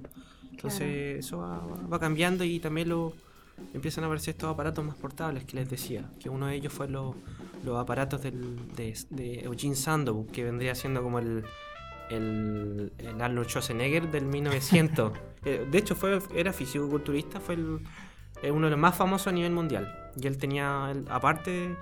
Entonces 0.51 1.19
eso 1.19 1.39
va, 1.39 1.59
va 1.91 1.99
cambiando 1.99 2.43
y 2.43 2.59
también 2.59 2.89
lo, 2.89 3.13
empiezan 3.73 4.03
a 4.03 4.07
aparecer 4.07 4.33
estos 4.33 4.49
aparatos 4.51 4.83
más 4.85 4.95
portables 4.95 5.43
que 5.45 5.57
les 5.57 5.69
decía. 5.69 6.09
Que 6.19 6.29
uno 6.29 6.47
de 6.47 6.55
ellos 6.55 6.73
fue 6.73 6.87
los, 6.87 7.15
los 7.63 7.77
aparatos 7.77 8.21
del, 8.21 8.57
de, 8.75 8.97
de 9.09 9.41
Eugene 9.41 9.75
Sandow, 9.75 10.25
que 10.27 10.43
vendría 10.43 10.73
siendo 10.75 11.03
como 11.03 11.19
el, 11.19 11.43
el, 12.09 12.91
el 12.97 13.21
Arnold 13.21 13.47
Schwarzenegger 13.47 14.09
del 14.11 14.25
1900. 14.25 15.11
Eh, 15.45 15.65
de 15.71 15.77
hecho, 15.77 15.95
fue, 15.95 16.19
era 16.35 16.51
fisicoculturista, 16.51 17.39
fue 17.39 17.55
el- 17.55 17.79
uno 18.51 18.65
de 18.65 18.71
los 18.71 18.79
más 18.79 18.95
famosos 18.97 19.27
a 19.27 19.31
nivel 19.31 19.51
mundial. 19.53 20.11
Y 20.19 20.27
él 20.27 20.37
tenía, 20.37 20.89
aparte, 21.09 21.77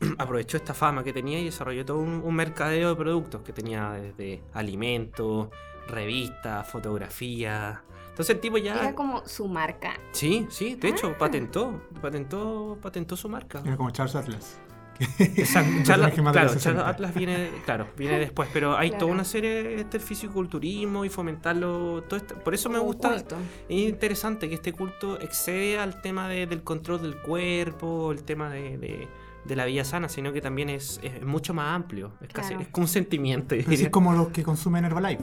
aprovechó 0.18 0.56
esta 0.56 0.74
fama 0.74 1.02
que 1.04 1.12
tenía 1.12 1.38
y 1.40 1.44
desarrolló 1.44 1.84
todo 1.84 1.98
un, 1.98 2.22
un 2.24 2.34
mercadeo 2.34 2.90
de 2.90 2.96
productos 2.96 3.42
que 3.42 3.52
tenía 3.52 3.90
desde 3.92 4.42
alimentos, 4.54 5.48
revistas, 5.88 6.66
fotografía. 6.68 7.82
Entonces 8.10 8.34
el 8.36 8.40
tipo 8.40 8.58
ya... 8.58 8.74
Era 8.78 8.94
como 8.94 9.26
su 9.26 9.46
marca. 9.48 9.94
Sí, 10.12 10.46
sí, 10.50 10.74
de 10.74 10.88
hecho, 10.88 11.12
Ah. 11.14 11.18
patentó, 11.18 11.80
patentó, 12.02 12.78
patentó 12.82 13.16
su 13.16 13.28
marca. 13.28 13.62
Era 13.64 13.76
como 13.76 13.90
Charles 13.90 14.14
Atlas. 14.14 14.58
Exacto, 15.18 15.70
de 15.78 15.82
claro, 15.84 16.10
Charles 16.32 16.52
60. 16.52 16.86
Atlas 16.88 17.14
viene, 17.14 17.50
claro, 17.64 17.88
viene 17.96 18.18
después, 18.18 18.50
pero 18.52 18.76
hay 18.76 18.90
Claro. 18.90 19.00
toda 19.06 19.12
una 19.12 19.24
serie 19.24 19.84
del 19.84 20.00
fisiculturismo 20.00 21.04
y 21.06 21.08
fomentarlo, 21.08 22.02
todo 22.02 22.16
esto. 22.18 22.34
por 22.40 22.52
eso 22.52 22.68
me 22.68 22.78
gusta, 22.78 23.10
culto. 23.14 23.36
es 23.68 23.78
interesante 23.88 24.48
que 24.50 24.56
este 24.56 24.72
culto 24.74 25.18
excede 25.18 25.78
al 25.78 26.02
tema 26.02 26.28
de- 26.28 26.46
del 26.46 26.62
control 26.62 27.00
del 27.00 27.16
cuerpo, 27.22 28.12
el 28.12 28.22
tema 28.24 28.50
de, 28.50 28.76
de- 28.76 29.08
de 29.44 29.56
la 29.56 29.64
vida 29.64 29.84
sana, 29.84 30.08
sino 30.08 30.32
que 30.32 30.40
también 30.40 30.68
es, 30.70 31.00
es 31.02 31.22
mucho 31.24 31.54
más 31.54 31.74
amplio, 31.74 32.12
es 32.20 32.28
casi 32.32 32.48
Claro. 32.50 32.62
es 32.62 32.68
como 32.68 32.84
un 32.84 32.88
sentimiento. 32.88 33.48
Pero 33.56 33.76
sí 33.76 33.84
es 33.84 33.90
como 33.90 34.12
los 34.12 34.28
que 34.28 34.42
consumen 34.42 34.84
Herbalife. 34.84 35.22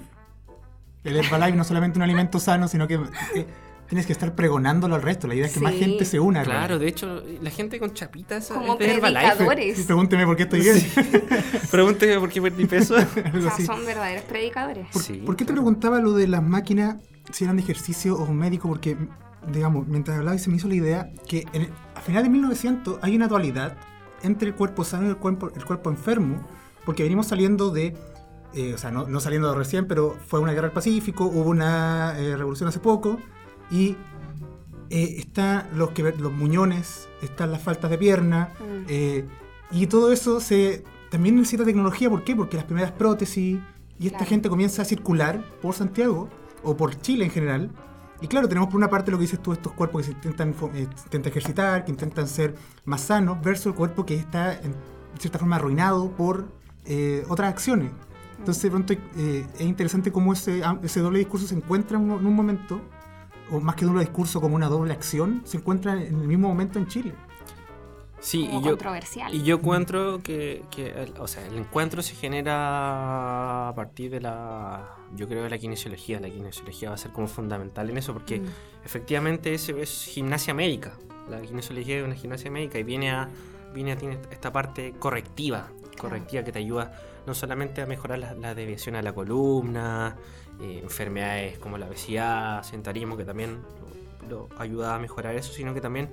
El 1.04 1.16
Herbalife 1.18 1.56
no 1.56 1.62
es 1.62 1.68
solamente 1.68 2.00
un 2.00 2.04
alimento 2.04 2.40
sano, 2.40 2.68
sino 2.68 2.88
que 2.88 2.96
eh, 3.36 3.46
tienes 3.88 4.06
que 4.06 4.12
estar 4.14 4.36
pregonándolo 4.36 4.96
al 4.96 5.02
resto. 5.02 5.28
La 5.28 5.36
idea 5.36 5.46
es 5.46 5.54
que 5.54 5.60
más 5.62 5.74
Sí. 5.74 5.80
gente 5.80 6.04
se 6.04 6.20
una. 6.20 6.42
a 6.42 6.44
Claro, 6.44 6.76
Herbalife. 6.76 6.80
de 6.84 6.88
hecho, 6.90 7.24
la 7.42 7.50
gente 7.52 7.80
con 7.80 7.94
chapitas 7.94 8.48
Como 8.50 8.74
es 8.74 8.80
de 8.80 8.94
Herbalife. 8.96 9.22
predicadores. 9.28 9.78
Sí, 9.78 9.84
pregúnteme 9.84 10.26
por 10.26 10.36
qué 10.36 10.44
estoy 10.44 10.60
bien. 10.62 10.76
Pregúnteme 11.72 12.20
por 12.20 12.30
qué 12.30 12.42
perdí 12.42 12.66
peso. 12.66 12.96
O 13.38 13.42
sea, 13.42 13.66
son 13.66 13.86
verdaderos 13.86 14.24
predicadores. 14.26 14.88
¿Por, 14.92 15.02
Sí, 15.02 15.14
por 15.26 15.36
qué 15.36 15.46
te 15.46 15.54
claro. 15.54 15.62
preguntaba 15.64 16.00
lo 16.00 16.12
de 16.14 16.28
las 16.28 16.44
máquinas, 16.44 16.98
si 17.32 17.44
eran 17.44 17.56
de 17.58 17.64
ejercicio 17.64 18.16
o 18.18 18.34
médico? 18.34 18.68
Porque, 18.68 18.98
digamos, 19.52 19.88
mientras 19.88 20.18
hablaba 20.18 20.38
se 20.38 20.50
me 20.50 20.58
hizo 20.58 20.68
la 20.68 20.76
idea 20.76 21.10
que 21.28 21.46
en 21.54 21.62
el- 21.64 21.70
a 21.96 22.02
finales 22.02 22.26
de 22.26 22.30
1900 22.32 23.00
hay 23.02 23.16
una 23.16 23.28
dualidad 23.28 23.78
entre 24.24 24.50
el 24.50 24.56
cuerpo 24.56 24.84
sano 24.84 25.08
y 25.08 25.10
el 25.10 25.18
cuerpo, 25.18 25.50
el 25.56 25.66
cuerpo 25.66 25.90
enfermo, 25.90 26.42
porque 26.86 27.04
venimos 27.04 27.28
saliendo 27.28 27.70
de, 27.70 27.96
eh, 28.54 28.74
o 28.74 28.78
sea, 28.78 28.92
no, 28.92 29.08
no 29.08 29.20
saliendo 29.20 29.50
de 29.52 29.56
recién, 29.58 29.88
pero 29.88 30.16
fue 30.28 30.40
una 30.40 30.54
guerra 30.54 30.68
del 30.68 30.74
Pacífico, 30.74 31.26
hubo 31.26 31.50
una 31.50 32.16
eh, 32.18 32.36
revolución 32.38 32.70
hace 32.70 32.80
poco, 32.80 33.18
y 33.70 33.96
eh, 34.90 35.16
están 35.18 35.68
los, 35.76 35.92
que, 35.92 36.02
los 36.18 36.32
muñones, 36.32 37.10
están 37.22 37.52
las 37.52 37.62
faltas 37.62 37.90
de 37.92 37.98
pierna, 37.98 38.50
Mm. 38.60 38.86
eh, 38.88 39.26
y 39.72 39.88
todo 39.88 40.12
eso 40.14 40.40
se 40.40 40.84
también 41.10 41.36
necesita 41.36 41.66
tecnología. 41.66 42.10
¿Por 42.10 42.24
qué? 42.24 42.36
Porque 42.36 42.56
las 42.56 42.66
primeras 42.66 42.92
prótesis 42.94 43.60
y 44.00 44.06
esta 44.06 44.20
Claro. 44.20 44.30
gente 44.30 44.50
comienza 44.50 44.82
a 44.82 44.86
circular 44.86 45.44
por 45.62 45.74
Santiago 45.74 46.30
o 46.64 46.78
por 46.78 47.00
Chile 47.02 47.26
en 47.26 47.32
general. 47.32 47.72
Y 48.22 48.28
claro, 48.28 48.48
tenemos 48.48 48.70
por 48.70 48.78
una 48.78 48.90
parte 48.90 49.12
lo 49.12 49.18
que 49.18 49.22
dices 49.24 49.42
tú, 49.42 49.54
estos 49.54 49.74
cuerpos 49.74 50.02
que 50.02 50.06
se 50.08 50.12
intentan, 50.14 50.56
eh, 50.74 50.88
ejercitar, 51.26 51.86
que 51.86 51.92
intentan 51.92 52.28
ser 52.28 52.56
más 52.86 53.02
sanos, 53.02 53.40
versus 53.42 53.68
el 53.68 53.74
cuerpo 53.76 54.06
que 54.06 54.16
está 54.16 54.54
en 54.54 54.74
cierta 55.20 55.38
forma 55.40 55.58
arruinado 55.58 56.10
por 56.12 56.48
eh, 56.86 57.24
otras 57.30 57.50
acciones. 57.50 57.92
Entonces, 58.40 58.64
de 58.64 58.70
pronto 58.72 58.94
eh, 58.94 59.46
es 59.56 59.62
interesante 59.62 60.12
cómo 60.12 60.34
ese, 60.34 60.64
am- 60.64 60.80
ese 60.84 61.00
doble 61.00 61.20
discurso 61.20 61.46
se 61.48 61.56
encuentra 61.56 61.98
en 61.98 62.10
un 62.10 62.34
momento, 62.36 62.82
o 63.52 63.60
más 63.60 63.76
que 63.76 63.86
doble 63.86 64.02
discurso, 64.02 64.42
como 64.42 64.56
una 64.56 64.68
doble 64.68 64.94
acción, 64.94 65.42
se 65.46 65.58
encuentra 65.58 65.94
en 65.94 66.20
el 66.20 66.28
mismo 66.28 66.48
momento 66.48 66.80
en 66.80 66.88
Chile. 66.88 67.14
Sí, 68.20 68.46
y 68.52 68.62
yo, 68.64 68.72
controversial. 68.72 69.34
Y 69.34 69.44
yo 69.44 69.58
encuentro 69.58 70.20
que, 70.24 70.64
que 70.72 70.88
el, 70.90 71.14
o 71.20 71.28
sea, 71.28 71.46
el 71.46 71.56
encuentro 71.58 72.02
se 72.02 72.16
genera 72.16 73.70
a 73.70 73.74
partir 73.76 74.10
de 74.12 74.22
la, 74.22 74.96
yo 75.16 75.28
creo 75.28 75.44
de 75.44 75.50
la 75.50 75.58
kinesiología. 75.58 76.20
La 76.20 76.30
kinesiología 76.30 76.90
va 76.90 76.96
a 76.96 76.98
ser 76.98 77.12
como 77.12 77.28
fundamental 77.28 77.90
en 77.90 77.98
eso 77.98 78.14
porque 78.14 78.40
Mm. 78.40 78.46
efectivamente 78.86 79.54
es, 79.54 79.70
es 79.70 80.04
gimnasia 80.06 80.54
médica. 80.54 80.98
La 81.30 81.42
kinesiología 81.42 81.98
es 82.00 82.04
una 82.06 82.16
gimnasia 82.16 82.50
médica 82.50 82.80
y 82.80 82.84
viene 82.84 83.12
a, 83.12 83.30
viene 83.74 83.92
a 83.92 83.98
tiene 83.98 84.18
esta 84.32 84.52
parte 84.52 84.94
correctiva, 84.98 85.68
correctiva 86.00 86.44
que 86.44 86.52
te 86.52 86.60
ayuda 86.60 86.94
no 87.28 87.34
solamente 87.36 87.82
a 87.82 87.86
mejorar 87.86 88.20
la, 88.20 88.34
la 88.34 88.56
desviación 88.56 88.96
a 88.96 89.02
la 89.02 89.14
columna, 89.14 90.16
eh, 90.62 90.80
enfermedades 90.82 91.60
como 91.60 91.78
la 91.78 91.86
obesidad, 91.88 92.64
sedentarismo, 92.64 93.18
que 93.18 93.26
también 93.26 93.60
lo, 94.30 94.48
lo 94.48 94.50
ayuda 94.60 94.96
a 94.96 95.00
mejorar 95.00 95.36
eso, 95.36 95.52
sino 95.54 95.74
que 95.74 95.82
también 95.82 96.10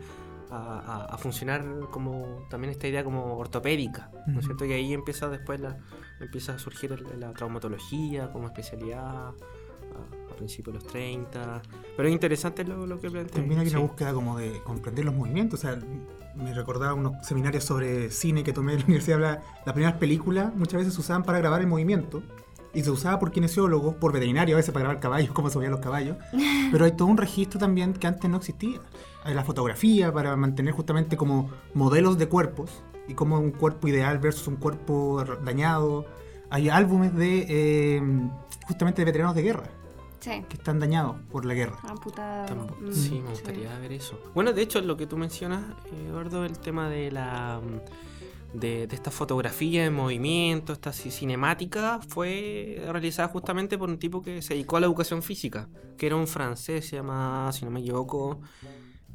a, 0.51 1.07
a- 1.11 1.19
funcionar 1.19 1.65
como 1.91 2.47
también 2.51 2.71
esta 2.71 2.87
idea 2.89 3.03
como 3.05 3.37
ortopédica, 3.37 4.11
¿no 4.27 4.33
Ujú. 4.33 4.41
es 4.41 4.45
cierto? 4.47 4.65
Y 4.65 4.73
ahí 4.73 4.93
empieza 4.93 5.29
después 5.29 5.61
la, 5.61 5.79
empieza 6.21 6.55
a 6.55 6.59
surgir 6.59 6.93
el- 6.93 7.21
la 7.21 7.33
traumatología 7.33 8.31
como 8.33 8.47
especialidad 8.47 9.05
a, 9.29 9.29
a 10.33 10.37
principios 10.37 10.75
de 10.77 10.81
los 10.83 10.93
30. 10.93 11.63
Pero 11.97 12.09
es 12.09 12.13
interesante 12.13 12.65
lo, 12.65 12.87
lo 12.87 13.01
que 13.01 13.11
plantea. 13.11 13.35
También 13.37 13.61
hay 13.61 13.69
una 13.69 13.79
sí. 13.79 13.83
búsqueda 13.83 14.13
como 14.13 14.39
de 14.39 14.61
comprender 14.63 15.05
los 15.05 15.15
movimientos. 15.15 15.61
O 15.61 15.63
sea, 15.63 15.79
me 16.35 16.53
recordaba 16.53 16.95
unos 16.95 17.25
seminarios 17.27 17.63
sobre 17.65 18.11
cine 18.11 18.43
que 18.43 18.53
tomé 18.53 18.73
en 18.75 18.79
la 18.81 18.85
universidad. 18.87 19.21
la- 19.21 19.43
Las 19.65 19.73
primeras 19.75 19.99
películas 19.99 20.55
muchas 20.55 20.79
veces 20.79 20.95
se 20.95 21.01
usaban 21.01 21.23
para 21.23 21.39
grabar 21.39 21.61
el 21.61 21.67
movimiento. 21.69 22.23
Y 22.73 22.83
se 22.83 22.91
usaba 22.91 23.21
por 23.21 23.31
kinesiólogos, 23.31 23.95
por 23.95 24.13
veterinarios, 24.13 24.57
a 24.57 24.59
veces 24.59 24.73
para 24.73 24.83
grabar 24.87 25.01
caballos, 25.01 25.31
cómo 25.35 25.49
se 25.49 25.59
movían 25.59 25.71
los 25.71 25.81
caballos. 25.81 26.17
Pero 26.73 26.85
hay 26.85 26.93
todo 26.93 27.07
un 27.07 27.17
registro 27.17 27.61
también 27.61 27.93
que 27.93 28.09
antes 28.09 28.29
no 28.29 28.39
existía. 28.39 28.81
Hay 29.25 29.35
la 29.35 29.45
fotografía 29.45 30.13
para 30.13 30.37
mantener 30.37 30.73
justamente 30.75 31.17
como 31.17 31.51
modelos 31.73 32.19
de 32.19 32.29
cuerpos 32.29 32.71
y 33.09 33.15
como 33.15 33.39
un 33.39 33.51
cuerpo 33.51 33.89
ideal 33.89 34.19
versus 34.19 34.47
un 34.49 34.57
cuerpo 34.57 35.25
dañado. 35.45 36.05
Hay 36.51 36.69
álbumes 36.69 37.15
de 37.15 37.47
eh, 37.49 38.03
justamente 38.67 39.01
de 39.03 39.07
veteranos 39.07 39.35
de 39.35 39.43
guerra 39.43 39.65
Sí, 40.21 40.43
que 40.49 40.57
están 40.57 40.79
dañados 40.81 41.17
por 41.31 41.45
la 41.45 41.53
guerra. 41.55 41.77
amputado. 41.83 42.47
Tambo- 42.47 42.77
Mm, 42.81 42.93
Sí, 42.93 43.21
me 43.21 43.31
gustaría 43.31 43.79
ver 43.79 43.93
eso. 43.93 44.19
Bueno, 44.35 44.53
de 44.53 44.63
hecho, 44.63 44.81
lo 44.81 44.97
que 44.97 45.07
tú 45.07 45.17
mencionas, 45.19 45.63
eh, 45.93 46.07
Eduardo, 46.09 46.45
el 46.47 46.59
tema 46.59 46.89
de 46.89 47.11
la 47.13 47.61
mm, 47.63 48.59
de, 48.59 48.87
de 48.87 48.95
esta 48.95 49.11
fotografía 49.11 49.85
en 49.85 49.93
movimiento, 49.95 50.73
esta 50.73 50.91
ci- 50.93 51.11
cinemática, 51.11 51.99
fue 52.09 52.81
realizada 52.89 53.29
justamente 53.29 53.77
por 53.77 53.89
un 53.91 53.99
tipo 53.99 54.23
que 54.23 54.41
se 54.43 54.55
dedicó 54.55 54.77
a 54.77 54.81
la 54.81 54.87
educación 54.87 55.23
física, 55.23 55.69
que 55.99 56.07
era 56.07 56.15
un 56.17 56.27
francés, 56.29 56.87
se 56.89 56.97
llama, 56.97 57.51
si 57.53 57.65
no 57.65 57.71
me 57.73 57.81
equivoco, 57.81 58.41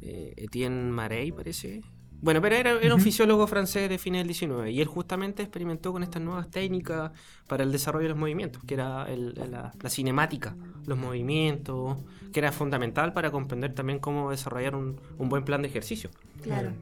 eh, 0.00 0.34
Etienne 0.36 0.90
Marey, 0.90 1.32
parece. 1.32 1.80
Bueno, 2.22 2.42
pero 2.42 2.54
era, 2.56 2.72
era 2.80 2.94
un 2.94 3.00
fisiólogo 3.00 3.46
francés 3.46 3.88
de 3.88 3.96
fines 3.98 4.20
del 4.20 4.26
19 4.28 4.70
y 4.72 4.80
él 4.82 4.86
justamente 4.86 5.42
experimentó 5.42 5.90
con 5.92 6.02
estas 6.02 6.20
nuevas 6.20 6.50
técnicas 6.50 7.12
para 7.46 7.62
el 7.64 7.72
desarrollo 7.72 8.04
de 8.04 8.08
los 8.10 8.18
movimientos, 8.18 8.62
que 8.66 8.74
era 8.74 9.10
el- 9.10 9.32
la, 9.50 9.72
la 9.80 9.90
cinemática, 9.90 10.54
los 10.86 10.98
movimientos, 10.98 11.96
que 12.32 12.40
era 12.40 12.52
fundamental 12.52 13.12
para 13.14 13.30
comprender 13.30 13.72
también 13.74 14.00
cómo 14.00 14.30
desarrollar 14.30 14.76
un, 14.76 15.00
un 15.16 15.28
buen 15.30 15.44
plan 15.44 15.62
de 15.62 15.68
ejercicio. 15.68 16.10
Claro. 16.42 16.72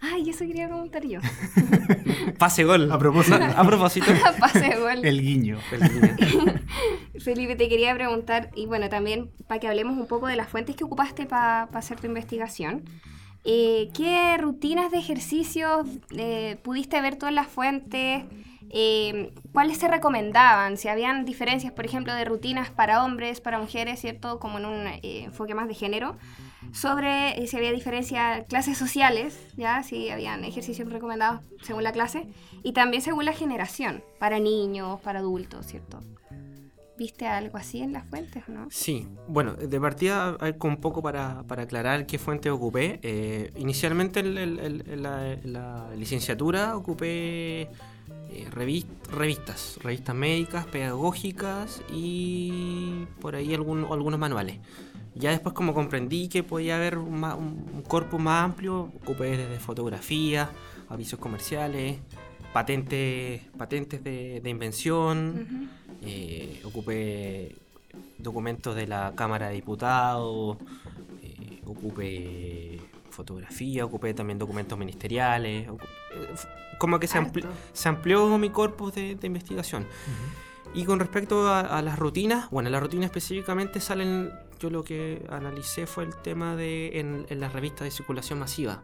Ay, 0.00 0.30
eso 0.30 0.46
quería 0.46 0.66
preguntar 0.66 1.04
yo. 1.06 1.20
Pase 2.38 2.64
gol. 2.64 2.90
A 2.90 2.98
propósito. 2.98 3.38
A 3.56 3.64
propósito. 3.66 4.06
Pase 4.40 4.76
gol. 4.76 5.04
El 5.04 5.20
guiño. 5.20 5.58
Felipe, 7.18 7.54
te 7.56 7.68
quería 7.68 7.94
preguntar, 7.94 8.50
y 8.54 8.66
bueno, 8.66 8.88
también 8.88 9.30
para 9.46 9.60
que 9.60 9.68
hablemos 9.68 9.96
un 9.98 10.06
poco 10.06 10.26
de 10.26 10.36
las 10.36 10.48
fuentes 10.48 10.74
que 10.76 10.84
ocupaste 10.84 11.26
para 11.26 11.64
hacer 11.64 12.00
tu 12.00 12.06
investigación. 12.06 12.84
eh, 13.44 13.90
¿Qué 13.94 14.36
rutinas 14.38 14.90
de 14.90 14.98
ejercicios 14.98 15.86
eh, 16.16 16.56
pudiste 16.62 17.00
ver 17.02 17.16
todas 17.16 17.34
las 17.34 17.48
fuentes? 17.48 18.24
Eh, 18.70 19.32
¿Cuáles 19.52 19.78
se 19.78 19.88
recomendaban? 19.88 20.76
Si 20.78 20.88
habían 20.88 21.24
diferencias, 21.24 21.72
por 21.72 21.84
ejemplo, 21.84 22.14
de 22.14 22.24
rutinas 22.24 22.70
para 22.70 23.04
hombres, 23.04 23.40
para 23.40 23.58
mujeres, 23.58 24.00
¿cierto? 24.00 24.38
Como 24.38 24.58
en 24.58 24.66
un 24.66 24.86
eh, 24.86 25.24
enfoque 25.24 25.54
más 25.54 25.68
de 25.68 25.74
género. 25.74 26.16
Sobre 26.72 27.42
eh, 27.42 27.46
si 27.46 27.56
había 27.56 27.72
diferencia 27.72 28.44
clases 28.48 28.76
sociales, 28.78 29.38
¿ya? 29.56 29.82
Si 29.82 30.10
habían 30.10 30.44
ejercicios 30.44 30.90
recomendados 30.92 31.40
según 31.62 31.82
la 31.84 31.92
clase. 31.92 32.28
Y 32.62 32.72
también 32.72 33.02
según 33.02 33.24
la 33.24 33.32
generación, 33.32 34.02
para 34.18 34.38
niños, 34.38 35.00
para 35.00 35.20
adultos, 35.20 35.66
¿cierto? 35.66 36.00
¿Viste 36.98 37.26
algo 37.26 37.56
así 37.56 37.80
en 37.80 37.94
las 37.94 38.04
fuentes 38.06 38.42
o 38.46 38.52
no? 38.52 38.68
Sí, 38.70 39.08
bueno, 39.26 39.54
de 39.54 39.80
partida, 39.80 40.36
un 40.62 40.76
poco 40.76 41.00
para, 41.02 41.44
para 41.44 41.62
aclarar 41.62 42.04
qué 42.04 42.18
fuente 42.18 42.50
ocupé. 42.50 43.00
Eh, 43.02 43.50
inicialmente 43.56 44.22
la, 44.22 45.32
en 45.32 45.52
la 45.54 45.88
licenciatura 45.96 46.76
ocupé 46.76 47.62
eh, 47.62 47.68
revis- 48.50 48.84
revistas, 49.10 49.78
revistas 49.82 50.14
médicas, 50.14 50.66
pedagógicas 50.66 51.80
y 51.90 53.06
por 53.18 53.34
ahí 53.34 53.54
algún- 53.54 53.86
algunos 53.90 54.20
manuales. 54.20 54.58
Ya 55.14 55.30
después 55.30 55.54
como 55.54 55.74
comprendí 55.74 56.28
que 56.28 56.42
podía 56.42 56.76
haber 56.76 56.98
un, 56.98 57.18
ma- 57.20 57.34
un- 57.34 57.64
un 57.74 57.82
corpus 57.82 58.20
más 58.20 58.44
amplio, 58.44 58.92
ocupé 59.02 59.36
desde 59.36 59.58
fotografía, 59.58 60.50
avisos 60.88 61.18
comerciales, 61.18 61.98
patentes, 62.52 63.42
patentes 63.58 64.02
de, 64.04 64.40
de 64.40 64.50
invención. 64.50 65.46
Ujú. 65.48 65.66
Eh, 66.02 66.60
ocupé 66.64 67.56
documentos 68.18 68.74
de 68.76 68.86
la 68.86 69.12
Cámara 69.14 69.48
de 69.48 69.54
Diputados, 69.54 70.56
eh, 71.22 71.60
ocupé 71.66 72.80
fotografía, 73.10 73.84
ocupé 73.84 74.14
también 74.14 74.38
documentos 74.38 74.78
ministeriales, 74.78 75.66
eh, 75.68 75.70
como 76.78 76.98
que 76.98 77.06
se, 77.06 77.18
ampli- 77.18 77.44
se 77.72 77.88
amplió 77.88 78.38
mi 78.38 78.50
corpus 78.50 78.94
de, 78.94 79.14
de 79.16 79.26
investigación. 79.26 79.86
Y 80.72 80.84
con 80.84 81.00
respecto 81.00 81.48
a, 81.48 81.60
a 81.60 81.82
las 81.82 81.98
rutinas, 81.98 82.48
bueno, 82.50 82.70
las 82.70 82.80
rutinas 82.80 83.06
específicamente 83.06 83.80
salen, 83.80 84.30
yo 84.60 84.70
lo 84.70 84.84
que 84.84 85.26
analicé 85.30 85.86
fue 85.86 86.04
el 86.04 86.14
tema 86.16 86.54
de 86.54 87.00
en, 87.00 87.26
en 87.28 87.40
las 87.40 87.52
revistas 87.52 87.84
de 87.86 87.90
circulación 87.90 88.38
masiva, 88.38 88.82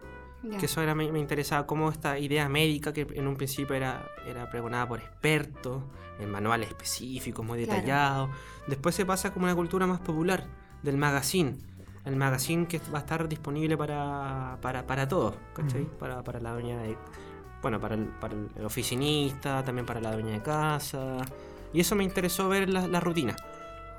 que 0.59 0.67
eso 0.67 0.81
era, 0.81 0.95
me, 0.95 1.11
me 1.13 1.19
interesaba 1.19 1.67
cómo 1.67 1.91
esta 1.91 2.19
idea 2.19 2.49
médica 2.49 2.93
que 2.93 3.07
en 3.15 3.27
un 3.27 3.37
principio 3.37 3.75
era, 3.77 4.11
era 4.27 4.49
pregonada 4.51 4.89
por 4.89 4.99
expertos, 5.01 5.83
en 6.19 6.31
manuales 6.31 6.69
específicos, 6.69 7.45
muy 7.45 7.63
Claro. 7.65 7.81
detallados, 7.81 8.31
después 8.67 8.95
se 8.95 9.05
pasa 9.05 9.33
como 9.33 9.45
una 9.47 9.55
cultura 9.55 9.87
más 9.87 10.01
popular, 10.01 10.47
del 10.83 10.97
magazine. 10.97 11.57
El 12.05 12.15
magazine 12.17 12.67
que 12.69 12.81
va 12.95 12.99
a 12.99 13.01
estar 13.01 13.29
disponible 13.29 13.77
para, 13.77 14.59
para, 14.63 14.87
para 14.87 15.09
todos, 15.09 15.35
¿cachai? 15.55 15.85
Para, 15.99 16.23
para 16.23 16.39
la 16.41 16.53
dueña 16.53 16.79
de. 16.81 16.97
Bueno, 17.61 17.81
para 17.81 17.97
el, 17.97 18.05
para 18.05 18.35
el 18.35 18.65
oficinista, 18.65 19.65
también 19.65 19.85
para 19.87 20.01
la 20.01 20.13
dueña 20.13 20.31
de 20.33 20.43
casa. 20.43 21.17
Y 21.73 21.81
eso 21.81 21.97
me 21.97 22.05
interesó 22.05 22.49
ver 22.49 22.69
las 22.69 22.89
las 22.89 23.03
rutinas. 23.03 23.37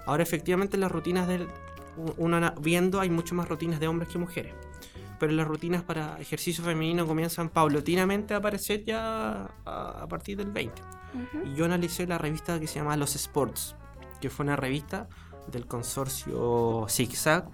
Ahora, 0.07 0.23
efectivamente, 0.23 0.77
las 0.77 0.91
rutinas 0.91 1.27
del. 1.27 1.47
Uno 2.17 2.53
viendo, 2.61 2.99
hay 2.99 3.09
mucho 3.09 3.33
más 3.35 3.47
rutinas 3.49 3.79
de 3.79 3.87
hombres 3.87 4.09
que 4.09 4.17
mujeres. 4.19 4.53
Pero 5.19 5.31
las 5.33 5.47
rutinas 5.47 5.81
para 5.83 6.19
ejercicio 6.19 6.63
femenino 6.63 7.07
comienzan 7.07 7.49
paulatinamente 7.49 8.33
a 8.35 8.37
aparecer 8.37 8.83
ya 8.85 9.49
a, 9.65 10.01
a 10.03 10.07
partir 10.07 10.37
del 10.37 10.51
20. 10.51 10.79
Ujú. 10.81 11.47
Y 11.47 11.55
yo 11.55 11.65
analicé 11.65 12.05
la 12.05 12.19
revista 12.19 12.59
que 12.59 12.67
se 12.67 12.75
llama 12.79 12.95
Los 12.97 13.15
Sports, 13.15 13.75
que 14.21 14.29
fue 14.29 14.45
una 14.45 14.55
revista 14.55 15.07
del 15.51 15.65
consorcio 15.65 16.85
Zigzag 16.87 17.49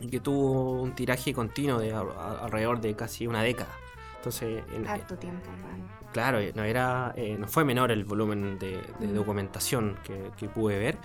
y 0.00 0.08
que 0.08 0.20
tuvo 0.20 0.80
un 0.80 0.94
tiraje 0.94 1.34
continuo 1.34 1.78
de 1.78 1.92
a- 1.92 2.00
a- 2.00 2.44
alrededor 2.44 2.80
de 2.80 2.96
casi 2.96 3.26
una 3.26 3.42
década. 3.42 3.70
Entonces, 4.16 4.62
en- 4.74 4.86
Harto 4.88 5.16
tiempo, 5.18 5.48
bueno. 5.62 5.84
claro, 6.12 6.38
no, 6.54 6.62
era, 6.64 7.12
eh, 7.16 7.36
no 7.38 7.46
fue 7.48 7.64
menor 7.64 7.90
el 7.92 8.04
volumen 8.04 8.58
de, 8.58 8.80
de 8.98 9.12
documentación 9.12 9.98
que, 10.04 10.30
que 10.36 10.48
pude 10.48 10.78
ver. 10.78 10.96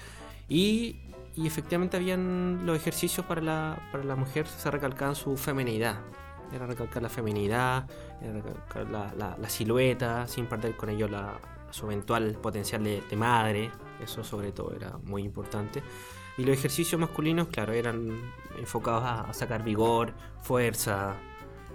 Y, 0.50 0.98
efectivamente 1.38 1.98
habían 1.98 2.66
los 2.66 2.78
ejercicios 2.78 3.26
para 3.26 3.42
la, 3.42 3.90
para 3.92 4.04
la 4.04 4.16
mujer, 4.16 4.48
se 4.48 4.70
recalcaban 4.70 5.16
su 5.16 5.36
feminidad. 5.38 6.02
Era 6.54 6.68
recalcar 6.68 7.02
la 7.02 7.10
feminidad, 7.10 7.90
era 8.22 8.34
recalcar 8.34 8.90
la, 8.90 9.36
la- 9.40 9.50
silueta, 9.50 10.28
sin 10.28 10.46
perder 10.46 10.76
con 10.76 10.90
ello 10.90 11.08
la, 11.08 11.40
su 11.72 11.86
eventual 11.88 12.34
potencial 12.42 12.84
de, 12.84 13.16
madre. 13.16 13.72
Eso 14.04 14.24
sobre 14.24 14.52
todo 14.52 14.74
era 14.76 14.98
muy 15.04 15.24
importante. 15.24 15.82
Y 16.38 16.44
los 16.46 16.56
ejercicios 16.58 17.00
masculinos, 17.00 17.48
claro, 17.48 17.74
eran 17.74 18.10
enfocados 18.58 19.04
a 19.04 19.34
sacar 19.34 19.64
vigor, 19.64 20.14
fuerza. 20.42 21.16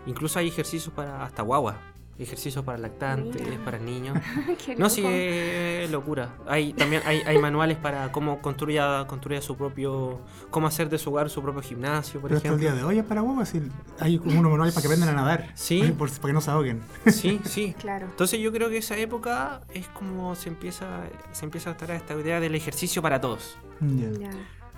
Incluso 0.07 0.39
hay 0.39 0.49
ejercicios 0.49 0.95
para 0.95 1.25
hasta 1.25 1.43
guagua. 1.43 1.77
Ejercicios 2.19 2.65
para 2.65 2.79
lactantes, 2.79 3.41
Mira. 3.41 3.65
para 3.65 3.79
niños. 3.79 4.19
No, 4.77 4.91
sí, 4.91 5.03
es 5.07 5.91
locura. 5.91 6.35
Hay 6.47 6.73
también 6.73 7.03
hay, 7.07 7.21
hay 7.25 7.39
manuales 7.39 7.77
para 7.79 8.11
cómo 8.13 8.41
construya, 8.43 9.07
construya 9.07 9.41
su 9.41 9.57
propio. 9.57 10.21
cómo 10.51 10.67
hacer 10.67 10.89
de 10.89 10.99
su 10.99 11.11
hogar 11.11 11.31
su 11.31 11.43
propio 11.43 11.63
gimnasio, 11.63 12.21
por 12.21 12.29
Pero 12.29 12.39
hasta 12.39 12.49
el 12.49 12.55
ejemplo. 12.55 12.75
día 12.75 12.81
de 12.81 12.85
hoy 12.87 12.99
es 12.99 13.05
para 13.05 13.23
y 13.23 13.71
Hay 14.01 14.19
como 14.19 14.41
unos 14.41 14.51
manuales 14.51 14.75
para 14.75 14.83
que 14.83 14.89
aprendan 14.89 15.09
a 15.11 15.13
nadar. 15.13 15.53
Sí. 15.55 15.95
Por- 15.97 16.11
para 16.11 16.27
que 16.27 16.33
no 16.33 16.41
se 16.41 16.51
ahoguen. 16.51 16.81
Sí, 17.07 17.41
sí. 17.45 17.75
Claro. 17.79 18.07
Entonces 18.07 18.41
yo 18.41 18.53
creo 18.53 18.69
que 18.69 18.79
esa 18.79 18.97
época 18.97 19.61
es 19.73 19.87
como 19.89 20.35
se 20.35 20.49
empieza, 20.49 20.87
se 21.33 21.45
empieza 21.45 21.71
a 21.71 21.73
estar 21.73 21.91
esta 21.93 22.15
idea 22.15 22.41
del 22.41 22.55
ejercicio 22.55 23.01
para 23.01 23.21
todos. 23.21 23.57
Ya. 23.81 24.11
Ya, 24.19 24.31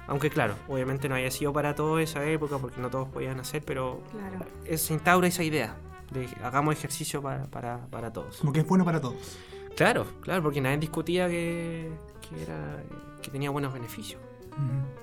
Aunque 0.07 0.29
claro, 0.31 0.55
obviamente 0.69 1.09
no 1.09 1.15
haya 1.15 1.31
sido 1.31 1.53
para 1.53 1.75
todos 1.75 2.01
esa 2.01 2.25
época 2.27 2.59
porque 2.59 2.81
no 2.81 2.91
todos 2.91 3.09
podían 3.09 3.41
hacer, 3.41 3.63
pero 3.65 4.03
claro. 4.13 4.45
es- 4.67 4.83
se 4.83 4.93
instaura 4.95 5.27
esa 5.29 5.43
idea 5.43 5.75
de 6.11 6.29
hagamos 6.43 6.75
ejercicio 6.75 7.23
para, 7.23 7.45
para, 7.45 7.87
para 7.87 8.13
todos. 8.13 8.37
Como 8.39 8.53
que 8.53 8.61
es 8.61 8.67
bueno 8.67 8.85
para 8.85 9.01
todos. 9.01 9.39
Claro, 9.77 10.07
claro, 10.21 10.43
porque 10.43 10.61
nadie 10.61 10.79
discutía 10.79 11.29
que, 11.29 11.91
que 12.29 12.43
era 12.43 12.83
que 13.23 13.31
tenía 13.31 13.51
buenos 13.51 13.73
beneficios. 13.73 14.21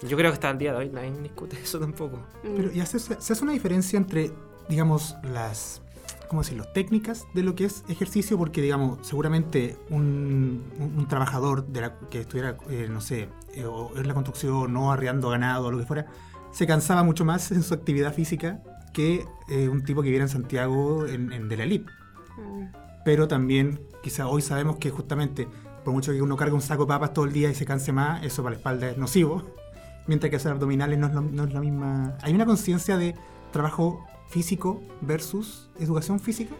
Yo 0.04 0.18
creo 0.18 0.30
que 0.32 0.36
hasta 0.36 0.50
el 0.52 0.58
día 0.58 0.72
de 0.74 0.78
hoy 0.80 0.90
nadie 0.90 1.12
discute 1.22 1.60
eso 1.64 1.80
tampoco. 1.80 2.20
Pero 2.44 2.72
¿y 2.72 2.80
hace, 2.82 3.00
se 3.00 3.14
hace 3.16 3.44
una 3.44 3.54
diferencia 3.54 3.98
entre, 3.98 4.32
digamos, 4.70 5.16
las, 5.24 5.82
¿cómo 6.28 6.42
decirlo?, 6.42 6.66
técnicas 6.74 7.26
de 7.34 7.44
lo 7.44 7.56
que 7.56 7.66
es 7.66 7.84
ejercicio, 7.88 8.38
porque, 8.38 8.62
digamos, 8.62 9.00
seguramente 9.08 9.78
un, 9.90 10.64
un- 10.80 10.94
un 11.00 11.08
trabajador 11.08 11.66
de 11.68 11.82
la, 11.82 11.98
que 12.12 12.22
estuviera, 12.22 12.58
eh, 12.70 12.88
no 12.92 13.02
sé, 13.02 13.30
eh, 13.56 13.66
o 13.66 13.92
en 13.98 14.08
la 14.08 14.14
construcción, 14.14 14.72
no 14.74 14.92
arriando 14.92 15.30
ganado 15.30 15.68
o 15.68 15.72
lo 15.72 15.80
que 15.80 15.86
fuera, 15.86 16.06
se 16.52 16.68
cansaba 16.68 17.02
mucho 17.04 17.26
más 17.26 17.52
en 17.52 17.64
su 17.64 17.74
actividad 17.74 18.14
física 18.14 18.62
que 18.98 19.28
eh, 19.48 19.70
un 19.70 19.84
tipo 19.84 20.02
que 20.02 20.08
viviera 20.08 20.26
en 20.26 20.30
Santiago 20.30 21.06
en, 21.06 21.32
en- 21.32 21.48
de 21.48 21.56
la 21.56 21.64
elite. 21.66 21.86
Mm. 22.38 22.64
Pero 23.06 23.28
también, 23.28 23.80
quizá 24.02 24.28
hoy 24.28 24.42
sabemos 24.42 24.78
que 24.78 24.90
justamente, 24.90 25.48
por 25.86 25.94
mucho 25.94 26.12
que 26.12 26.22
uno 26.22 26.36
cargue 26.36 26.56
un 26.56 26.62
saco 26.62 26.86
de 26.86 26.88
papas 26.90 27.14
todo 27.14 27.26
el 27.26 27.32
día 27.32 27.50
y 27.52 27.54
se 27.56 27.64
canse 27.64 27.92
más, 27.92 28.24
eso 28.24 28.42
para 28.42 28.56
la 28.56 28.58
espalda 28.58 28.90
es 28.90 28.98
nocivo. 28.98 29.44
Mientras 30.08 30.30
que 30.32 30.38
hacer 30.38 30.52
abdominales 30.52 30.98
no 30.98 31.08
es, 31.08 31.14
lo- 31.14 31.22
no 31.22 31.44
es 31.44 31.54
la 31.54 31.60
misma. 31.62 32.18
Hay 32.24 32.34
una 32.34 32.46
conciencia 32.48 32.98
de 32.98 33.14
trabajo 33.52 34.04
físico 34.30 34.82
versus 35.02 35.70
educación 35.80 36.20
física. 36.20 36.56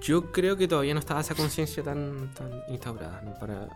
Yo 0.00 0.32
creo 0.32 0.56
que 0.56 0.66
todavía 0.66 0.94
no 0.94 1.00
estaba 1.00 1.20
esa 1.20 1.34
conciencia 1.34 1.82
tan, 1.82 2.32
tan 2.34 2.50
instaurada. 2.70 3.20
¿no? 3.22 3.34
Para, 3.38 3.68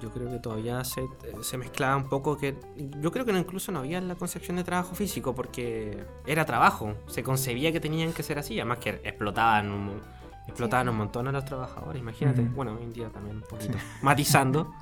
yo 0.00 0.10
creo 0.10 0.30
que 0.30 0.38
todavía 0.38 0.84
se, 0.84 1.02
se 1.42 1.56
mezclaba 1.58 1.96
un 1.96 2.08
poco 2.08 2.36
que... 2.36 2.54
Yo 3.00 3.10
creo 3.10 3.24
que 3.24 3.32
no, 3.32 3.38
incluso 3.38 3.72
no 3.72 3.78
había 3.80 4.00
la 4.00 4.14
concepción 4.14 4.56
de 4.56 4.64
trabajo 4.64 4.94
físico 4.94 5.34
porque 5.34 6.04
era 6.26 6.44
trabajo. 6.44 6.94
Se 7.06 7.22
concebía 7.22 7.72
que 7.72 7.80
tenían 7.80 8.12
que 8.12 8.22
ser 8.22 8.38
así. 8.38 8.58
Además 8.60 8.78
que 8.78 8.90
explotaban 9.04 9.70
un, 9.70 10.00
explotaban 10.46 10.86
Sí. 10.86 10.90
un 10.90 10.96
montón 10.98 11.28
a 11.28 11.32
los 11.32 11.44
trabajadores. 11.44 12.00
Imagínate. 12.00 12.42
Bueno, 12.42 12.74
hoy 12.76 12.84
en 12.84 12.92
día 12.92 13.08
también 13.10 13.36
un 13.36 13.42
poquito. 13.42 13.78
Sí. 13.78 13.84
Matizando. 14.02 14.72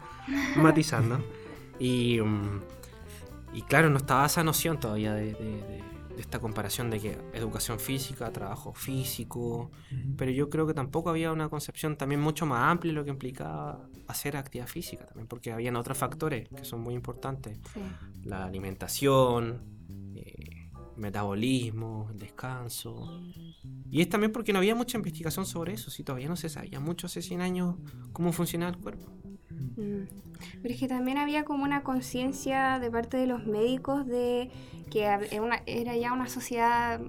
matizando. 0.56 1.18
Y, 1.78 2.20
mm, 2.20 2.60
y 3.54 3.62
claro, 3.62 3.90
no 3.90 3.98
estaba 3.98 4.26
esa 4.26 4.42
noción 4.42 4.78
todavía 4.80 5.14
de, 5.14 5.32
de- 5.34 5.34
de- 5.34 5.84
de 6.14 6.20
esta 6.20 6.38
comparación 6.38 6.90
de 6.90 7.00
que 7.00 7.18
educación 7.32 7.78
física, 7.80 8.30
trabajo 8.32 8.72
físico, 8.72 9.70
pero 10.16 10.30
yo 10.30 10.48
creo 10.48 10.66
que 10.66 10.74
tampoco 10.74 11.10
había 11.10 11.32
una 11.32 11.48
concepción 11.48 11.96
también 11.96 12.20
mucho 12.20 12.46
más 12.46 12.70
amplia 12.70 12.92
de 12.92 12.96
lo 12.96 13.04
que 13.04 13.10
implicaba 13.10 13.88
hacer 14.06 14.36
actividad 14.36 14.66
física 14.68 15.06
también, 15.06 15.26
porque 15.26 15.52
habían 15.52 15.76
otros 15.76 15.98
factores 15.98 16.48
que 16.48 16.64
son 16.64 16.80
muy 16.80 16.94
importantes, 16.94 17.58
Sí. 17.72 17.80
la 18.24 18.44
alimentación, 18.44 19.62
eh, 20.14 20.70
metabolismo, 20.96 22.08
el 22.12 22.18
descanso. 22.18 23.20
Y 23.90 24.00
es 24.00 24.08
también 24.08 24.32
porque 24.32 24.52
no 24.52 24.58
había 24.58 24.74
mucha 24.74 24.96
investigación 24.96 25.46
sobre 25.46 25.72
eso, 25.74 25.90
si 25.90 26.04
todavía 26.04 26.28
no 26.28 26.36
se 26.36 26.48
sabía 26.48 26.78
mucho 26.80 27.06
hace 27.06 27.22
100 27.22 27.40
años 27.40 27.76
cómo 28.12 28.32
funcionaba 28.32 28.70
el 28.72 28.78
cuerpo. 28.78 29.10
Mm. 29.50 30.04
Pero 30.62 30.74
es 30.74 30.80
que 30.80 30.88
también 30.88 31.18
había 31.18 31.44
como 31.44 31.64
una 31.64 31.82
conciencia 31.82 32.78
de 32.78 32.90
parte 32.90 33.16
de 33.16 33.26
los 33.26 33.46
médicos 33.46 34.06
de 34.06 34.50
que 34.90 35.38
una- 35.40 35.62
era 35.66 35.96
ya 35.96 36.12
una 36.12 36.28
sociedad 36.28 37.00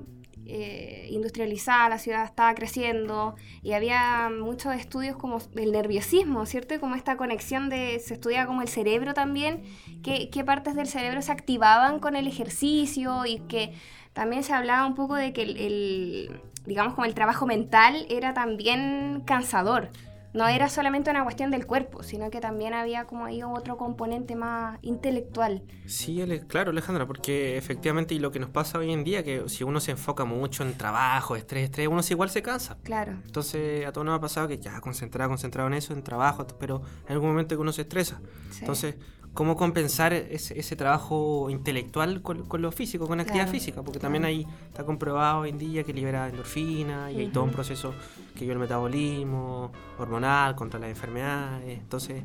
eh, 0.48 1.08
industrializada, 1.10 1.90
la 1.90 1.98
ciudad 1.98 2.24
estaba 2.24 2.54
creciendo 2.54 3.36
y 3.64 3.74
había 3.74 4.30
muchos 4.30 4.76
estudios 4.76 5.16
como 5.18 5.40
el 5.56 5.72
nerviosismo, 5.72 6.46
¿cierto? 6.46 6.80
Como 6.80 6.94
esta 6.94 7.18
conexión 7.18 7.68
de, 7.70 8.00
se 8.00 8.14
estudia 8.14 8.46
como 8.46 8.62
el 8.62 8.68
cerebro 8.68 9.16
también, 9.16 9.64
qué, 10.04 10.30
qué 10.30 10.44
partes 10.44 10.76
del 10.76 10.86
cerebro 10.86 11.24
se 11.24 11.32
activaban 11.32 12.00
con 12.00 12.16
el 12.16 12.28
ejercicio 12.28 13.26
y 13.26 13.40
que 13.48 13.74
también 14.14 14.44
se 14.44 14.54
hablaba 14.54 14.86
un 14.86 14.94
poco 14.94 15.16
de 15.16 15.34
que 15.34 15.42
el, 15.42 15.58
el, 15.58 16.42
digamos 16.68 16.94
como 16.94 17.06
el 17.06 17.16
trabajo 17.16 17.48
mental 17.48 18.06
era 18.10 18.36
también 18.36 19.24
cansador. 19.26 19.90
No 20.36 20.48
era 20.48 20.70
solamente 20.70 21.10
una 21.10 21.24
cuestión 21.24 21.50
del 21.50 21.66
cuerpo, 21.66 22.04
sino 22.04 22.30
que 22.30 22.42
también 22.42 22.74
había 22.74 23.06
como 23.06 23.26
ahí 23.26 23.42
otro 23.42 23.78
componente 23.78 24.36
más 24.36 24.78
intelectual. 24.82 25.64
Sí, 25.86 26.22
Ale- 26.22 26.46
claro, 26.46 26.72
Alejandra, 26.72 27.08
porque 27.08 27.58
efectivamente 27.58 28.14
y 28.16 28.20
lo 28.20 28.32
que 28.32 28.40
nos 28.40 28.50
pasa 28.50 28.78
hoy 28.78 28.92
en 28.92 29.04
día, 29.04 29.24
que 29.24 29.48
si 29.48 29.64
uno 29.64 29.80
se 29.80 29.92
enfoca 29.92 30.26
mucho 30.26 30.64
en 30.64 30.74
trabajo, 30.78 31.36
estrés, 31.36 31.64
estrés, 31.66 31.88
uno 31.88 32.02
igual 32.10 32.30
se 32.30 32.42
cansa. 32.42 32.78
Claro. 32.84 33.14
Entonces 33.26 33.86
a 33.86 33.92
todos 33.92 34.06
nos 34.06 34.18
ha 34.18 34.22
pasado 34.22 34.48
que 34.48 34.60
ya 34.60 34.80
concentrado, 34.82 35.30
concentrado 35.30 35.68
en 35.68 35.76
eso, 35.76 35.94
en 35.94 36.04
trabajo, 36.04 36.46
pero 36.60 36.82
en 37.08 37.14
algún 37.14 37.30
momento 37.30 37.56
que 37.56 37.62
uno 37.62 37.72
se 37.72 37.84
estresa. 37.84 38.20
sí. 38.52 38.60
Entonces, 38.60 38.96
¿cómo 39.36 39.56
compensar 39.56 40.14
ese, 40.14 40.60
ese 40.60 40.76
trabajo 40.76 41.50
intelectual 41.52 42.24
con, 42.24 42.46
con 42.48 42.64
lo 42.64 42.72
físico, 42.72 43.08
con 43.08 43.20
actividad 43.20 43.46
Claro, 43.46 43.60
física? 43.60 43.84
Porque 43.84 44.00
también 44.00 44.26
ahí 44.26 44.48
está 44.68 44.84
comprobado 44.84 45.42
hoy 45.42 45.50
en 45.50 45.60
día 45.60 45.84
que 45.84 45.94
libera 45.94 46.28
endorfina 46.28 47.12
y 47.12 47.20
hay 47.20 47.28
todo 47.28 47.44
un 47.44 47.52
proceso 47.52 47.94
que 48.34 48.42
lleva 48.42 48.54
el 48.54 48.60
metabolismo 48.60 49.72
hormonal 50.00 50.56
contra 50.56 50.80
las 50.80 50.90
enfermedades. 50.90 51.78
Entonces, 51.80 52.24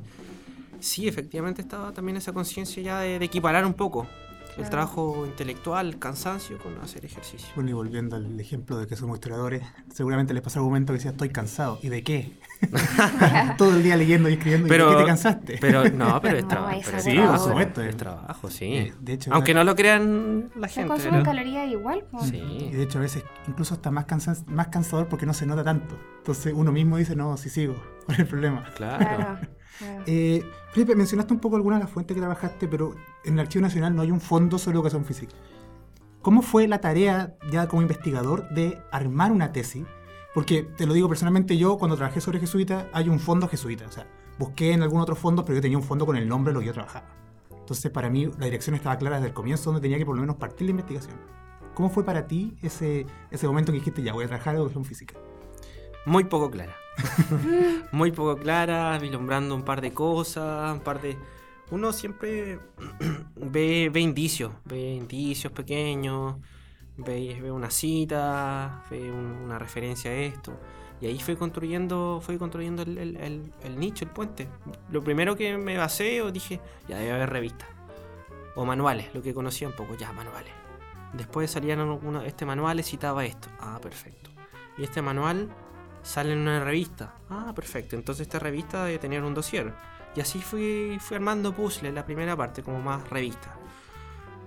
sí, 0.80 1.06
efectivamente 1.06 1.60
estaba 1.60 1.92
también 1.92 2.16
esa 2.16 2.32
conciencia 2.32 2.82
ya 2.82 3.00
de, 3.00 3.18
de 3.18 3.24
equiparar 3.26 3.66
un 3.66 3.74
poco 3.74 4.06
el 4.56 4.68
trabajo 4.68 5.24
intelectual, 5.26 5.88
el 5.88 5.98
cansancio 5.98 6.58
con 6.58 6.76
hacer 6.78 7.04
ejercicio. 7.04 7.48
Bueno, 7.54 7.70
y 7.70 7.72
volviendo 7.72 8.16
al 8.16 8.38
ejemplo 8.38 8.76
de 8.78 8.86
que 8.86 8.94
somos 8.96 9.16
historiadores, 9.16 9.62
seguramente 9.92 10.34
les 10.34 10.42
pasó 10.42 10.58
algún 10.58 10.72
momento 10.72 10.92
que 10.92 10.98
decía, 10.98 11.12
estoy 11.12 11.30
cansado. 11.30 11.78
¿Y 11.82 11.88
de 11.88 12.02
qué? 12.02 12.32
Todo 13.56 13.74
el 13.76 13.82
día 13.82 13.96
leyendo 13.96 14.28
y 14.28 14.34
escribiendo. 14.34 14.66
¿Y 14.66 14.70
Pero- 14.70 14.90
qué 14.90 14.96
te 14.96 15.04
cansaste? 15.06 15.58
Pero 15.60 15.88
no, 15.90 16.20
pero 16.20 16.38
es 16.38 16.46
trabajo. 16.48 16.78
pero 16.84 17.00
Sí, 17.00 17.16
por 17.18 17.38
supuesto. 17.38 17.82
Es 17.82 17.96
trabajo, 17.96 18.50
sí. 18.50 18.92
De 19.00 19.14
hecho, 19.14 19.32
Aunque 19.32 19.54
no 19.54 19.64
lo 19.64 19.74
crean 19.74 20.50
la 20.56 20.68
Se 20.68 20.74
gente. 20.74 20.88
consumen 20.88 21.12
pero- 21.22 21.24
calorías 21.24 21.68
igual. 21.70 22.04
Y 22.22 22.24
Sí. 22.26 22.70
de 22.72 22.82
hecho 22.82 22.98
a 22.98 23.02
veces 23.02 23.24
incluso 23.48 23.74
está 23.74 23.90
más, 23.90 24.04
cansa- 24.06 24.44
más 24.46 24.68
cansador 24.68 25.08
porque 25.08 25.26
no 25.26 25.34
se 25.34 25.46
nota 25.46 25.64
tanto. 25.64 25.98
Entonces 26.18 26.52
uno 26.56 26.70
mismo 26.72 26.96
dice, 26.98 27.16
no, 27.16 27.36
sí 27.36 27.48
sigo. 27.50 27.74
¿Cuál 28.06 28.14
es 28.14 28.18
el 28.20 28.26
problema? 28.26 28.64
Claro. 28.76 29.38
Eh, 30.06 30.44
Felipe, 30.72 30.94
mencionaste 30.94 31.32
un 31.32 31.40
poco 31.40 31.56
algunas 31.56 31.78
de 31.80 31.84
las 31.84 31.92
fuentes 31.92 32.14
que 32.14 32.20
trabajaste, 32.20 32.68
pero 32.68 32.94
en 33.24 33.34
el 33.34 33.40
Archivo 33.40 33.62
Nacional 33.62 33.96
no 33.96 34.02
hay 34.02 34.10
un 34.10 34.20
fondo 34.20 34.58
sobre 34.58 34.76
educación 34.76 35.04
física. 35.06 35.32
¿Cómo 36.20 36.42
fue 36.42 36.68
la 36.68 36.82
tarea 36.82 37.34
ya 37.50 37.66
como 37.66 37.80
investigador 37.80 38.50
de 38.50 38.78
armar 38.92 39.32
una 39.32 39.52
tesis? 39.52 39.86
Porque 40.34 40.62
te 40.62 40.86
lo 40.86 40.94
digo 40.94 41.08
personalmente, 41.08 41.56
yo 41.56 41.76
cuando 41.76 41.96
trabajé 41.96 42.20
sobre 42.20 42.38
jesuita 42.38 42.88
hay 42.92 43.08
un 43.08 43.18
fondo 43.18 43.48
jesuita. 43.48 43.86
O 43.86 43.92
sea, 43.92 44.06
busqué 44.38 44.72
en 44.72 44.82
algún 44.82 45.00
otro 45.00 45.16
fondo, 45.16 45.44
pero 45.44 45.56
yo 45.56 45.62
tenía 45.62 45.78
un 45.78 45.84
fondo 45.84 46.06
con 46.06 46.16
el 46.16 46.28
nombre 46.28 46.52
de 46.52 46.54
lo 46.54 46.60
que 46.60 46.66
yo 46.66 46.72
trabajaba. 46.72 47.08
Entonces, 47.50 47.90
para 47.90 48.10
mí, 48.10 48.26
la 48.38 48.46
dirección 48.46 48.74
estaba 48.74 48.96
clara 48.98 49.16
desde 49.16 49.28
el 49.28 49.34
comienzo, 49.34 49.70
donde 49.70 49.80
tenía 49.80 49.98
que 49.98 50.06
por 50.06 50.14
lo 50.14 50.20
menos 50.20 50.36
partir 50.36 50.66
la 50.66 50.72
investigación. 50.72 51.16
¿Cómo 51.74 51.88
fue 51.90 52.04
para 52.04 52.26
ti 52.26 52.56
ese, 52.62 53.06
ese 53.30 53.46
momento 53.46 53.72
que 53.72 53.78
dijiste, 53.78 54.02
ya 54.02 54.12
voy 54.12 54.24
a 54.24 54.28
trabajar 54.28 54.54
en 54.54 54.60
educación 54.60 54.84
física? 54.84 55.14
Muy 56.06 56.24
poco 56.24 56.50
clara. 56.50 56.74
Muy 57.92 58.12
poco 58.12 58.36
clara, 58.36 58.98
vislumbrando 58.98 59.54
un 59.54 59.62
par 59.62 59.80
de 59.80 59.92
cosas, 59.92 60.72
un 60.72 60.80
par 60.80 61.00
de... 61.00 61.16
Uno 61.70 61.92
siempre 61.92 62.58
ve, 63.36 63.90
ve 63.92 64.00
indicios, 64.00 64.52
ve 64.64 64.94
indicios 64.94 65.52
pequeños, 65.52 66.36
ve, 67.04 67.38
ve 67.40 67.50
una 67.50 67.70
cita, 67.70 68.82
ve 68.90 69.10
un- 69.10 69.42
una 69.44 69.58
referencia 69.58 70.10
a 70.10 70.14
esto. 70.14 70.52
Y 71.00 71.06
ahí 71.06 71.18
fui 71.18 71.36
construyendo, 71.36 72.20
fui 72.22 72.36
construyendo 72.36 72.82
el- 72.82 72.98
el 73.62 73.78
nicho, 73.80 74.04
el 74.04 74.10
puente. 74.10 74.48
Lo 74.90 75.02
primero 75.02 75.34
que 75.36 75.56
me 75.56 75.76
basé 75.78 76.20
o 76.22 76.30
dije, 76.30 76.60
ya 76.88 76.98
debe 76.98 77.12
haber 77.12 77.30
revistas. 77.30 77.68
O 78.54 78.64
manuales, 78.64 79.14
lo 79.14 79.22
que 79.22 79.32
conocía 79.32 79.68
un 79.68 79.74
poco, 79.74 79.96
ya, 79.96 80.12
manuales. 80.12 80.52
Después 81.14 81.50
salían 81.50 81.80
uno, 81.80 82.22
este 82.22 82.44
manual 82.44 82.82
citaba 82.84 83.24
esto. 83.24 83.48
Ah, 83.58 83.78
perfecto. 83.82 84.30
Y 84.76 84.84
este 84.84 85.02
manual 85.02 85.48
sale 86.02 86.32
en 86.32 86.40
una 86.40 86.62
revista. 86.62 87.14
Ah, 87.30 87.52
perfecto. 87.54 87.96
Entonces 87.96 88.26
esta 88.26 88.38
revista 88.38 88.84
debe 88.84 88.98
tener 88.98 89.22
un 89.24 89.34
dossier. 89.34 89.72
Y 90.14 90.20
así 90.20 90.40
fui, 90.40 90.98
fui 91.00 91.16
armando 91.16 91.54
puzzles, 91.54 91.94
la 91.94 92.04
primera 92.04 92.36
parte, 92.36 92.62
como 92.62 92.80
más 92.80 93.08
revista. 93.08 93.56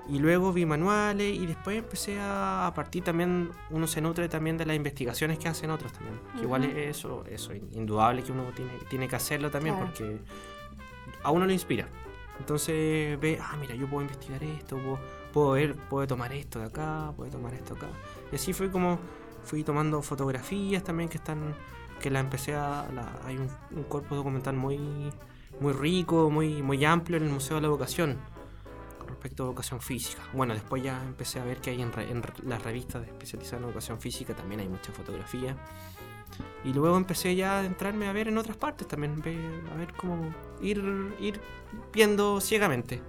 Y 0.09 0.19
luego 0.19 0.51
vi 0.51 0.65
manuales 0.65 1.33
y 1.33 1.45
después 1.45 1.77
empecé 1.77 2.19
a, 2.19 2.67
a 2.67 2.73
partir 2.73 3.03
también, 3.05 3.51
uno 3.69 3.87
se 3.87 4.01
nutre 4.01 4.27
también 4.27 4.57
de 4.57 4.65
las 4.65 4.75
investigaciones 4.75 5.39
que 5.39 5.47
hacen 5.47 5.69
otros 5.71 5.93
también. 5.93 6.19
Que 6.35 6.41
igual 6.41 6.65
es 6.65 6.97
eso, 6.97 7.23
eso, 7.25 7.53
indudable 7.53 8.21
que 8.21 8.31
uno 8.33 8.43
tiene, 8.53 8.71
tiene 8.89 9.07
que 9.07 9.15
hacerlo 9.15 9.49
también 9.49 9.75
Claro. 9.75 9.91
porque 9.91 10.19
a 11.23 11.31
uno 11.31 11.45
le 11.45 11.53
inspira. 11.53 11.87
Entonces 12.39 13.17
ve, 13.19 13.39
ah, 13.41 13.55
mira, 13.59 13.75
yo 13.75 13.87
puedo 13.87 14.01
investigar 14.01 14.43
esto, 14.43 14.75
puedo, 14.77 14.99
puedo 15.31 15.51
ver, 15.51 15.75
puedo 15.75 16.05
tomar 16.07 16.33
esto 16.33 16.59
de 16.59 16.65
acá, 16.65 17.13
puedo 17.15 17.31
tomar 17.31 17.53
esto 17.53 17.75
acá. 17.75 17.87
Y 18.31 18.35
así 18.35 18.51
fue 18.51 18.69
como 18.71 18.99
fui 19.45 19.63
tomando 19.63 20.01
fotografías 20.01 20.83
también 20.83 21.07
que 21.07 21.17
están, 21.17 21.55
que 22.01 22.09
la 22.09 22.19
empecé 22.19 22.55
a, 22.55 22.87
la- 22.93 23.19
hay 23.25 23.37
un, 23.37 23.47
un 23.77 23.83
cuerpo 23.83 24.15
documental 24.15 24.55
muy, 24.55 24.79
muy 25.61 25.71
rico, 25.73 26.29
muy, 26.29 26.61
muy 26.61 26.83
amplio 26.83 27.17
en 27.17 27.23
el 27.23 27.29
Museo 27.29 27.55
de 27.57 27.61
la 27.61 27.69
Vocación 27.69 28.17
respecto 29.13 29.43
a 29.43 29.45
educación 29.47 29.79
física. 29.81 30.21
Bueno, 30.33 30.53
después 30.53 30.83
ya 30.83 31.01
empecé 31.03 31.39
a 31.39 31.43
ver 31.45 31.59
que 31.61 31.69
hay 31.71 31.81
en, 31.81 31.91
re- 31.91 32.09
en 32.11 32.21
re- 32.23 32.33
las 32.45 32.61
revistas 32.63 33.07
especializadas 33.07 33.61
en 33.61 33.67
educación 33.69 33.99
física 33.99 34.35
también 34.35 34.59
hay 34.61 34.67
mucha 34.69 34.91
fotografía. 34.91 35.55
Y 36.63 36.73
luego 36.73 36.97
empecé 36.97 37.35
ya 37.35 37.59
a 37.59 37.65
entrarme 37.65 38.07
a 38.07 38.13
ver 38.13 38.27
en 38.27 38.37
otras 38.37 38.57
partes 38.57 38.87
también, 38.87 39.13
a 39.71 39.75
ver 39.75 39.93
cómo 39.93 40.33
ir, 40.61 40.83
ir 41.19 41.39
viendo 41.93 42.41
ciegamente. 42.41 43.01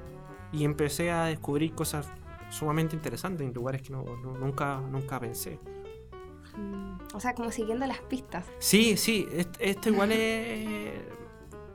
Y 0.52 0.64
empecé 0.64 1.11
a 1.11 1.24
descubrir 1.24 1.74
cosas 1.74 2.07
sumamente 2.50 2.94
interesantes 2.94 3.46
en 3.46 3.52
lugares 3.55 3.82
que 3.82 3.90
no, 3.90 4.05
no- 4.22 4.36
nunca, 4.38 4.78
nunca 4.80 5.18
pensé. 5.18 5.59
Mm, 6.57 6.98
O 7.14 7.20
sea, 7.20 7.34
como 7.34 7.50
siguiendo 7.50 7.86
las 7.86 8.00
pistas. 8.00 8.44
Sí, 8.59 8.96
sí, 8.96 9.26
est- 9.32 9.57
esto 9.59 9.88
igual 9.88 10.12
es... 10.12 11.00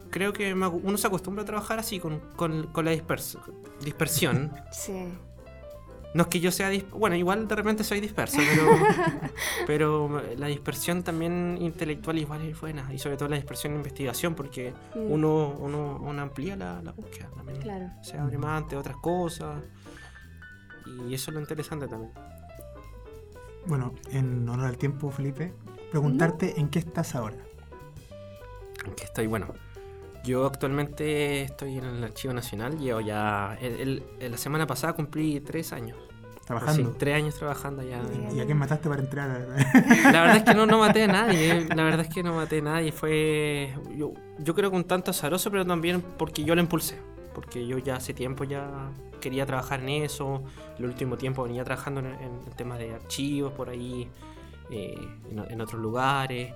Creo 0.10 0.34
que 0.34 0.54
uno 0.54 0.98
se 0.98 1.08
acostumbra 1.08 1.44
a 1.44 1.46
trabajar 1.46 1.80
así, 1.80 2.00
con, 2.00 2.20
con- 2.36 2.68
con 2.68 2.86
la 2.86 2.94
dispers- 2.94 3.38
dispersión. 3.82 4.52
Sí. 4.72 5.08
No 6.16 6.24
es 6.24 6.28
que 6.30 6.40
yo 6.40 6.52
sea... 6.52 6.72
dis- 6.72 6.90
Bueno, 6.90 7.16
igual 7.16 7.48
de 7.48 7.56
repente 7.56 7.84
soy 7.84 8.00
disperso, 8.02 8.38
pero, 8.50 8.72
pero 9.68 10.22
la 10.38 10.48
dispersión 10.48 11.04
también 11.04 11.58
intelectual 11.62 12.18
igual 12.18 12.42
es 12.46 12.60
buena. 12.60 12.92
Y 12.92 12.98
sobre 12.98 13.16
todo 13.18 13.30
la 13.30 13.36
dispersión 13.36 13.74
en 13.74 13.78
investigación, 13.80 14.34
porque 14.34 14.74
Mm, 14.96 15.12
uno, 15.12 15.56
uno, 15.60 16.00
uno 16.02 16.22
amplía 16.22 16.56
la, 16.56 16.82
la 16.82 16.92
búsqueda 16.94 17.30
también. 17.36 17.62
Claro. 17.62 17.92
Se 18.02 18.18
abre 18.18 18.38
más 18.40 18.64
ante 18.64 18.76
otras 18.76 18.98
cosas. 18.98 19.62
Y 21.08 21.14
eso 21.14 21.30
es 21.30 21.36
lo 21.36 21.40
interesante 21.42 21.88
también. 21.88 22.12
Bueno, 23.68 23.94
en 24.12 24.50
honor 24.50 24.66
al 24.66 24.78
tiempo, 24.80 25.12
Felipe, 25.12 25.54
preguntarte 25.92 26.60
en 26.60 26.70
qué 26.70 26.80
estás 26.80 27.14
ahora. 27.14 27.38
Aunque 28.86 29.04
estoy, 29.04 29.28
bueno, 29.28 29.54
yo 30.24 30.46
actualmente 30.46 31.42
estoy 31.44 31.78
en 31.78 31.86
el 31.86 32.04
Archivo 32.04 32.34
Nacional, 32.34 32.78
llevo 32.78 33.02
ya, 33.02 33.58
el- 33.62 34.04
el- 34.20 34.32
la 34.32 34.38
semana 34.38 34.68
pasada 34.68 34.94
cumplí 34.94 35.40
tres 35.42 35.72
años. 35.74 35.98
Trabajando. 36.46 36.90
Sí, 36.90 36.96
tres 36.98 37.16
años 37.16 37.36
trabajando 37.36 37.84
ya. 37.84 38.02
¿Y 38.34 38.40
a 38.40 38.46
quién 38.46 38.58
mataste 38.58 38.90
para 38.90 39.02
entrar? 39.04 39.30
a- 39.30 40.12
La 40.12 40.22
verdad 40.22 40.38
es 40.38 40.44
que 40.44 40.54
no, 40.56 40.66
no 40.66 40.80
maté 40.80 41.04
a 41.04 41.08
nadie, 41.08 41.66
la 41.76 41.84
verdad 41.84 42.02
es 42.02 42.08
que 42.14 42.24
no 42.24 42.34
maté 42.34 42.58
a 42.58 42.62
nadie, 42.64 42.92
fue, 42.92 43.72
yo, 43.96 44.14
yo 44.40 44.56
creo 44.56 44.72
que 44.72 44.76
un 44.78 44.84
tanto 44.86 45.12
azaroso, 45.12 45.52
pero 45.52 45.64
también 45.64 46.02
porque 46.18 46.44
yo 46.44 46.56
lo 46.56 46.62
impulsé, 46.62 46.98
porque 47.36 47.68
yo 47.68 47.78
ya 47.78 47.98
hace 47.98 48.16
tiempo 48.16 48.46
ya 48.46 48.90
quería 49.22 49.46
trabajar 49.46 49.82
en 49.82 49.90
eso, 49.90 50.44
el 50.80 50.86
último 50.86 51.18
tiempo 51.18 51.44
venía 51.44 51.64
trabajando 51.64 52.00
en, 52.00 52.08
en 52.08 52.40
el 52.48 52.56
tema 52.56 52.80
de 52.80 52.96
archivos 52.96 53.54
por 53.54 53.70
ahí, 53.70 54.10
eh, 54.72 54.96
en, 55.30 55.40
en 55.52 55.62
otros 55.62 55.80
lugares, 55.80 56.52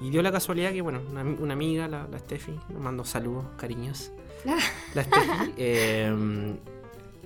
y 0.00 0.10
dio 0.10 0.22
la 0.22 0.30
casualidad 0.32 0.72
que, 0.72 0.80
bueno, 0.82 1.00
una, 1.10 1.22
una 1.22 1.52
amiga, 1.54 1.88
la, 1.88 2.06
la 2.06 2.18
Steffi, 2.18 2.52
me 2.72 2.78
mandó 2.80 3.04
saludos, 3.04 3.44
cariños, 3.56 4.12
la 4.94 5.04
Steffi, 5.04 5.52
eh, 5.56 6.56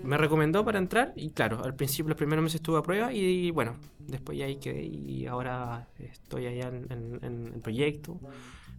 me 0.02 0.16
recomendó 0.18 0.64
para 0.64 0.78
entrar 0.78 1.12
y 1.16 1.30
claro, 1.30 1.62
al 1.64 1.74
principio 1.74 2.10
los 2.10 2.18
primeros 2.18 2.42
meses 2.42 2.56
estuve 2.56 2.78
a 2.78 2.82
prueba 2.82 3.12
y, 3.12 3.50
bueno, 3.50 3.76
después 3.98 4.36
ya 4.36 4.44
ahí 4.46 4.56
quedé 4.56 4.82
y 4.84 5.26
ahora 5.26 5.88
estoy 5.98 6.46
allá 6.46 6.68
en, 6.68 6.86
en- 6.90 7.18
en 7.22 7.52
el 7.54 7.60
proyecto. 7.60 8.18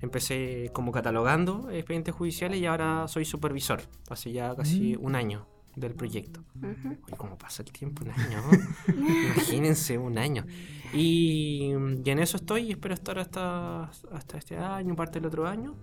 Empecé 0.01 0.69
como 0.73 0.91
catalogando 0.91 1.69
expedientes 1.71 2.13
judiciales 2.13 2.59
y 2.59 2.65
ahora 2.65 3.07
soy 3.07 3.25
supervisor. 3.25 3.81
Hace 4.09 4.33
ya 4.33 4.53
casi 4.55 4.95
un 4.99 5.15
año 5.15 5.47
del 5.76 5.93
proyecto. 5.93 6.43
Uy, 6.61 6.97
¿Cómo 7.17 7.38
pasa 7.38 7.63
el 7.63 7.71
tiempo? 7.71 8.03
Un 8.03 8.11
año. 8.11 8.41
Imagínense, 8.88 9.97
un 9.97 10.17
año. 10.17 10.45
Y, 10.93 11.71
y 12.03 12.09
en 12.09 12.19
eso 12.19 12.38
estoy 12.38 12.63
y 12.63 12.71
espero 12.71 12.93
estar 12.93 13.19
hasta, 13.19 13.84
hasta 14.11 14.38
este 14.38 14.57
año, 14.57 14.95
parte 14.95 15.19
del 15.19 15.28
otro 15.28 15.47
año. 15.47 15.76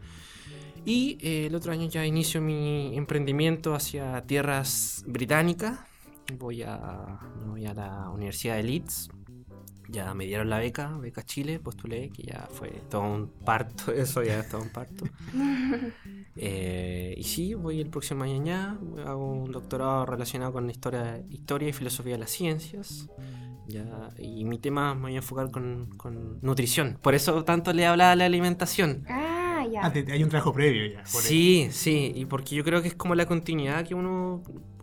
Y 0.85 1.19
eh, 1.21 1.47
el 1.47 1.55
otro 1.55 1.73
año 1.73 1.87
ya 1.89 2.05
inicio 2.05 2.41
mi 2.41 2.97
emprendimiento 2.97 3.75
hacia 3.75 4.23
tierras 4.23 5.05
británicas. 5.07 5.79
Voy 6.39 6.63
a, 6.63 7.21
voy 7.47 7.67
a 7.67 7.75
la 7.75 8.11
Universidad 8.11 8.57
de 8.57 8.65
Leeds. 8.65 9.11
Ya 9.93 10.15
me 10.15 10.25
dieron 10.27 10.49
la 10.49 10.59
beca, 10.59 10.97
beca 10.99 11.23
Chile, 11.23 11.59
postulé, 11.61 12.09
que 12.11 12.23
ya 12.23 12.49
fue 12.51 12.71
todo 12.91 13.03
un 13.03 13.29
parto, 13.45 13.93
eso 13.93 14.23
ya 14.23 14.41
es 14.41 14.49
todo 14.49 14.63
un 14.63 14.71
parto. 14.71 15.05
Eh, 16.35 17.15
y 17.19 17.25
sí, 17.25 17.53
voy 17.53 17.79
el 17.81 17.91
próximo 17.91 18.25
año 18.25 18.43
ya, 18.43 18.79
hago 19.07 19.33
un 19.33 19.53
doctorado 19.53 20.07
relacionado 20.07 20.51
con 20.53 20.71
historia, 20.71 21.23
historia 21.29 21.69
y 21.69 21.73
filosofía 21.75 22.15
de 22.15 22.19
las 22.21 22.31
ciencias. 22.31 23.09
Ya, 23.69 24.09
y 24.19 24.45
mi 24.45 24.59
tema 24.59 24.95
me 24.95 25.03
voy 25.03 25.13
a 25.15 25.17
enfocar 25.17 25.51
con, 25.51 25.91
con 25.99 26.39
nutrición. 26.41 26.99
Por 27.03 27.15
eso 27.15 27.45
tanto 27.45 27.73
le 27.75 27.87
hablaba 27.87 28.11
de 28.11 28.17
la 28.17 28.25
alimentación. 28.25 29.05
Ah, 29.09 29.65
ya. 29.71 29.83
Ah, 29.85 29.93
te- 29.93 30.11
hay 30.11 30.23
un 30.23 30.31
trabajo 30.31 30.53
previo 30.53 30.87
ya. 30.87 31.03
por 31.03 31.23
Sí, 31.23 31.69
sí, 31.71 32.13
y 32.15 32.25
porque 32.25 32.55
yo 32.57 32.65
creo 32.65 32.81
que 32.83 32.89
es 32.89 32.95
como 32.95 33.15
la 33.15 33.27
continuidad 33.27 33.87
que 33.87 33.95
uno, 33.95 34.43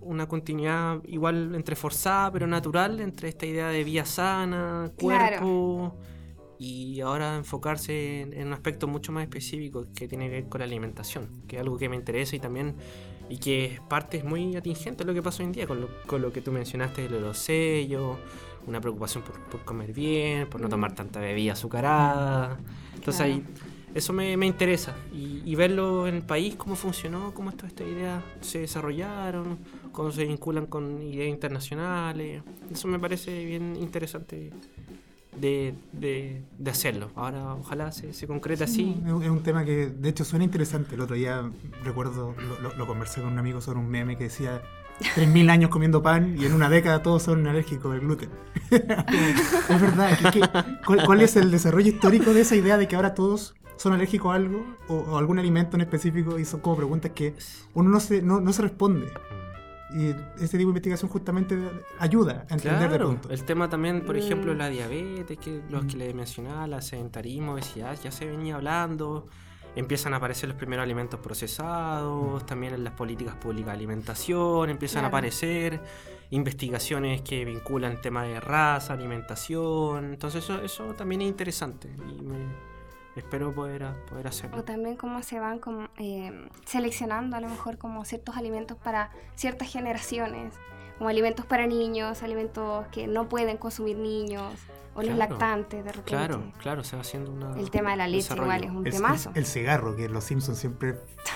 una 0.09 0.27
continuidad 0.27 1.01
igual 1.05 1.53
entre 1.53 1.75
forzada 1.75 2.31
pero 2.31 2.47
natural 2.47 2.99
entre 2.99 3.29
esta 3.29 3.45
idea 3.45 3.67
de 3.69 3.83
vida 3.83 4.05
sana, 4.05 4.91
cuerpo 4.99 5.95
y 6.57 6.99
ahora 6.99 7.35
enfocarse 7.37 8.21
en, 8.21 8.33
en 8.33 8.47
un 8.47 8.53
aspecto 8.53 8.87
mucho 8.87 9.11
más 9.11 9.23
específico 9.23 9.85
que 9.95 10.07
tiene 10.07 10.25
que 10.25 10.31
ver 10.31 10.49
con 10.49 10.59
la 10.59 10.65
alimentación, 10.65 11.43
que 11.47 11.55
es 11.55 11.61
algo 11.61 11.77
que 11.77 11.87
me 11.87 11.95
interesa 11.95 12.35
y 12.35 12.39
también 12.39 12.75
y 13.29 13.37
que 13.37 13.65
es 13.65 13.79
parte 13.81 14.17
es 14.17 14.25
muy 14.25 14.55
atingente 14.55 15.03
a 15.03 15.05
lo 15.05 15.13
que 15.13 15.21
pasa 15.21 15.43
hoy 15.43 15.45
en 15.45 15.51
día 15.51 15.67
con 15.67 15.79
lo, 15.81 15.87
con 16.07 16.21
lo 16.21 16.33
que 16.33 16.41
tú 16.41 16.51
mencionaste 16.51 17.07
de 17.07 17.19
los 17.19 17.37
sellos, 17.37 18.17
una 18.65 18.81
preocupación 18.81 19.23
por, 19.23 19.39
por 19.45 19.63
comer 19.63 19.93
bien, 19.93 20.49
por 20.49 20.59
no 20.59 20.67
tomar 20.67 20.95
tanta 20.95 21.19
bebida 21.19 21.53
azucarada. 21.53 22.57
Entonces 22.95 23.23
Claro. 23.23 23.33
ahí 23.33 23.43
eso 23.95 24.13
me, 24.13 24.35
me 24.37 24.45
interesa 24.45 24.95
y, 25.13 25.41
y 25.45 25.55
verlo 25.55 26.07
en 26.07 26.15
el 26.15 26.21
país, 26.21 26.55
cómo 26.55 26.75
funcionó, 26.75 27.33
cómo 27.33 27.51
todas 27.51 27.69
estas 27.71 27.87
ideas 27.87 28.23
se 28.41 28.59
desarrollaron, 28.59 29.57
cómo 29.91 30.11
se 30.11 30.25
vinculan 30.25 30.65
con 30.67 31.01
ideas 31.01 31.29
internacionales. 31.29 32.43
Eso 32.71 32.87
me 32.87 32.99
parece 32.99 33.43
bien 33.45 33.75
interesante 33.75 34.51
de, 35.35 35.73
de- 35.93 36.41
de 36.57 36.71
hacerlo. 36.71 37.09
Ahora 37.15 37.53
ojalá 37.55 37.91
se, 37.91 38.13
se 38.13 38.27
concrete 38.27 38.63
así. 38.65 39.01
Es 39.05 39.29
un- 39.29 39.41
tema 39.43 39.63
que 39.65 39.87
de 39.87 40.09
hecho 40.09 40.25
suena 40.25 40.43
interesante. 40.45 40.95
El 40.95 41.01
otro 41.01 41.15
día 41.15 41.49
recuerdo, 41.83 42.35
lo, 42.37 42.59
lo- 42.61 42.75
lo 42.75 42.87
conversé 42.87 43.21
con 43.21 43.31
un 43.33 43.39
amigo 43.39 43.61
sobre 43.61 43.79
un 43.79 43.89
meme 43.89 44.17
que 44.17 44.25
decía 44.25 44.61
3.000 45.15 45.49
años 45.49 45.69
comiendo 45.69 46.03
pan 46.03 46.35
y 46.37 46.45
en 46.45 46.53
una 46.53 46.69
década 46.69 47.01
todos 47.01 47.23
son 47.23 47.47
alérgicos 47.47 47.93
al 47.93 48.01
gluten. 48.01 48.29
es 48.71 49.81
verdad. 49.81 50.17
¿qué- 50.31 50.39
qué- 50.41 50.49
cuál, 50.85 51.05
cuál 51.05 51.21
es 51.21 51.35
el 51.37 51.51
desarrollo 51.51 51.87
histórico 51.89 52.33
de 52.33 52.41
esa 52.41 52.55
idea 52.55 52.77
de 52.77 52.87
que 52.87 52.95
ahora 52.97 53.13
todos 53.13 53.55
son 53.79 53.93
alérgicos 53.93 54.31
a 54.31 54.35
algo 54.35 54.63
o, 54.89 54.93
o 54.93 55.17
algún 55.17 55.39
alimento 55.39 55.75
en 55.77 55.81
específico? 55.81 56.37
Y 56.37 56.45
son 56.45 56.59
como 56.59 56.75
preguntas 56.75 57.11
que 57.15 57.33
uno 57.73 57.89
no 57.89 57.99
se, 57.99 58.21
no, 58.21 58.39
no 58.39 58.53
se 58.53 58.61
responde. 58.61 59.11
Y 59.91 60.09
este 60.43 60.57
tipo 60.57 60.57
de 60.57 60.63
investigación 60.77 61.09
justamente 61.09 61.57
ayuda 61.97 62.45
a 62.49 62.53
entender 62.53 62.79
de 62.81 62.87
Claro, 62.89 63.05
pronto. 63.07 63.29
el 63.31 63.43
tema 63.43 63.67
también, 63.69 64.01
por 64.05 64.15
Mm. 64.15 64.19
ejemplo, 64.19 64.53
la 64.53 64.69
diabetes, 64.69 65.37
que 65.39 65.61
los 65.69 65.85
Mm. 65.85 65.87
que 65.87 65.97
le 65.97 66.13
mencionaba, 66.13 66.67
la 66.67 66.81
sedentarismo, 66.81 67.53
obesidad, 67.53 67.97
ya 68.03 68.11
se 68.11 68.25
venía 68.27 68.55
hablando. 68.55 69.25
empiezan 69.75 70.13
a 70.15 70.17
aparecer 70.17 70.49
los 70.49 70.57
primeros 70.57 70.83
alimentos 70.83 71.19
procesados, 71.19 72.43
también 72.47 72.73
en 72.73 72.83
las 72.83 72.93
políticas 72.93 73.35
públicas 73.35 73.67
de 73.67 73.71
alimentación, 73.77 74.69
empiezan 74.71 75.05
a 75.05 75.09
aparecer 75.09 75.79
investigaciones 76.31 77.21
que 77.21 77.45
vinculan 77.45 77.91
el 77.93 78.01
tema 78.01 78.23
de 78.23 78.39
raza, 78.39 78.93
alimentación, 78.93 80.05
entonces 80.05 80.43
eso, 80.43 80.61
eso 80.61 80.83
también 80.95 81.21
es 81.21 81.27
interesante 81.29 81.87
y 81.87 82.21
me- 82.21 82.68
espero 83.19 83.53
poder, 83.53 83.85
poder 84.09 84.25
O 84.25 84.29
hacerlo. 84.29 84.63
también 84.63 84.95
cómo 84.95 85.21
se 85.23 85.39
van 85.39 85.59
como, 85.59 85.87
eh, 85.97 86.47
seleccionando 86.65 87.35
a 87.37 87.41
lo 87.41 87.49
mejor 87.49 87.77
como 87.77 88.03
ciertos 88.05 88.35
alimentos 88.37 88.77
para 88.77 89.11
ciertas 89.35 89.71
generaciones, 89.71 90.53
como 90.97 91.09
alimentos 91.09 91.45
para 91.45 91.67
niños, 91.67 92.23
alimentos 92.23 92.85
que 92.87 93.07
no 93.07 93.29
pueden 93.29 93.57
consumir 93.57 93.97
niños, 93.97 94.53
o 94.95 95.01
los 95.03 95.15
lactantes 95.15 95.85
de 95.85 95.91
repente. 95.91 96.09
Claro, 96.11 96.43
claro, 96.57 96.83
se 96.83 96.95
va 96.97 97.03
haciendo 97.03 97.31
una... 97.31 97.57
El 97.57 97.69
tema 97.69 97.91
de 97.91 97.97
la 97.97 98.07
leche 98.07 98.23
desarrollo. 98.23 98.45
igual 98.47 98.63
es 98.65 98.71
un 98.71 98.87
El, 98.87 98.93
temazo. 98.93 99.31
el 99.35 99.45
cigarro, 99.45 99.95
que 99.95 100.09
los 100.09 100.23
Simpsons 100.25 100.57
siempre 100.57 100.95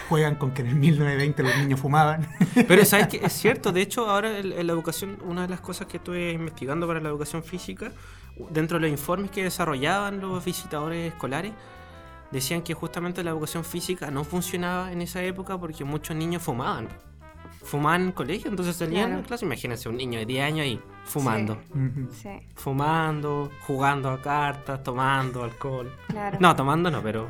juegan 0.10 0.36
con 0.36 0.54
que 0.54 0.64
en 0.64 0.70
el 0.70 0.76
1920 0.76 1.44
los 1.44 1.58
niños 1.60 1.80
fumaban. 1.80 2.28
Pero 2.68 2.84
sabes 2.84 3.08
que 3.08 3.18
es 3.24 3.32
cierto, 3.42 3.72
de 3.72 3.82
hecho 3.82 4.10
ahora 4.10 4.38
en, 4.40 4.52
en 4.52 4.68
la 4.68 4.74
educación, 4.74 5.18
una 5.24 5.44
de 5.44 5.48
las 5.50 5.62
cosas 5.62 5.88
que 5.88 5.98
estuve 5.98 6.32
investigando 6.32 6.88
para 6.88 7.00
la 7.00 7.08
educación 7.08 7.42
física, 7.44 7.92
dentro 8.50 8.80
de 8.80 8.82
los 8.82 8.92
informes 8.92 9.30
que 9.32 9.44
desarrollaban 9.44 10.20
los 10.20 10.44
visitadores 10.44 11.14
escolares, 11.14 11.54
decían 12.34 12.62
que 12.64 12.74
justamente 12.74 13.24
la 13.24 13.30
educación 13.32 13.64
física 13.64 14.12
no 14.12 14.26
funcionaba 14.26 14.92
en 14.92 15.02
esa 15.02 15.24
época 15.24 15.58
porque 15.58 15.86
muchos 15.86 16.16
niños 16.18 16.42
fumaban. 16.42 16.90
Fumaban 17.64 18.02
en 18.02 18.08
el 18.08 18.14
colegio, 18.14 18.50
entonces 18.50 18.76
salían 18.76 19.08
Claro. 19.12 19.22
a 19.24 19.26
clase, 19.26 19.46
imagínense 19.46 19.88
un 19.88 19.96
niño 19.96 20.20
de 20.20 20.26
10 20.26 20.44
años 20.44 20.64
ahí, 20.66 20.82
fumando. 21.06 21.58
Sí, 22.12 22.30
Fumando, 22.56 23.50
jugando 23.66 24.10
a 24.10 24.22
cartas, 24.22 24.84
tomando 24.84 25.44
alcohol. 25.44 25.90
claro. 26.08 26.38
No, 26.42 26.54
tomando 26.56 26.92
no, 26.92 27.02
pero... 27.02 27.28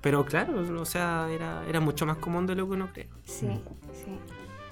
Pero 0.00 0.24
claro, 0.26 0.80
o 0.80 0.84
sea, 0.84 1.28
era, 1.30 1.64
era 1.66 1.80
mucho 1.80 2.04
más 2.04 2.18
común 2.18 2.46
de 2.46 2.54
lo 2.54 2.66
que 2.66 2.72
uno 2.74 2.88
cree. 2.92 3.08
Sí, 3.24 3.48
sí. 3.92 4.18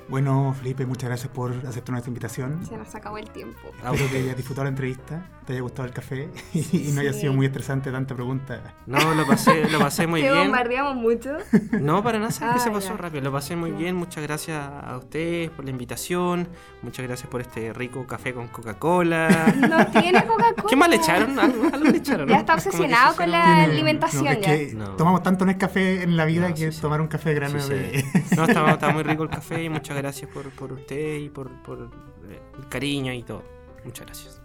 Bueno, 0.08 0.54
Felipe, 0.58 0.84
muchas 0.84 1.08
gracias 1.08 1.30
por 1.32 1.52
aceptar 1.66 1.90
nuestra 1.92 2.10
invitación. 2.10 2.64
Se 2.66 2.76
nos 2.76 2.94
acabó 2.94 3.16
el 3.18 3.30
tiempo. 3.30 3.58
Ah, 3.82 3.90
Espero 3.92 4.10
que 4.10 4.18
hayas 4.18 4.36
disfrutado 4.36 4.64
la 4.64 4.68
entrevista, 4.70 5.26
te 5.46 5.52
haya 5.54 5.62
gustado 5.62 5.88
el 5.88 5.94
café 5.94 6.28
y 6.52 6.90
no 6.94 7.00
haya 7.00 7.12
Sí. 7.12 7.20
sido 7.20 7.32
muy 7.32 7.46
estresante 7.46 7.90
tanta 7.90 8.14
pregunta. 8.14 8.74
No, 8.86 9.14
lo 9.14 9.26
pasé, 9.26 9.68
lo 9.70 9.78
pasé 9.78 10.06
muy 10.06 10.20
Te 10.22 10.30
bien. 10.30 10.44
bombardeamos 10.44 10.96
mucho. 10.96 11.30
No, 11.80 12.02
para 12.02 12.18
nada, 12.18 12.30
sabes 12.30 12.54
que 12.56 12.60
Ah, 12.60 12.64
se 12.64 12.70
pasó 12.70 12.90
ya. 12.90 12.96
rápido. 12.98 13.22
Lo 13.22 13.32
pasé 13.32 13.56
muy 13.56 13.70
Ya. 13.72 13.76
bien. 13.78 13.96
Muchas 13.96 14.22
gracias 14.22 14.58
a 14.62 14.96
ustedes 14.98 15.50
por 15.50 15.64
la 15.64 15.70
invitación. 15.70 16.48
Muchas 16.82 17.06
gracias 17.06 17.28
por 17.30 17.40
este 17.40 17.72
rico 17.72 18.06
café 18.06 18.34
con 18.34 18.48
Coca-Cola. 18.48 19.54
No 19.56 19.86
tiene 19.86 20.24
Coca-Cola. 20.26 20.68
¿Qué 20.68 20.76
más 20.76 20.88
le 20.90 20.96
echaron? 20.96 21.38
Algo, 21.38 21.64
algo 21.72 21.84
le 21.90 21.96
echaron. 21.98 22.28
Ya 22.28 22.38
está 22.38 22.54
obsesionado 22.54 23.12
se 23.12 23.16
con 23.18 23.30
la 23.30 23.44
Tiene- 23.44 23.64
alimentación 23.64 24.24
no, 24.24 24.30
es 24.30 24.40
ya. 24.40 24.46
que 24.46 24.74
No. 24.74 24.90
tomamos 24.90 25.22
tanto 25.22 25.44
Nescafé 25.46 26.02
en 26.02 26.16
la 26.16 26.24
vida 26.24 26.48
No, 26.48 26.54
que 26.54 26.66
sí, 26.70 26.72
sí. 26.72 26.80
tomar 26.82 27.00
un 27.00 27.08
café 27.08 27.34
grano 27.34 27.58
Sí, 27.60 27.72
de... 27.72 28.00
sí. 28.00 28.34
No, 28.36 28.44
estaba, 28.44 28.72
estaba 28.72 28.92
muy 28.92 29.02
rico 29.02 29.22
el 29.22 29.30
café 29.30 29.62
y 29.62 29.68
muchas 29.68 29.91
gracias 29.96 30.30
por, 30.30 30.50
por 30.50 30.72
usted 30.72 31.16
y 31.18 31.28
por, 31.28 31.50
por 31.62 31.90
eh, 32.28 32.40
el 32.58 32.68
cariño 32.68 33.12
y 33.12 33.22
todo. 33.22 33.42
Muchas 33.84 34.06
gracias. 34.06 34.40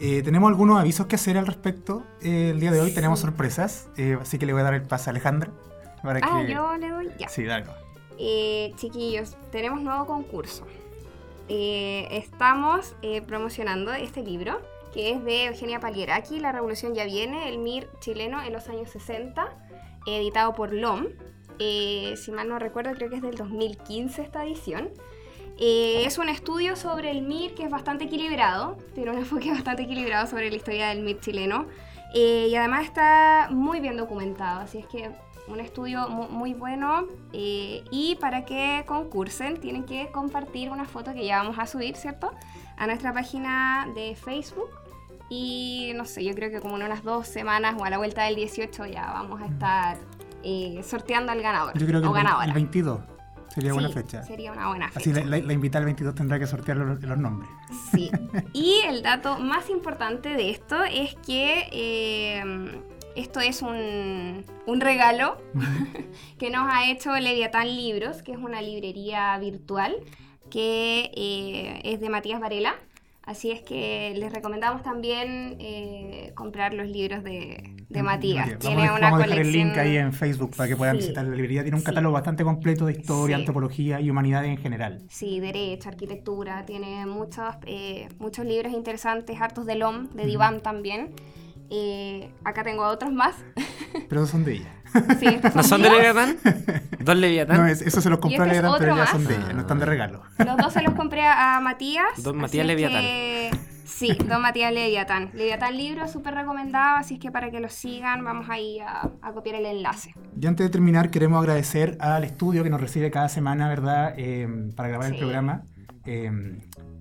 Eh, 0.00 0.22
tenemos 0.22 0.48
algunos 0.48 0.78
avisos 0.78 1.06
que 1.06 1.16
hacer 1.16 1.36
al 1.38 1.46
respecto. 1.46 2.04
Eh, 2.22 2.50
el 2.50 2.60
día 2.60 2.70
de 2.70 2.80
hoy 2.80 2.92
tenemos 2.94 3.20
sorpresas, 3.20 3.88
eh, 3.96 4.16
así 4.20 4.38
que 4.38 4.46
le 4.46 4.52
voy 4.52 4.60
a 4.60 4.64
dar 4.64 4.74
el 4.74 4.82
pase 4.82 5.08
a 5.08 5.12
Alejandra. 5.12 5.50
Para 6.02 6.20
Ah, 6.22 6.44
que... 6.46 6.52
yo 6.52 6.76
le 6.76 6.88
doy 6.88 7.08
ya. 7.18 7.28
Sí, 7.28 7.44
dale. 7.44 7.66
Eh, 8.18 8.72
chiquillos, 8.76 9.36
tenemos 9.50 9.80
nuevo 9.82 10.06
concurso. 10.06 10.64
Eh, 11.48 12.06
estamos 12.12 12.94
eh, 13.02 13.22
promocionando 13.22 13.92
este 13.92 14.22
libro, 14.22 14.60
que 14.92 15.12
es 15.12 15.24
de 15.24 15.46
Eugenia 15.46 15.80
Palieraki, 15.80 16.38
La 16.40 16.52
Revolución 16.52 16.94
ya 16.94 17.04
viene, 17.04 17.48
el 17.48 17.58
MIR 17.58 17.88
chileno 18.00 18.42
en 18.42 18.52
los 18.52 18.68
años 18.68 18.90
60, 18.90 19.48
editado 20.06 20.54
por 20.54 20.72
LOM. 20.72 21.06
Eh, 21.58 22.14
si 22.16 22.30
mal 22.30 22.48
no 22.48 22.58
recuerdo, 22.58 22.92
creo 22.92 23.10
que 23.10 23.16
es 23.16 23.22
del 23.22 23.34
2015 23.36 24.22
esta 24.22 24.44
edición. 24.44 24.90
Eh, 25.60 26.04
es 26.06 26.18
un 26.18 26.28
estudio 26.28 26.76
sobre 26.76 27.10
el 27.10 27.22
MIR 27.22 27.54
que 27.54 27.64
es 27.64 27.70
bastante 27.70 28.04
equilibrado, 28.04 28.76
tiene 28.94 29.10
un 29.10 29.18
enfoque 29.18 29.50
bastante 29.52 29.82
equilibrado 29.82 30.26
sobre 30.28 30.50
la 30.50 30.56
historia 30.56 30.88
del 30.88 31.00
MIR 31.02 31.20
chileno. 31.20 31.66
Eh, 32.14 32.48
y 32.50 32.54
además 32.54 32.84
está 32.84 33.48
muy 33.50 33.80
bien 33.80 33.96
documentado, 33.96 34.60
así 34.60 34.78
es 34.78 34.86
que 34.86 35.10
un 35.48 35.60
estudio 35.60 36.08
mu- 36.08 36.28
muy 36.28 36.54
bueno. 36.54 37.06
y 37.32 38.16
para 38.20 38.44
que 38.44 38.84
concursen, 38.86 39.58
tienen 39.60 39.84
que 39.84 40.10
compartir 40.12 40.70
una 40.70 40.84
foto 40.84 41.12
que 41.12 41.24
ya 41.26 41.38
vamos 41.38 41.58
a 41.58 41.66
subir, 41.66 41.96
¿cierto? 41.96 42.30
A 42.76 42.86
nuestra 42.86 43.12
página 43.12 43.88
de 43.94 44.14
Facebook. 44.14 44.70
Y 45.30 45.92
no 45.96 46.04
sé, 46.06 46.24
yo 46.24 46.34
creo 46.34 46.50
que 46.50 46.60
como 46.60 46.76
en 46.76 46.84
unas 46.84 47.02
dos 47.02 47.26
semanas 47.26 47.74
o 47.78 47.84
a 47.84 47.90
la 47.90 47.98
vuelta 47.98 48.24
del 48.24 48.36
18 48.36 48.86
ya 48.86 49.10
vamos 49.12 49.42
a 49.42 49.46
estar 49.46 49.98
eh, 50.42 50.80
sorteando 50.84 51.32
al 51.32 51.42
ganador 51.42 51.76
Yo 51.78 51.86
creo 51.86 52.00
que 52.00 52.06
o 52.06 52.10
el, 52.10 52.22
ganadora. 52.22 52.46
el 52.46 52.52
22 52.52 53.00
sería 53.48 53.72
buena 53.72 53.88
Sí, 53.88 53.94
fecha. 53.94 54.22
Sería 54.22 54.52
una 54.52 54.68
buena 54.68 54.88
fecha. 54.88 55.00
Así 55.00 55.12
la, 55.12 55.24
la, 55.38 55.44
la 55.44 55.52
invitada 55.52 55.80
al 55.80 55.86
22 55.86 56.14
tendrá 56.14 56.38
que 56.38 56.46
sortear 56.46 56.76
los, 56.76 57.02
los 57.02 57.18
nombres. 57.18 57.50
Sí. 57.92 58.10
Y 58.52 58.80
el 58.86 59.02
dato 59.02 59.38
más 59.38 59.68
importante 59.70 60.30
de 60.30 60.50
esto 60.50 60.82
es 60.84 61.14
que 61.26 61.68
eh, 61.72 62.80
esto 63.16 63.40
es 63.40 63.62
un, 63.62 64.44
un 64.66 64.80
regalo 64.80 65.38
que 66.38 66.50
nos 66.50 66.68
ha 66.72 66.88
hecho 66.90 67.16
Leviatán 67.16 67.66
Libros, 67.66 68.22
que 68.22 68.32
es 68.32 68.38
una 68.38 68.62
librería 68.62 69.36
virtual 69.38 69.96
que 70.50 71.10
eh, 71.14 71.80
es 71.84 72.00
de 72.00 72.08
Matías 72.08 72.40
Varela. 72.40 72.74
Así 73.28 73.50
es 73.50 73.60
que 73.60 74.14
les 74.16 74.32
recomendamos 74.32 74.82
también 74.82 75.56
eh, 75.60 76.32
comprar 76.34 76.72
los 76.72 76.88
libros 76.88 77.22
de, 77.22 77.74
de 77.86 78.02
Matías. 78.02 78.46
Vamos, 78.46 78.58
Tiene 78.60 78.86
a- 78.88 78.92
una 78.94 79.00
vamos 79.10 79.20
a 79.20 79.22
dejar 79.24 79.38
el 79.40 79.44
colección. 79.44 79.68
link 79.68 79.76
ahí 79.78 79.96
en 79.98 80.12
Facebook 80.14 80.56
para 80.56 80.66
que 80.66 80.76
puedan 80.76 80.96
Sí. 80.96 81.02
visitar 81.02 81.26
la 81.26 81.32
librería. 81.34 81.60
Tiene 81.62 81.74
un 81.76 81.82
Sí. 81.82 81.86
catálogo 81.86 82.14
bastante 82.14 82.42
completo 82.42 82.86
de 82.86 82.92
historia, 82.92 83.36
Sí. 83.36 83.42
antropología 83.42 84.00
y 84.00 84.08
humanidades 84.08 84.48
en 84.48 84.56
general. 84.56 85.02
Sí, 85.10 85.40
derecho, 85.40 85.90
arquitectura, 85.90 86.64
tiene 86.64 87.04
muchos, 87.04 87.44
eh, 87.66 88.08
muchos 88.18 88.46
libros 88.46 88.72
interesantes, 88.72 89.38
hartos 89.38 89.66
de 89.66 89.74
LOM, 89.74 90.08
de 90.14 90.24
Divan 90.24 90.62
también. 90.62 91.10
Eh, 91.68 92.30
acá 92.44 92.62
tengo 92.64 92.86
otros 92.86 93.12
más. 93.12 93.36
Pero 94.08 94.24
son 94.26 94.42
de 94.46 94.54
ella. 94.54 94.72
Sí, 95.20 95.38
¿No 95.54 95.62
son 95.62 95.82
de. 95.82 95.90
Leviatán? 95.90 96.36
¿Dos 97.00 97.16
Leviatán? 97.16 97.56
No, 97.58 97.66
es- 97.66 97.82
eso 97.82 98.00
se 98.00 98.10
los 98.10 98.18
compró 98.18 98.44
este 98.44 98.56
es 98.56 98.62
Leviatán, 98.62 98.78
pero 98.80 98.96
ya 98.96 99.06
son 99.06 99.24
de 99.26 99.34
ella, 99.34 99.52
no 99.52 99.60
están 99.60 99.78
de 99.78 99.86
regalo. 99.86 100.22
Los 100.38 100.56
dos 100.56 100.72
se 100.72 100.82
los 100.82 100.94
compré 100.94 101.24
a, 101.26 101.56
a 101.56 101.60
Matías. 101.60 102.22
Don 102.22 102.36
Matías 102.36 102.66
Leviatán. 102.66 103.00
que- 103.02 103.50
Sí, 103.84 104.16
Don 104.28 104.40
Matías 104.42 104.72
Leviatán. 104.72 105.30
Leviatán 105.34 105.76
libro 105.76 106.06
súper 106.06 106.34
recomendado, 106.34 106.98
así 106.98 107.14
es 107.14 107.20
que 107.20 107.32
para 107.32 107.50
que 107.50 107.58
lo 107.58 107.68
sigan 107.68 108.22
vamos 108.22 108.48
ahí 108.48 108.78
a, 108.78 109.10
a 109.22 109.32
copiar 109.32 109.56
el 109.56 109.66
enlace. 109.66 110.14
Y 110.40 110.46
antes 110.46 110.66
de 110.66 110.70
terminar, 110.70 111.10
queremos 111.10 111.40
agradecer 111.40 111.96
al 112.00 112.22
estudio 112.22 112.62
que 112.62 112.70
nos 112.70 112.80
recibe 112.80 113.10
cada 113.10 113.28
semana, 113.28 113.68
¿verdad? 113.68 114.14
Eh, 114.16 114.46
para 114.76 114.88
grabar 114.90 115.12
el 115.12 115.18
programa. 115.18 115.62
Eh, 116.04 116.30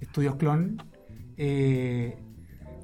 Estudios 0.01 0.35
Clon. 0.37 0.81
Eh, 1.37 2.17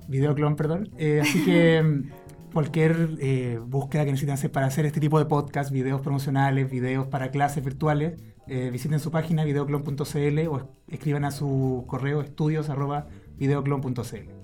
Video 0.08 0.36
Clon, 0.36 0.56
perdón. 0.56 0.90
Eh, 0.98 1.20
así 1.24 1.44
que 1.44 1.82
mm, 1.82 2.10
cualquier 2.54 3.18
eh, 3.20 3.60
búsqueda 3.66 4.06
que 4.06 4.12
necesiten 4.12 4.36
hacer 4.36 4.52
para 4.52 4.68
hacer 4.68 4.86
este 4.86 5.00
tipo 5.00 5.20
de 5.20 5.26
podcast, 5.26 5.72
videos 5.72 6.02
promocionales, 6.02 6.70
videos 6.70 7.08
para 7.08 7.32
clases 7.32 7.64
virtuales, 7.64 8.20
eh, 8.48 8.70
visiten 8.72 9.00
su 9.00 9.12
página 9.12 9.44
videoclon.cl 9.44 10.48
o 10.48 10.58
es- 10.58 10.64
escriban 10.88 11.26
a 11.26 11.32
su 11.32 11.86
correo 11.88 12.22
estudios.videoclon.cl. 12.22 14.43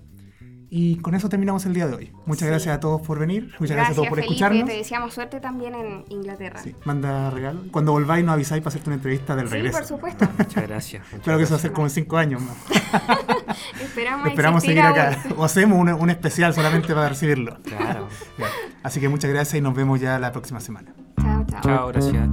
Y 0.71 0.97
con 0.97 1.15
eso 1.15 1.29
terminamos 1.29 1.65
el 1.65 1.73
día 1.73 1.87
de 1.87 1.95
hoy. 1.95 2.13
Muchas 2.27 2.41
Sí. 2.41 2.45
gracias 2.47 2.75
a 2.75 2.79
todos 2.79 3.01
por 3.01 3.17
venir, 3.17 3.51
muchas 3.59 3.75
gracias, 3.75 3.93
a 3.93 3.95
todos 3.95 4.07
por 4.09 4.17
Felipe, 4.19 4.33
escucharnos. 4.35 4.65
te 4.69 4.75
deseamos 4.77 5.13
suerte 5.15 5.39
también 5.39 5.73
en 5.73 6.05
Inglaterra. 6.09 6.59
Sí, 6.63 6.75
manda 6.85 7.31
regalo. 7.31 7.63
Cuando 7.71 7.91
volváis 7.91 8.23
nos 8.23 8.33
avisáis 8.33 8.61
para 8.61 8.69
hacerte 8.69 8.89
una 8.89 8.95
entrevista 8.97 9.35
del 9.35 9.47
Sí, 9.47 9.53
regreso. 9.55 9.77
por 9.79 9.87
supuesto. 9.87 10.27
Muchas 10.37 10.67
gracias. 10.67 11.01
muchas 11.05 11.19
Espero 11.19 11.37
que 11.37 11.43
eso 11.45 11.53
va 11.53 11.57
a 11.57 11.61
ser 11.61 11.71
como 11.71 11.87
en 11.87 11.91
cinco 11.91 12.17
años 12.17 12.41
más. 12.41 12.55
Esperamos, 13.81 14.27
Esperamos 14.27 14.63
seguir 14.63 14.81
acá. 14.81 15.17
O 15.37 15.43
hacemos 15.43 15.79
un, 15.79 15.89
un 15.89 16.09
especial 16.11 16.53
solamente 16.53 16.93
para 16.93 17.09
recibirlo. 17.09 17.57
Claro. 17.63 18.07
Así 18.83 18.99
que 18.99 19.09
muchas 19.09 19.31
gracias 19.31 19.55
y 19.55 19.61
nos 19.61 19.73
vemos 19.73 19.99
ya 19.99 20.19
la 20.19 20.31
próxima 20.31 20.59
semana. 20.59 20.93
Chao, 21.19 21.45
chao. 21.49 21.61
Chao, 21.61 21.87
gracias. 21.87 22.29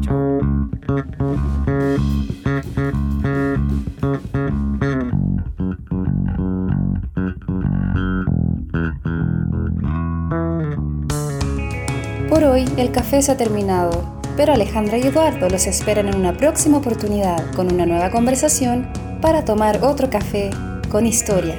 Chao. 4.80 4.86
Por 12.37 12.45
hoy 12.45 12.66
el 12.76 12.93
café 12.93 13.22
se 13.22 13.32
ha 13.32 13.39
terminado, 13.39 14.05
pero 14.37 14.53
Alejandra 14.53 14.99
y 14.99 15.07
Eduardo 15.07 15.49
los 15.49 15.66
esperan 15.66 16.09
en 16.09 16.16
una 16.16 16.37
próxima 16.37 16.76
oportunidad 16.76 17.51
con 17.55 17.72
una 17.72 17.87
nueva 17.87 18.11
conversación 18.11 18.87
para 19.22 19.47
tomar 19.47 19.82
otro 19.82 20.11
café 20.11 20.51
con 20.91 21.07
historia. 21.07 21.59